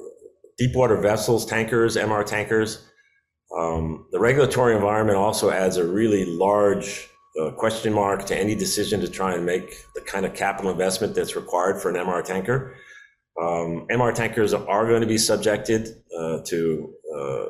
deep 0.58 0.76
water 0.76 0.98
vessels, 0.98 1.46
tankers, 1.46 1.96
MR 1.96 2.26
tankers, 2.26 2.86
um, 3.58 4.06
the 4.12 4.20
regulatory 4.20 4.76
environment 4.76 5.18
also 5.18 5.50
adds 5.50 5.78
a 5.78 5.86
really 5.86 6.26
large 6.26 7.08
a 7.38 7.52
question 7.52 7.92
mark 7.92 8.26
to 8.26 8.38
any 8.38 8.56
decision 8.56 9.02
to 9.02 9.10
try 9.10 9.34
and 9.34 9.46
make 9.46 9.76
the 9.94 10.02
kind 10.02 10.26
of 10.26 10.34
capital 10.34 10.72
investment 10.72 11.14
that's 11.14 11.36
required 11.36 11.82
for 11.82 11.90
an 11.90 11.96
MR 11.96 12.24
tanker. 12.24 12.76
Um, 13.42 13.88
MR 13.92 14.14
tankers 14.14 14.54
are 14.54 14.88
going 14.88 15.02
to 15.02 15.08
be 15.08 15.18
subjected 15.18 15.90
uh, 16.18 16.40
to 16.46 16.94
uh, 17.14 17.46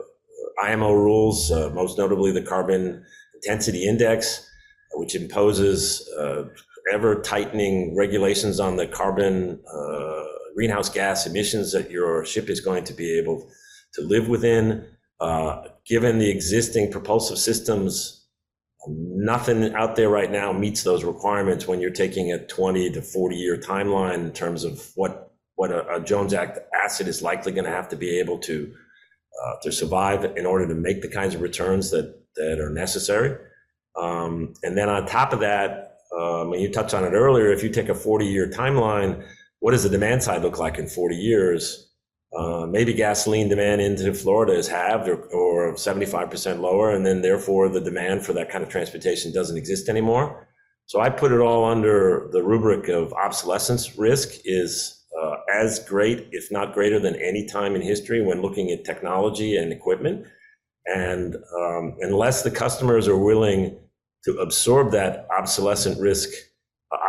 IMO 0.64 0.94
rules, 0.94 1.52
uh, 1.52 1.70
most 1.70 2.00
notably 2.00 2.32
the 2.32 2.42
Carbon 2.42 3.06
Intensity 3.36 3.88
Index, 3.88 4.50
which 4.94 5.14
imposes 5.14 6.10
uh, 6.18 6.46
ever 6.94 7.22
tightening 7.22 7.96
regulations 7.96 8.60
on 8.60 8.76
the 8.76 8.88
carbon 8.88 9.60
uh, 9.74 10.24
greenhouse 10.56 10.90
gas 10.90 11.26
emissions 11.26 11.72
that 11.72 11.92
your 11.92 12.26
ship 12.26 12.50
is 12.50 12.60
going 12.60 12.84
to 12.84 12.94
be 12.94 13.18
able 13.18 13.50
to 13.94 14.02
live 14.02 14.28
within. 14.28 14.86
Uh, 15.20 15.64
given 15.86 16.20
the 16.20 16.30
existing 16.30 16.92
propulsive 16.92 17.38
systems 17.38 18.26
nothing 18.88 19.74
out 19.74 19.96
there 19.96 20.10
right 20.10 20.32
now 20.32 20.52
meets 20.52 20.84
those 20.84 21.04
requirements 21.04 21.68
when 21.68 21.80
you're 21.80 21.90
taking 21.90 22.32
a 22.32 22.46
20 22.46 22.92
to 22.92 23.02
40 23.02 23.36
year 23.36 23.58
timeline 23.58 24.26
in 24.26 24.32
terms 24.32 24.64
of 24.64 24.92
what 24.96 25.34
what 25.56 25.72
a, 25.72 25.96
a 25.96 26.00
Jones 26.02 26.34
Act 26.34 26.60
asset 26.84 27.08
is 27.08 27.22
likely 27.22 27.52
going 27.52 27.66
to 27.66 27.72
have 27.72 27.90
to 27.90 27.96
be 27.96 28.20
able 28.20 28.38
to 28.40 28.74
uh, 29.44 29.54
to 29.64 29.72
survive 29.72 30.26
in 30.38 30.46
order 30.46 30.68
to 30.68 30.76
make 30.76 31.02
the 31.02 31.08
kinds 31.08 31.34
of 31.36 31.42
returns 31.42 31.92
that 31.92 32.16
that 32.36 32.60
are 32.60 32.70
necessary. 32.70 33.38
Um, 33.96 34.54
and 34.64 34.78
then 34.78 34.90
on 34.90 35.06
top 35.06 35.32
of 35.32 35.40
that, 35.40 35.95
um, 36.18 36.54
and 36.54 36.62
you 36.62 36.72
touched 36.72 36.94
on 36.94 37.04
it 37.04 37.12
earlier, 37.12 37.52
if 37.52 37.64
you 37.64 37.70
take 37.70 37.90
a 37.90 37.96
40 37.96 38.26
year 38.26 38.50
timeline, 38.50 39.26
what 39.60 39.72
does 39.72 39.84
the 39.84 39.90
demand 39.90 40.24
side 40.24 40.42
look 40.42 40.60
like 40.60 40.78
in 40.78 40.88
40 40.88 41.16
years? 41.16 41.92
Uh, 42.38 42.66
maybe 42.66 42.94
gasoline 42.94 43.48
demand 43.48 43.82
into 43.82 44.14
Florida 44.14 44.54
is 44.54 44.68
halved 44.68 45.08
or, 45.08 45.24
or 45.28 45.74
75% 45.74 46.60
lower, 46.60 46.92
and 46.92 47.06
then 47.06 47.22
therefore 47.22 47.70
the 47.70 47.80
demand 47.80 48.26
for 48.26 48.34
that 48.34 48.50
kind 48.50 48.64
of 48.64 48.70
transportation 48.70 49.32
doesn't 49.32 49.58
exist 49.58 49.88
anymore. 49.88 50.48
So 50.88 51.00
I 51.00 51.10
put 51.10 51.32
it 51.32 51.40
all 51.40 51.66
under 51.66 52.30
the 52.32 52.44
rubric 52.44 52.90
of 52.90 53.14
obsolescence 53.14 53.98
risk 53.98 54.40
is 54.44 55.04
uh, 55.20 55.36
as 55.52 55.80
great, 55.80 56.28
if 56.32 56.52
not 56.52 56.74
greater 56.74 57.00
than 57.00 57.16
any 57.16 57.46
time 57.46 57.74
in 57.76 57.82
history 57.82 58.22
when 58.22 58.42
looking 58.42 58.70
at 58.70 58.84
technology 58.84 59.56
and 59.56 59.72
equipment. 59.72 60.28
And 60.86 61.36
um, 61.58 61.96
unless 62.02 62.44
the 62.44 62.52
customers 62.52 63.08
are 63.08 63.18
willing 63.18 63.80
to 64.26 64.38
absorb 64.38 64.92
that 64.92 65.28
obsolescent 65.38 66.00
risk 66.00 66.30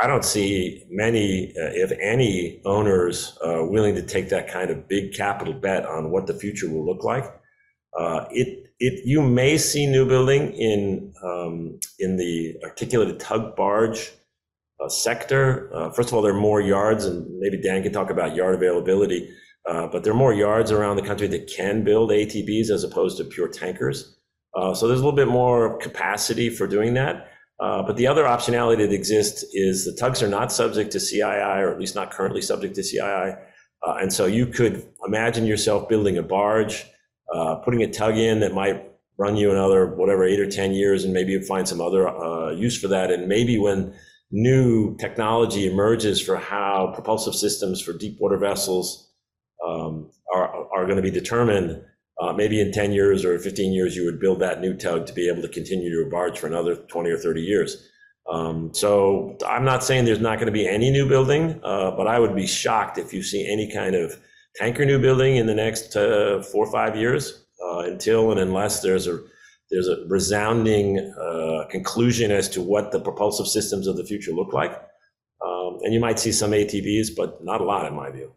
I 0.02 0.06
don't 0.06 0.24
see 0.24 0.84
many, 0.90 1.50
uh, 1.50 1.70
if 1.72 1.92
any, 2.00 2.60
owners 2.64 3.38
uh, 3.46 3.64
willing 3.64 3.94
to 3.94 4.02
take 4.02 4.28
that 4.30 4.48
kind 4.48 4.70
of 4.70 4.88
big 4.88 5.14
capital 5.14 5.54
bet 5.54 5.86
on 5.86 6.10
what 6.10 6.26
the 6.26 6.34
future 6.34 6.68
will 6.68 6.84
look 6.84 7.04
like. 7.04 7.24
Uh, 7.98 8.26
it, 8.30 8.70
it, 8.78 9.06
you 9.06 9.22
may 9.22 9.56
see 9.58 9.86
new 9.86 10.06
building 10.06 10.52
in 10.52 11.12
um, 11.24 11.78
in 11.98 12.16
the 12.16 12.56
articulated 12.62 13.20
tug 13.20 13.56
barge 13.56 14.12
uh, 14.82 14.88
sector. 14.88 15.70
Uh, 15.74 15.90
first 15.90 16.08
of 16.10 16.14
all, 16.14 16.22
there 16.22 16.32
are 16.32 16.40
more 16.40 16.60
yards, 16.60 17.04
and 17.04 17.26
maybe 17.38 17.60
Dan 17.60 17.82
can 17.82 17.92
talk 17.92 18.10
about 18.10 18.34
yard 18.34 18.54
availability. 18.54 19.30
Uh, 19.68 19.86
but 19.86 20.04
there 20.04 20.12
are 20.12 20.16
more 20.16 20.34
yards 20.34 20.70
around 20.70 20.96
the 20.96 21.02
country 21.02 21.26
that 21.26 21.48
can 21.48 21.82
build 21.82 22.10
ATBs 22.10 22.70
as 22.70 22.84
opposed 22.84 23.16
to 23.18 23.24
pure 23.24 23.48
tankers. 23.48 24.15
So 24.74 24.86
there's 24.86 25.00
a 25.00 25.04
little 25.04 25.16
bit 25.16 25.28
more 25.28 25.78
capacity 25.78 26.50
for 26.50 26.66
doing 26.66 26.94
that. 26.94 27.28
Uh, 27.58 27.82
but 27.82 27.96
the 27.96 28.06
other 28.06 28.24
optionality 28.24 28.78
that 28.78 28.92
exists 28.92 29.44
is 29.52 29.84
the 29.84 29.96
tugs 29.98 30.22
are 30.22 30.28
not 30.28 30.52
subject 30.52 30.92
to 30.92 30.98
CII, 30.98 31.62
or 31.62 31.72
at 31.72 31.80
least 31.80 31.94
not 31.94 32.10
currently 32.10 32.42
subject 32.42 32.74
to 32.74 32.82
CII. 32.82 33.38
Uh, 33.86 33.94
and 34.00 34.12
so 34.12 34.26
you 34.26 34.46
could 34.46 34.86
imagine 35.06 35.46
yourself 35.46 35.88
building 35.88 36.18
a 36.18 36.22
barge, 36.22 36.86
uh, 37.34 37.56
putting 37.56 37.82
a 37.82 37.90
tug 37.90 38.16
in 38.16 38.40
that 38.40 38.52
might 38.52 38.84
run 39.18 39.36
you 39.36 39.50
another 39.50 39.86
whatever 39.86 40.24
eight 40.24 40.40
or 40.40 40.50
ten 40.50 40.72
years, 40.72 41.04
and 41.04 41.14
maybe 41.14 41.32
you 41.32 41.40
find 41.42 41.66
some 41.66 41.80
other 41.80 42.08
uh, 42.08 42.50
use 42.50 42.78
for 42.78 42.88
that. 42.88 43.10
And 43.10 43.28
maybe 43.28 43.58
when 43.58 43.94
new 44.30 44.96
technology 44.98 45.70
emerges 45.70 46.20
for 46.20 46.36
how 46.36 46.90
propulsive 46.94 47.34
systems 47.34 47.80
for 47.80 47.92
deep 47.92 48.18
water 48.20 48.36
vessels 48.36 49.10
um, 49.66 50.10
are 50.34 50.68
are 50.74 50.84
going 50.84 50.96
to 50.96 51.02
be 51.02 51.10
determined, 51.10 51.80
uh, 52.20 52.32
maybe 52.32 52.60
in 52.60 52.72
ten 52.72 52.92
years 52.92 53.24
or 53.24 53.38
fifteen 53.38 53.72
years, 53.72 53.96
you 53.96 54.04
would 54.04 54.20
build 54.20 54.40
that 54.40 54.60
new 54.60 54.74
tug 54.74 55.06
to 55.06 55.12
be 55.12 55.28
able 55.28 55.42
to 55.42 55.48
continue 55.48 55.90
to 55.90 56.10
barge 56.10 56.38
for 56.38 56.46
another 56.46 56.76
twenty 56.76 57.10
or 57.10 57.18
thirty 57.18 57.42
years. 57.42 57.88
Um, 58.30 58.74
so 58.74 59.36
I'm 59.46 59.64
not 59.64 59.84
saying 59.84 60.04
there's 60.04 60.20
not 60.20 60.36
going 60.36 60.46
to 60.46 60.52
be 60.52 60.66
any 60.66 60.90
new 60.90 61.08
building, 61.08 61.60
uh, 61.62 61.92
but 61.92 62.08
I 62.08 62.18
would 62.18 62.34
be 62.34 62.46
shocked 62.46 62.98
if 62.98 63.12
you 63.12 63.22
see 63.22 63.46
any 63.46 63.70
kind 63.72 63.94
of 63.94 64.18
tanker 64.56 64.84
new 64.84 64.98
building 64.98 65.36
in 65.36 65.46
the 65.46 65.54
next 65.54 65.94
uh, 65.94 66.42
four 66.42 66.66
or 66.66 66.72
five 66.72 66.96
years 66.96 67.46
uh, 67.64 67.80
until 67.80 68.32
and 68.32 68.40
unless 68.40 68.80
there's 68.80 69.06
a 69.06 69.20
there's 69.70 69.88
a 69.88 70.04
resounding 70.06 70.98
uh, 71.20 71.64
conclusion 71.70 72.30
as 72.30 72.48
to 72.48 72.62
what 72.62 72.92
the 72.92 73.00
propulsive 73.00 73.48
systems 73.48 73.86
of 73.86 73.96
the 73.96 74.04
future 74.04 74.30
look 74.30 74.52
like. 74.52 74.72
Um, 75.44 75.78
and 75.82 75.92
you 75.92 75.98
might 75.98 76.20
see 76.20 76.30
some 76.32 76.52
ATBs, 76.52 77.08
but 77.16 77.44
not 77.44 77.60
a 77.60 77.64
lot 77.64 77.86
in 77.86 77.94
my 77.94 78.10
view. 78.10 78.32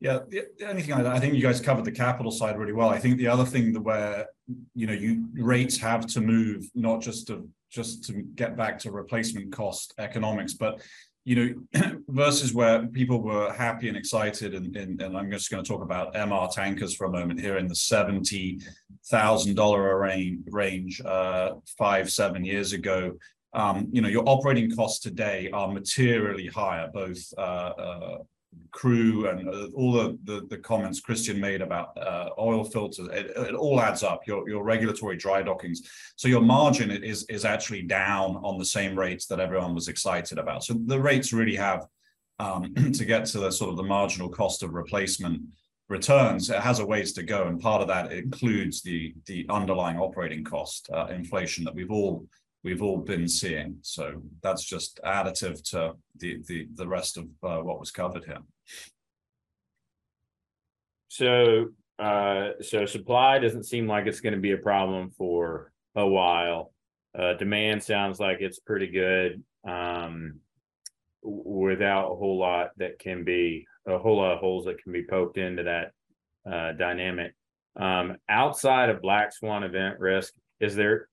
Yeah, 0.00 0.20
the, 0.28 0.46
only 0.68 0.82
thing 0.82 0.94
I, 0.94 1.16
I 1.16 1.18
think 1.18 1.34
you 1.34 1.42
guys 1.42 1.60
covered 1.60 1.84
the 1.84 1.92
capital 1.92 2.30
side 2.30 2.56
really 2.56 2.72
well. 2.72 2.88
I 2.88 2.98
think 2.98 3.18
the 3.18 3.26
other 3.26 3.44
thing 3.44 3.72
that 3.72 3.80
where 3.80 4.26
you 4.74 4.86
know 4.86 4.92
you 4.92 5.28
rates 5.34 5.76
have 5.78 6.06
to 6.08 6.20
move 6.20 6.68
not 6.74 7.00
just 7.00 7.26
to 7.28 7.48
just 7.70 8.04
to 8.04 8.22
get 8.34 8.56
back 8.56 8.78
to 8.80 8.92
replacement 8.92 9.52
cost 9.52 9.94
economics, 9.98 10.54
but 10.54 10.80
you 11.28 11.36
know, 11.74 12.00
versus 12.08 12.54
where 12.54 12.86
people 12.86 13.20
were 13.20 13.52
happy 13.52 13.88
and 13.88 13.98
excited, 13.98 14.54
and, 14.54 14.74
and, 14.74 15.02
and 15.02 15.14
I'm 15.14 15.30
just 15.30 15.50
going 15.50 15.62
to 15.62 15.68
talk 15.68 15.82
about 15.82 16.14
MR 16.14 16.50
tankers 16.50 16.94
for 16.94 17.06
a 17.06 17.10
moment 17.10 17.38
here 17.38 17.58
in 17.58 17.68
the 17.68 17.74
seventy 17.74 18.60
thousand 19.10 19.54
dollar 19.54 19.98
range, 19.98 20.40
range 20.50 21.02
uh, 21.04 21.56
five 21.76 22.10
seven 22.10 22.46
years 22.46 22.72
ago. 22.72 23.12
Um, 23.52 23.88
you 23.92 24.00
know, 24.00 24.08
your 24.08 24.26
operating 24.26 24.74
costs 24.74 25.00
today 25.00 25.50
are 25.52 25.70
materially 25.70 26.46
higher, 26.46 26.88
both 26.94 27.22
uh, 27.36 27.40
uh, 27.40 28.18
crew 28.70 29.28
and 29.28 29.48
uh, 29.48 29.68
all 29.74 29.92
the, 29.92 30.18
the, 30.24 30.46
the 30.48 30.58
comments 30.58 31.00
Christian 31.00 31.40
made 31.40 31.62
about 31.62 31.96
uh, 31.98 32.30
oil 32.38 32.64
filters, 32.64 33.08
it, 33.12 33.32
it, 33.36 33.54
all 33.54 33.80
adds 33.80 34.02
up. 34.02 34.26
Your 34.26 34.48
your 34.48 34.62
regulatory 34.62 35.16
dry 35.16 35.42
dockings, 35.42 35.82
so 36.16 36.28
your 36.28 36.40
margin 36.40 36.90
is 36.90 37.24
is 37.28 37.44
actually 37.44 37.82
down 37.82 38.36
on 38.42 38.58
the 38.58 38.64
same 38.64 38.98
rates 38.98 39.26
that 39.26 39.40
everyone 39.40 39.74
was 39.74 39.88
excited 39.88 40.38
about. 40.38 40.64
So 40.64 40.74
the 40.86 41.00
rates 41.00 41.32
really 41.32 41.56
have 41.56 41.86
um, 42.38 42.74
to 42.92 43.04
get 43.04 43.26
to 43.26 43.40
the 43.40 43.50
sort 43.50 43.70
of 43.70 43.76
the 43.76 43.82
marginal 43.82 44.28
cost 44.28 44.62
of 44.62 44.74
replacement 44.74 45.42
returns. 45.88 46.50
It 46.50 46.60
has 46.60 46.78
a 46.78 46.86
ways 46.86 47.12
to 47.14 47.22
go, 47.22 47.46
and 47.46 47.60
part 47.60 47.82
of 47.82 47.88
that 47.88 48.12
includes 48.12 48.82
the 48.82 49.14
the 49.26 49.46
underlying 49.48 49.98
operating 49.98 50.44
cost 50.44 50.88
uh, 50.92 51.06
inflation 51.06 51.64
that 51.64 51.74
we've 51.74 51.90
all 51.90 52.26
we've 52.64 52.82
all 52.82 52.98
been 52.98 53.28
seeing. 53.28 53.78
So 53.82 54.22
that's 54.42 54.64
just 54.64 55.00
additive 55.04 55.62
to 55.70 55.94
the 56.16 56.42
the 56.46 56.68
the 56.74 56.88
rest 56.88 57.16
of 57.16 57.24
uh, 57.42 57.58
what 57.58 57.80
was 57.80 57.90
covered 57.90 58.24
here. 58.24 58.42
So 61.08 61.68
uh 61.98 62.50
so 62.60 62.86
supply 62.86 63.40
doesn't 63.40 63.64
seem 63.64 63.88
like 63.88 64.06
it's 64.06 64.20
going 64.20 64.34
to 64.34 64.40
be 64.40 64.52
a 64.52 64.58
problem 64.58 65.10
for 65.10 65.72
a 65.96 66.06
while. 66.06 66.72
Uh 67.18 67.34
demand 67.34 67.82
sounds 67.82 68.20
like 68.20 68.38
it's 68.40 68.60
pretty 68.60 68.86
good 68.88 69.42
um 69.66 70.40
without 71.22 72.12
a 72.12 72.14
whole 72.14 72.38
lot 72.38 72.70
that 72.76 72.98
can 72.98 73.24
be 73.24 73.66
a 73.86 73.98
whole 73.98 74.18
lot 74.18 74.32
of 74.32 74.38
holes 74.38 74.64
that 74.66 74.80
can 74.82 74.92
be 74.92 75.04
poked 75.04 75.38
into 75.38 75.64
that 75.64 75.92
uh 76.50 76.72
dynamic. 76.72 77.34
Um 77.76 78.16
outside 78.28 78.90
of 78.90 79.02
black 79.02 79.32
swan 79.32 79.64
event 79.64 79.98
risk, 79.98 80.34
is 80.60 80.76
there 80.76 81.08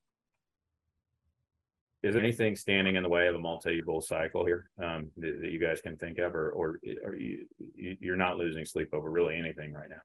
is 2.06 2.16
anything 2.16 2.56
standing 2.56 2.95
in 2.95 3.03
the 3.03 3.10
way 3.10 3.28
of 3.28 3.34
a 3.34 3.39
multi-bull 3.39 3.99
cycle 3.99 4.45
here 4.45 4.70
um, 4.82 5.10
that, 5.18 5.41
that 5.41 5.51
you 5.51 5.60
guys 5.60 5.82
can 5.82 5.97
think 5.97 6.20
of, 6.20 6.36
or 6.36 6.51
or 6.51 6.80
are 7.03 7.16
you, 7.16 7.45
you 7.76 7.97
you're 7.99 8.16
not 8.16 8.38
losing 8.38 8.64
sleep 8.64 8.89
over 8.93 9.10
really 9.10 9.36
anything 9.36 9.74
right 9.74 9.89
now? 9.89 10.03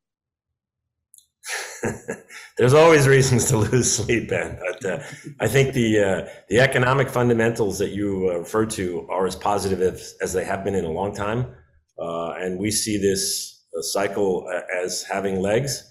There's 2.59 2.73
always 2.73 3.07
reasons 3.07 3.47
to 3.47 3.59
lose 3.59 3.93
sleep, 3.93 4.31
Ben. 4.31 4.59
But 4.59 4.85
uh, 4.85 5.03
I 5.41 5.49
think 5.49 5.75
the 5.75 5.99
uh, 6.01 6.29
the 6.49 6.61
economic 6.61 7.11
fundamentals 7.11 7.79
that 7.79 7.91
you 7.91 8.31
uh, 8.31 8.39
referred 8.39 8.71
to 8.71 9.07
are 9.11 9.27
as 9.27 9.37
positive 9.37 9.83
as, 9.83 10.15
as 10.23 10.33
they 10.33 10.45
have 10.45 10.65
been 10.65 10.75
in 10.75 10.87
a 10.87 10.91
long 10.91 11.15
time, 11.15 11.55
uh, 11.99 12.31
and 12.33 12.59
we 12.59 12.71
see 12.71 12.97
this 12.97 13.63
uh, 13.77 13.83
cycle 13.83 14.51
as 14.83 15.03
having 15.03 15.41
legs. 15.41 15.87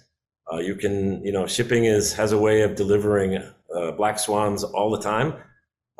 Uh, 0.51 0.57
you 0.57 0.73
can, 0.73 1.23
you 1.23 1.31
know, 1.31 1.45
shipping 1.45 1.85
is 1.85 2.13
has 2.13 2.31
a 2.31 2.37
way 2.37 2.63
of 2.63 2.73
delivering 2.73 3.43
black 3.97 4.17
swans 4.17 4.63
all 4.63 4.89
the 4.89 4.99
time 4.99 5.35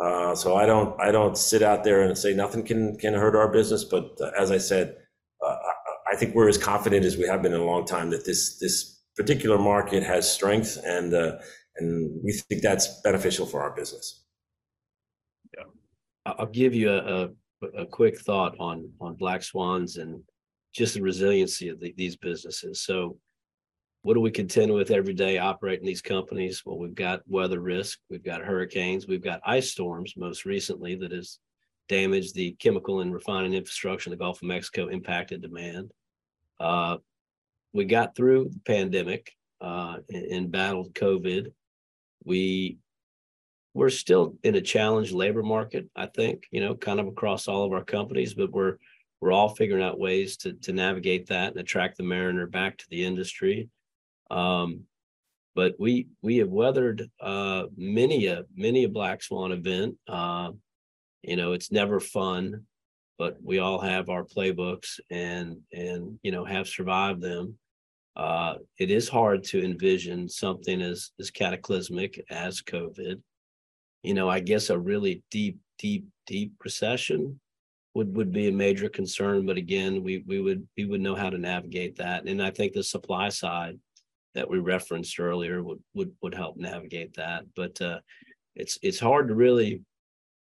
uh, 0.04 0.34
so 0.34 0.56
I 0.56 0.66
don't 0.66 1.00
I 1.00 1.12
don't 1.12 1.38
sit 1.38 1.62
out 1.62 1.84
there 1.84 2.04
and 2.04 2.18
say 2.18 2.34
nothing 2.34 2.64
can 2.64 2.98
can 2.98 3.14
hurt 3.14 3.36
our 3.36 3.52
business. 3.52 3.84
But 3.84 4.18
uh, 4.22 4.32
as 4.38 4.52
I 4.52 4.58
said, 4.58 4.96
uh, 5.46 5.56
I 6.12 6.16
think 6.16 6.36
we're 6.36 6.48
as 6.48 6.58
confident 6.58 7.06
as 7.06 7.18
we 7.18 7.28
have 7.28 7.42
been 7.42 7.54
in 7.54 7.60
a 7.60 7.66
long 7.66 7.86
time 7.86 8.10
that 8.12 8.26
this 8.26 8.58
this 8.60 9.02
particular 9.16 9.58
market 9.58 10.04
has 10.04 10.32
strength 10.32 10.78
and 10.86 11.14
uh, 11.14 11.38
and 11.78 12.22
we 12.24 12.32
think 12.32 12.62
that's 12.62 13.02
beneficial 13.02 13.46
for 13.46 13.62
our 13.62 13.76
business. 13.76 14.24
Yeah, 15.58 15.66
I'll 16.26 16.46
give 16.46 16.74
you 16.74 16.92
a, 16.92 17.26
a, 17.64 17.68
a 17.82 17.86
quick 17.86 18.20
thought 18.22 18.56
on 18.60 18.90
on 19.02 19.16
black 19.16 19.44
swans 19.44 19.98
and 19.98 20.24
just 20.74 20.94
the 20.94 21.02
resiliency 21.02 21.68
of 21.68 21.80
the, 21.82 21.94
these 21.98 22.16
businesses. 22.16 22.84
So 22.84 23.18
what 24.02 24.14
do 24.14 24.22
we 24.22 24.32
contend 24.32 24.74
with 24.74 24.92
every 24.92 25.14
day 25.14 25.38
operating 25.38 25.86
these 25.86 26.02
companies? 26.02 26.64
Well, 26.66 26.78
we've 26.78 26.96
got 26.96 27.22
weather 27.28 27.60
risk, 27.60 28.00
we've 28.10 28.24
got 28.24 28.42
hurricanes, 28.42 29.08
we've 29.08 29.24
got 29.24 29.42
ice 29.46 29.72
storms 29.72 30.14
most 30.16 30.46
recently 30.46 30.96
that 30.96 31.12
has 31.12 31.40
damaged 31.90 32.36
the 32.36 32.52
chemical 32.60 33.02
and 33.02 33.14
refining 33.14 33.54
infrastructure 33.54 34.10
in 34.10 34.12
the 34.12 34.24
Gulf 34.24 34.42
of 34.42 34.48
Mexico, 34.48 34.88
impacted 34.88 35.42
demand. 35.42 35.92
Uh, 36.60 36.98
we 37.74 37.86
got 37.86 38.16
through 38.16 38.50
the 38.50 38.60
pandemic 38.66 39.34
uh, 39.62 39.98
and, 40.10 40.26
and 40.26 40.52
battled 40.52 40.94
COVID. 40.94 41.52
We 42.24 42.78
we're 43.74 43.90
still 43.90 44.36
in 44.44 44.56
a 44.56 44.62
challenged 44.62 45.14
labor 45.14 45.44
market, 45.44 45.88
I 45.96 46.08
think, 46.08 46.48
you 46.52 46.60
know, 46.60 46.76
kind 46.76 47.00
of 47.00 47.08
across 47.08 47.48
all 47.48 47.66
of 47.66 47.72
our 47.72 47.84
companies, 47.84 48.34
but 48.34 48.52
we're 48.52 48.78
we're 49.22 49.32
all 49.34 49.50
figuring 49.50 49.84
out 49.84 50.00
ways 50.00 50.38
to 50.38 50.54
to 50.54 50.74
navigate 50.74 51.28
that 51.28 51.52
and 51.52 51.60
attract 51.60 51.98
the 51.98 52.04
mariner 52.04 52.48
back 52.48 52.78
to 52.78 52.86
the 52.90 53.04
industry. 53.04 53.70
Um, 54.30 54.86
but 55.56 55.76
we 55.80 56.08
we 56.22 56.38
have 56.38 56.50
weathered 56.50 57.10
uh, 57.20 57.64
many 57.76 58.28
a 58.28 58.46
many 58.56 58.86
a 58.86 58.90
black 58.90 59.22
swan 59.22 59.52
event. 59.52 59.96
Uh, 60.08 60.52
you 61.22 61.36
know, 61.36 61.54
it's 61.54 61.72
never 61.72 62.00
fun, 62.00 62.64
but 63.18 63.38
we 63.44 63.60
all 63.60 63.80
have 63.80 64.10
our 64.10 64.24
playbooks 64.24 65.00
and 65.10 65.58
and 65.74 66.20
you 66.24 66.32
know 66.32 66.46
have 66.46 66.68
survived 66.68 67.22
them. 67.22 67.58
Uh, 68.16 68.56
it 68.78 68.92
is 68.92 69.08
hard 69.08 69.44
to 69.46 69.64
envision 69.64 70.30
something 70.30 70.82
as 70.82 71.12
as 71.20 71.32
cataclysmic 71.32 72.24
as 72.30 72.62
COVID. 72.62 73.22
You 74.04 74.14
know, 74.14 74.30
I 74.30 74.40
guess 74.40 74.70
a 74.70 74.80
really 74.80 75.24
deep, 75.30 75.58
deep, 75.78 76.08
deep 76.26 76.54
recession 76.64 77.40
would 77.96 78.16
would 78.16 78.32
be 78.32 78.48
a 78.48 78.52
major 78.52 78.88
concern. 78.88 79.46
But 79.46 79.58
again, 79.58 80.04
we 80.04 80.24
we 80.26 80.40
would 80.40 80.68
we 80.78 80.86
would 80.86 81.02
know 81.02 81.16
how 81.16 81.30
to 81.30 81.38
navigate 81.38 81.98
that. 81.98 82.28
And 82.28 82.42
I 82.42 82.52
think 82.52 82.74
the 82.74 82.84
supply 82.84 83.30
side 83.30 83.78
that 84.36 84.50
we 84.50 84.60
referenced 84.60 85.20
earlier 85.20 85.64
would 85.64 85.80
would 85.94 86.12
would 86.22 86.36
help 86.36 86.58
navigate 86.58 87.14
that. 87.16 87.46
But 87.56 87.80
uh, 87.82 88.00
it's 88.56 88.78
it's 88.82 89.00
hard 89.00 89.28
to 89.28 89.36
really, 89.36 89.82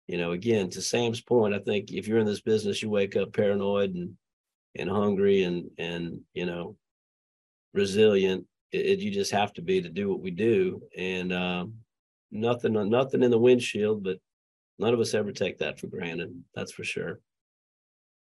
you 0.08 0.18
know, 0.18 0.32
again 0.32 0.70
to 0.72 0.82
Sam's 0.82 1.22
point. 1.22 1.54
I 1.54 1.60
think 1.60 1.92
if 1.92 2.08
you're 2.08 2.20
in 2.20 2.26
this 2.26 2.42
business, 2.42 2.82
you 2.82 2.90
wake 2.90 3.16
up 3.16 3.34
paranoid 3.34 3.96
and 3.96 4.16
and 4.76 4.90
hungry 4.90 5.44
and 5.44 5.70
and 5.78 6.22
you 6.34 6.46
know 6.46 6.76
resilient. 7.74 8.46
It, 8.72 8.86
it, 8.86 9.00
you 9.00 9.12
just 9.12 9.32
have 9.32 9.54
to 9.54 9.62
be 9.62 9.82
to 9.82 9.90
do 9.90 10.10
what 10.10 10.22
we 10.22 10.32
do, 10.32 10.82
and 10.98 11.34
um, 11.34 11.74
nothing 12.32 12.74
nothing 12.90 13.24
in 13.24 13.32
the 13.32 13.40
windshield, 13.40 14.04
but 14.04 14.18
none 14.80 14.94
of 14.94 15.00
us 15.00 15.14
ever 15.14 15.32
take 15.32 15.58
that 15.60 15.80
for 15.80 15.88
granted. 15.88 16.44
That's 16.56 16.72
for 16.72 16.84
sure. 16.84 17.20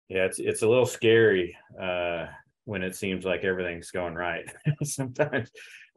Yeah, 0.09 0.25
it's 0.25 0.39
it's 0.39 0.61
a 0.63 0.67
little 0.67 0.85
scary. 0.85 1.57
Uh 1.79 2.27
when 2.65 2.83
it 2.83 2.95
seems 2.95 3.25
like 3.25 3.43
everything's 3.43 3.91
going 3.91 4.15
right 4.15 4.45
sometimes 4.83 5.49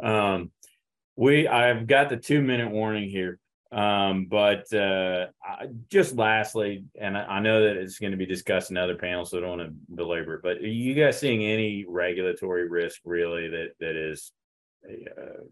um 0.02 0.50
we 1.16 1.48
i've 1.48 1.86
got 1.86 2.08
the 2.08 2.16
two 2.16 2.42
minute 2.42 2.70
warning 2.70 3.08
here 3.08 3.38
um 3.72 4.26
but 4.26 4.72
uh 4.72 5.26
I, 5.44 5.66
just 5.90 6.14
lastly 6.14 6.84
and 7.00 7.16
I, 7.16 7.24
I, 7.24 7.40
know 7.40 7.62
that 7.64 7.76
it's 7.76 7.98
going 7.98 8.12
to 8.12 8.16
be 8.16 8.26
discussed 8.26 8.70
in 8.70 8.76
other 8.76 8.94
panels 8.94 9.30
so 9.30 9.38
i 9.38 9.40
don't 9.40 9.58
want 9.58 9.62
to 9.62 9.94
belabor 9.94 10.34
it 10.34 10.42
but 10.42 10.58
are 10.58 10.66
you 10.66 10.94
guys 10.94 11.18
seeing 11.18 11.42
any 11.42 11.84
regulatory 11.88 12.68
risk 12.68 13.00
really 13.04 13.48
that 13.48 13.70
that 13.80 13.96
is 13.96 14.30
uh, 14.88 15.42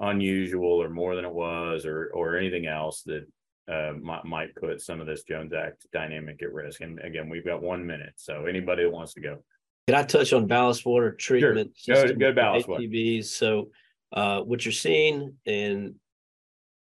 unusual 0.00 0.82
or 0.82 0.88
more 0.88 1.14
than 1.14 1.24
it 1.24 1.32
was 1.32 1.84
or 1.84 2.10
or 2.14 2.36
anything 2.36 2.66
else 2.66 3.02
that 3.02 3.26
uh, 3.70 3.92
might, 4.00 4.24
might 4.24 4.54
put 4.56 4.80
some 4.80 5.00
of 5.00 5.06
this 5.06 5.22
Jones 5.22 5.52
Act 5.52 5.86
dynamic 5.92 6.42
at 6.42 6.52
risk. 6.52 6.80
And 6.80 6.98
again, 7.00 7.28
we've 7.28 7.44
got 7.44 7.62
one 7.62 7.86
minute, 7.86 8.12
so 8.16 8.46
anybody 8.46 8.82
that 8.82 8.90
wants 8.90 9.14
to 9.14 9.20
go. 9.20 9.42
Can 9.86 9.96
I 9.96 10.02
touch 10.02 10.32
on 10.32 10.46
ballast 10.46 10.86
water 10.86 11.12
treatment? 11.12 11.72
Sure. 11.76 12.06
Go, 12.08 12.14
go 12.14 12.32
ballast 12.32 12.68
water. 12.68 12.82
ATBs. 12.82 13.26
So 13.26 13.70
Uh, 14.12 14.40
what 14.42 14.64
you're 14.64 14.70
seeing 14.72 15.34
in 15.44 15.96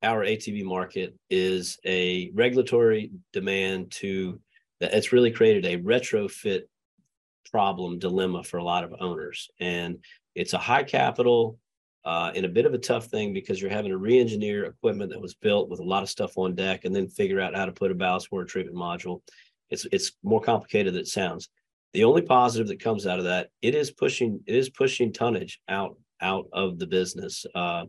our 0.02 0.24
ATB 0.24 0.64
market 0.64 1.14
is 1.30 1.78
a 1.86 2.32
regulatory 2.34 3.12
demand 3.34 3.92
to 3.92 4.40
that 4.80 4.94
it's 4.94 5.12
really 5.12 5.32
created 5.32 5.66
a 5.66 5.78
retrofit 5.84 6.62
problem 7.52 8.00
dilemma 8.00 8.44
for 8.44 8.58
a 8.60 8.64
lot 8.64 8.86
of 8.86 8.94
owners. 9.02 9.50
And 9.60 9.98
it's 10.36 10.54
a 10.54 10.58
high 10.58 10.84
capital 10.84 11.60
uh, 12.06 12.32
and 12.34 12.46
a 12.46 12.50
bit 12.50 12.66
of 12.66 12.74
a 12.74 12.78
tough 12.78 13.08
thing 13.08 13.34
because 13.34 13.62
you're 13.62 13.72
having 13.72 13.92
to 13.92 13.98
re-engineer 13.98 14.64
equipment 14.66 15.12
that 15.12 15.20
was 15.22 15.34
built 15.36 15.68
with 15.70 15.82
a 15.82 15.84
lot 15.84 16.04
of 16.04 16.10
stuff 16.10 16.38
on 16.38 16.56
deck 16.56 16.86
and 16.86 16.96
then 16.96 17.10
figure 17.10 17.42
out 17.42 17.56
how 17.56 17.66
to 17.66 17.74
put 17.74 17.92
a 17.92 17.96
ballast 17.96 18.32
water 18.32 18.46
treatment 18.46 18.78
module. 18.78 19.22
It's 19.70 19.86
it's 19.92 20.14
more 20.24 20.40
complicated 20.40 20.94
than 20.94 21.02
it 21.02 21.08
sounds. 21.08 21.50
The 21.98 22.04
only 22.04 22.22
positive 22.22 22.68
that 22.68 22.80
comes 22.80 23.08
out 23.08 23.18
of 23.18 23.26
that, 23.26 23.50
it 23.64 23.74
is 23.74 23.90
pushing 23.90 24.40
it 24.46 24.54
is 24.54 24.70
pushing 24.70 25.12
tonnage 25.12 25.60
out 25.68 25.98
out 26.22 26.48
of 26.54 26.78
the 26.78 26.86
business. 26.86 27.44
Uh, 27.56 27.86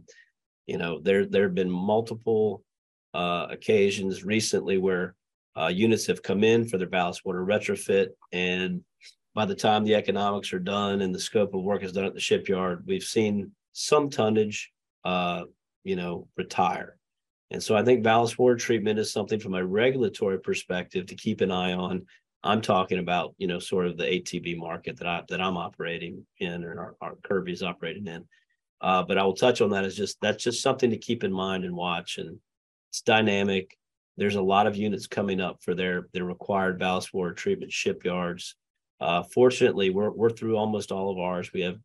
you 0.66 0.78
know, 0.78 0.98
there 0.98 1.26
there 1.26 1.42
have 1.42 1.54
been 1.54 1.70
multiple 1.70 2.64
uh, 3.12 3.48
occasions 3.50 4.24
recently 4.24 4.78
where 4.78 5.14
uh, 5.58 5.66
units 5.66 6.06
have 6.06 6.22
come 6.22 6.42
in 6.42 6.66
for 6.66 6.78
their 6.78 6.88
ballast 6.88 7.26
water 7.26 7.44
retrofit, 7.44 8.08
and 8.32 8.80
by 9.34 9.44
the 9.44 9.54
time 9.54 9.84
the 9.84 9.94
economics 9.94 10.54
are 10.54 10.58
done 10.58 11.02
and 11.02 11.14
the 11.14 11.20
scope 11.20 11.52
of 11.52 11.62
work 11.62 11.82
is 11.82 11.92
done 11.92 12.06
at 12.06 12.14
the 12.14 12.18
shipyard, 12.18 12.84
we've 12.86 13.04
seen 13.04 13.52
some 13.74 14.08
tonnage, 14.08 14.72
uh, 15.04 15.42
you 15.84 15.96
know, 15.96 16.26
retire. 16.38 16.96
And 17.50 17.62
so 17.62 17.76
I 17.76 17.84
think 17.84 18.02
ballast 18.02 18.38
water 18.38 18.56
treatment 18.56 18.98
is 18.98 19.12
something 19.12 19.38
from 19.38 19.52
a 19.52 19.66
regulatory 19.66 20.40
perspective 20.40 21.04
to 21.08 21.14
keep 21.14 21.42
an 21.42 21.52
eye 21.52 21.74
on. 21.74 22.06
I'm 22.44 22.60
talking 22.60 22.98
about, 22.98 23.34
you 23.38 23.46
know, 23.46 23.58
sort 23.58 23.86
of 23.86 23.96
the 23.96 24.04
ATB 24.04 24.56
market 24.56 24.96
that 24.98 25.06
I 25.06 25.22
that 25.28 25.40
I'm 25.40 25.56
operating 25.56 26.24
in 26.38 26.64
or 26.64 26.78
our, 26.78 26.96
our 27.00 27.16
Kirby 27.24 27.52
is 27.52 27.62
operating 27.62 28.06
in. 28.06 28.24
Uh, 28.80 29.02
but 29.02 29.18
I 29.18 29.24
will 29.24 29.34
touch 29.34 29.60
on 29.60 29.70
that 29.70 29.84
as 29.84 29.96
just 29.96 30.18
that's 30.20 30.44
just 30.44 30.62
something 30.62 30.90
to 30.90 30.98
keep 30.98 31.24
in 31.24 31.32
mind 31.32 31.64
and 31.64 31.74
watch. 31.74 32.18
And 32.18 32.38
it's 32.90 33.02
dynamic. 33.02 33.76
There's 34.16 34.36
a 34.36 34.42
lot 34.42 34.66
of 34.66 34.76
units 34.76 35.06
coming 35.06 35.40
up 35.40 35.62
for 35.62 35.74
their 35.74 36.08
their 36.12 36.24
required 36.24 36.78
ballast 36.78 37.12
water 37.12 37.34
treatment 37.34 37.72
shipyards. 37.72 38.54
Uh, 39.00 39.22
fortunately, 39.22 39.90
we're 39.90 40.10
we're 40.10 40.30
through 40.30 40.56
almost 40.56 40.92
all 40.92 41.10
of 41.10 41.18
ours. 41.18 41.52
We 41.52 41.62
have 41.62 41.78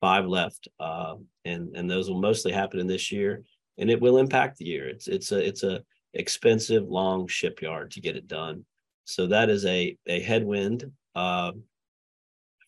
five 0.00 0.26
left, 0.26 0.68
uh, 0.80 1.14
and 1.44 1.76
and 1.76 1.88
those 1.88 2.08
will 2.08 2.20
mostly 2.20 2.52
happen 2.52 2.80
in 2.80 2.86
this 2.86 3.12
year, 3.12 3.44
and 3.78 3.90
it 3.90 4.00
will 4.00 4.18
impact 4.18 4.58
the 4.58 4.66
year. 4.66 4.88
It's 4.88 5.06
it's 5.08 5.30
a 5.32 5.38
it's 5.38 5.62
a 5.62 5.82
expensive 6.14 6.88
long 6.88 7.26
shipyard 7.26 7.90
to 7.92 8.00
get 8.00 8.16
it 8.16 8.28
done, 8.28 8.64
so 9.04 9.26
that 9.26 9.50
is 9.50 9.64
a 9.66 9.96
a 10.06 10.20
headwind 10.20 10.90
uh, 11.14 11.52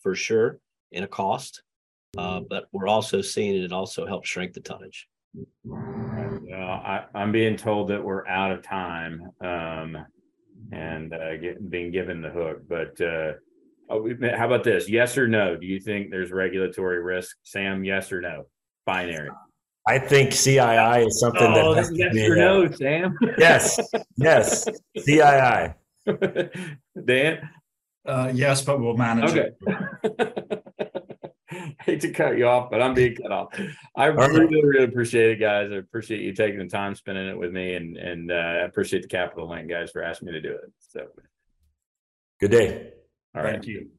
for 0.03 0.15
sure 0.15 0.59
and 0.93 1.05
a 1.05 1.09
cost. 1.09 1.63
Uh, 2.17 2.41
but 2.49 2.65
we're 2.73 2.89
also 2.89 3.21
seeing 3.21 3.63
it 3.63 3.73
also 3.73 4.07
helps 4.07 4.29
shrink 4.29 4.55
the 4.55 4.61
tonnage. 4.61 5.07
Uh, 5.71 6.57
I, 6.57 7.05
I'm 7.15 7.31
being 7.31 7.57
told 7.57 7.89
that 7.89 8.03
we're 8.03 8.27
out 8.27 8.53
of 8.53 8.63
time, 8.63 9.31
um, 9.43 9.99
and, 10.73 11.13
uh, 11.13 11.37
get, 11.37 11.69
being 11.71 11.91
given 11.91 12.23
the 12.23 12.31
hook, 12.31 12.63
but, 12.69 12.99
uh. 13.01 13.33
Oh, 13.89 14.09
how 14.37 14.47
about 14.47 14.65
this? 14.65 14.89
Yes 14.89 15.17
or 15.17 15.29
no? 15.29 15.57
Do 15.57 15.67
you 15.67 15.79
think 15.79 16.11
there's 16.11 16.33
regulatory 16.33 17.01
risk? 17.03 17.37
Sam, 17.45 17.85
yes 17.85 18.11
or 18.11 18.21
no? 18.21 18.47
Binary. 18.85 19.31
I 19.87 19.99
think 19.99 20.31
CII 20.31 21.07
is 21.07 21.21
something 21.21 21.43
Oh, 21.43 21.75
that 21.75 21.79
has 21.79 21.91
to 21.91 21.97
yes 21.97 22.29
or 22.29 22.37
no, 22.37 22.71
Sam? 22.73 23.17
Yes, 23.39 23.79
yes, 24.17 24.67
CII. 24.99 25.75
Dan? 27.05 27.49
Uh, 28.07 28.31
yes, 28.35 28.63
but 28.63 28.81
we'll 28.81 28.97
manage 28.97 29.31
Okay. 29.31 29.51
it. 29.61 30.63
Hate 31.81 32.01
to 32.01 32.11
cut 32.13 32.37
you 32.37 32.47
off, 32.47 32.71
but 32.71 32.83
I'm 32.83 32.95
being 32.95 33.15
cut 33.17 33.33
off. 33.33 33.49
I 33.97 34.07
really, 34.07 34.47
really 34.63 34.85
appreciate 34.85 35.31
it, 35.33 35.37
guys. 35.41 35.71
I 35.73 35.77
appreciate 35.77 36.21
you 36.21 36.33
taking 36.33 36.59
the 36.59 36.67
time 36.67 36.95
spending 36.95 37.29
it 37.29 37.39
with 37.39 37.53
me 37.53 37.75
and, 37.75 37.97
and, 37.97 38.31
uh, 38.31 38.35
I 38.35 38.65
appreciate 38.65 39.03
the 39.03 39.09
Capital 39.09 39.49
Link 39.49 39.69
guys 39.69 39.91
for 39.91 40.03
asking 40.03 40.27
me 40.27 40.33
to 40.33 40.41
do 40.41 40.53
it. 40.53 40.73
So, 40.79 41.07
Good 42.41 42.51
day. 42.51 42.93
all 43.35 43.43
right. 43.43 43.53
Thank 43.55 43.67
you. 43.67 43.91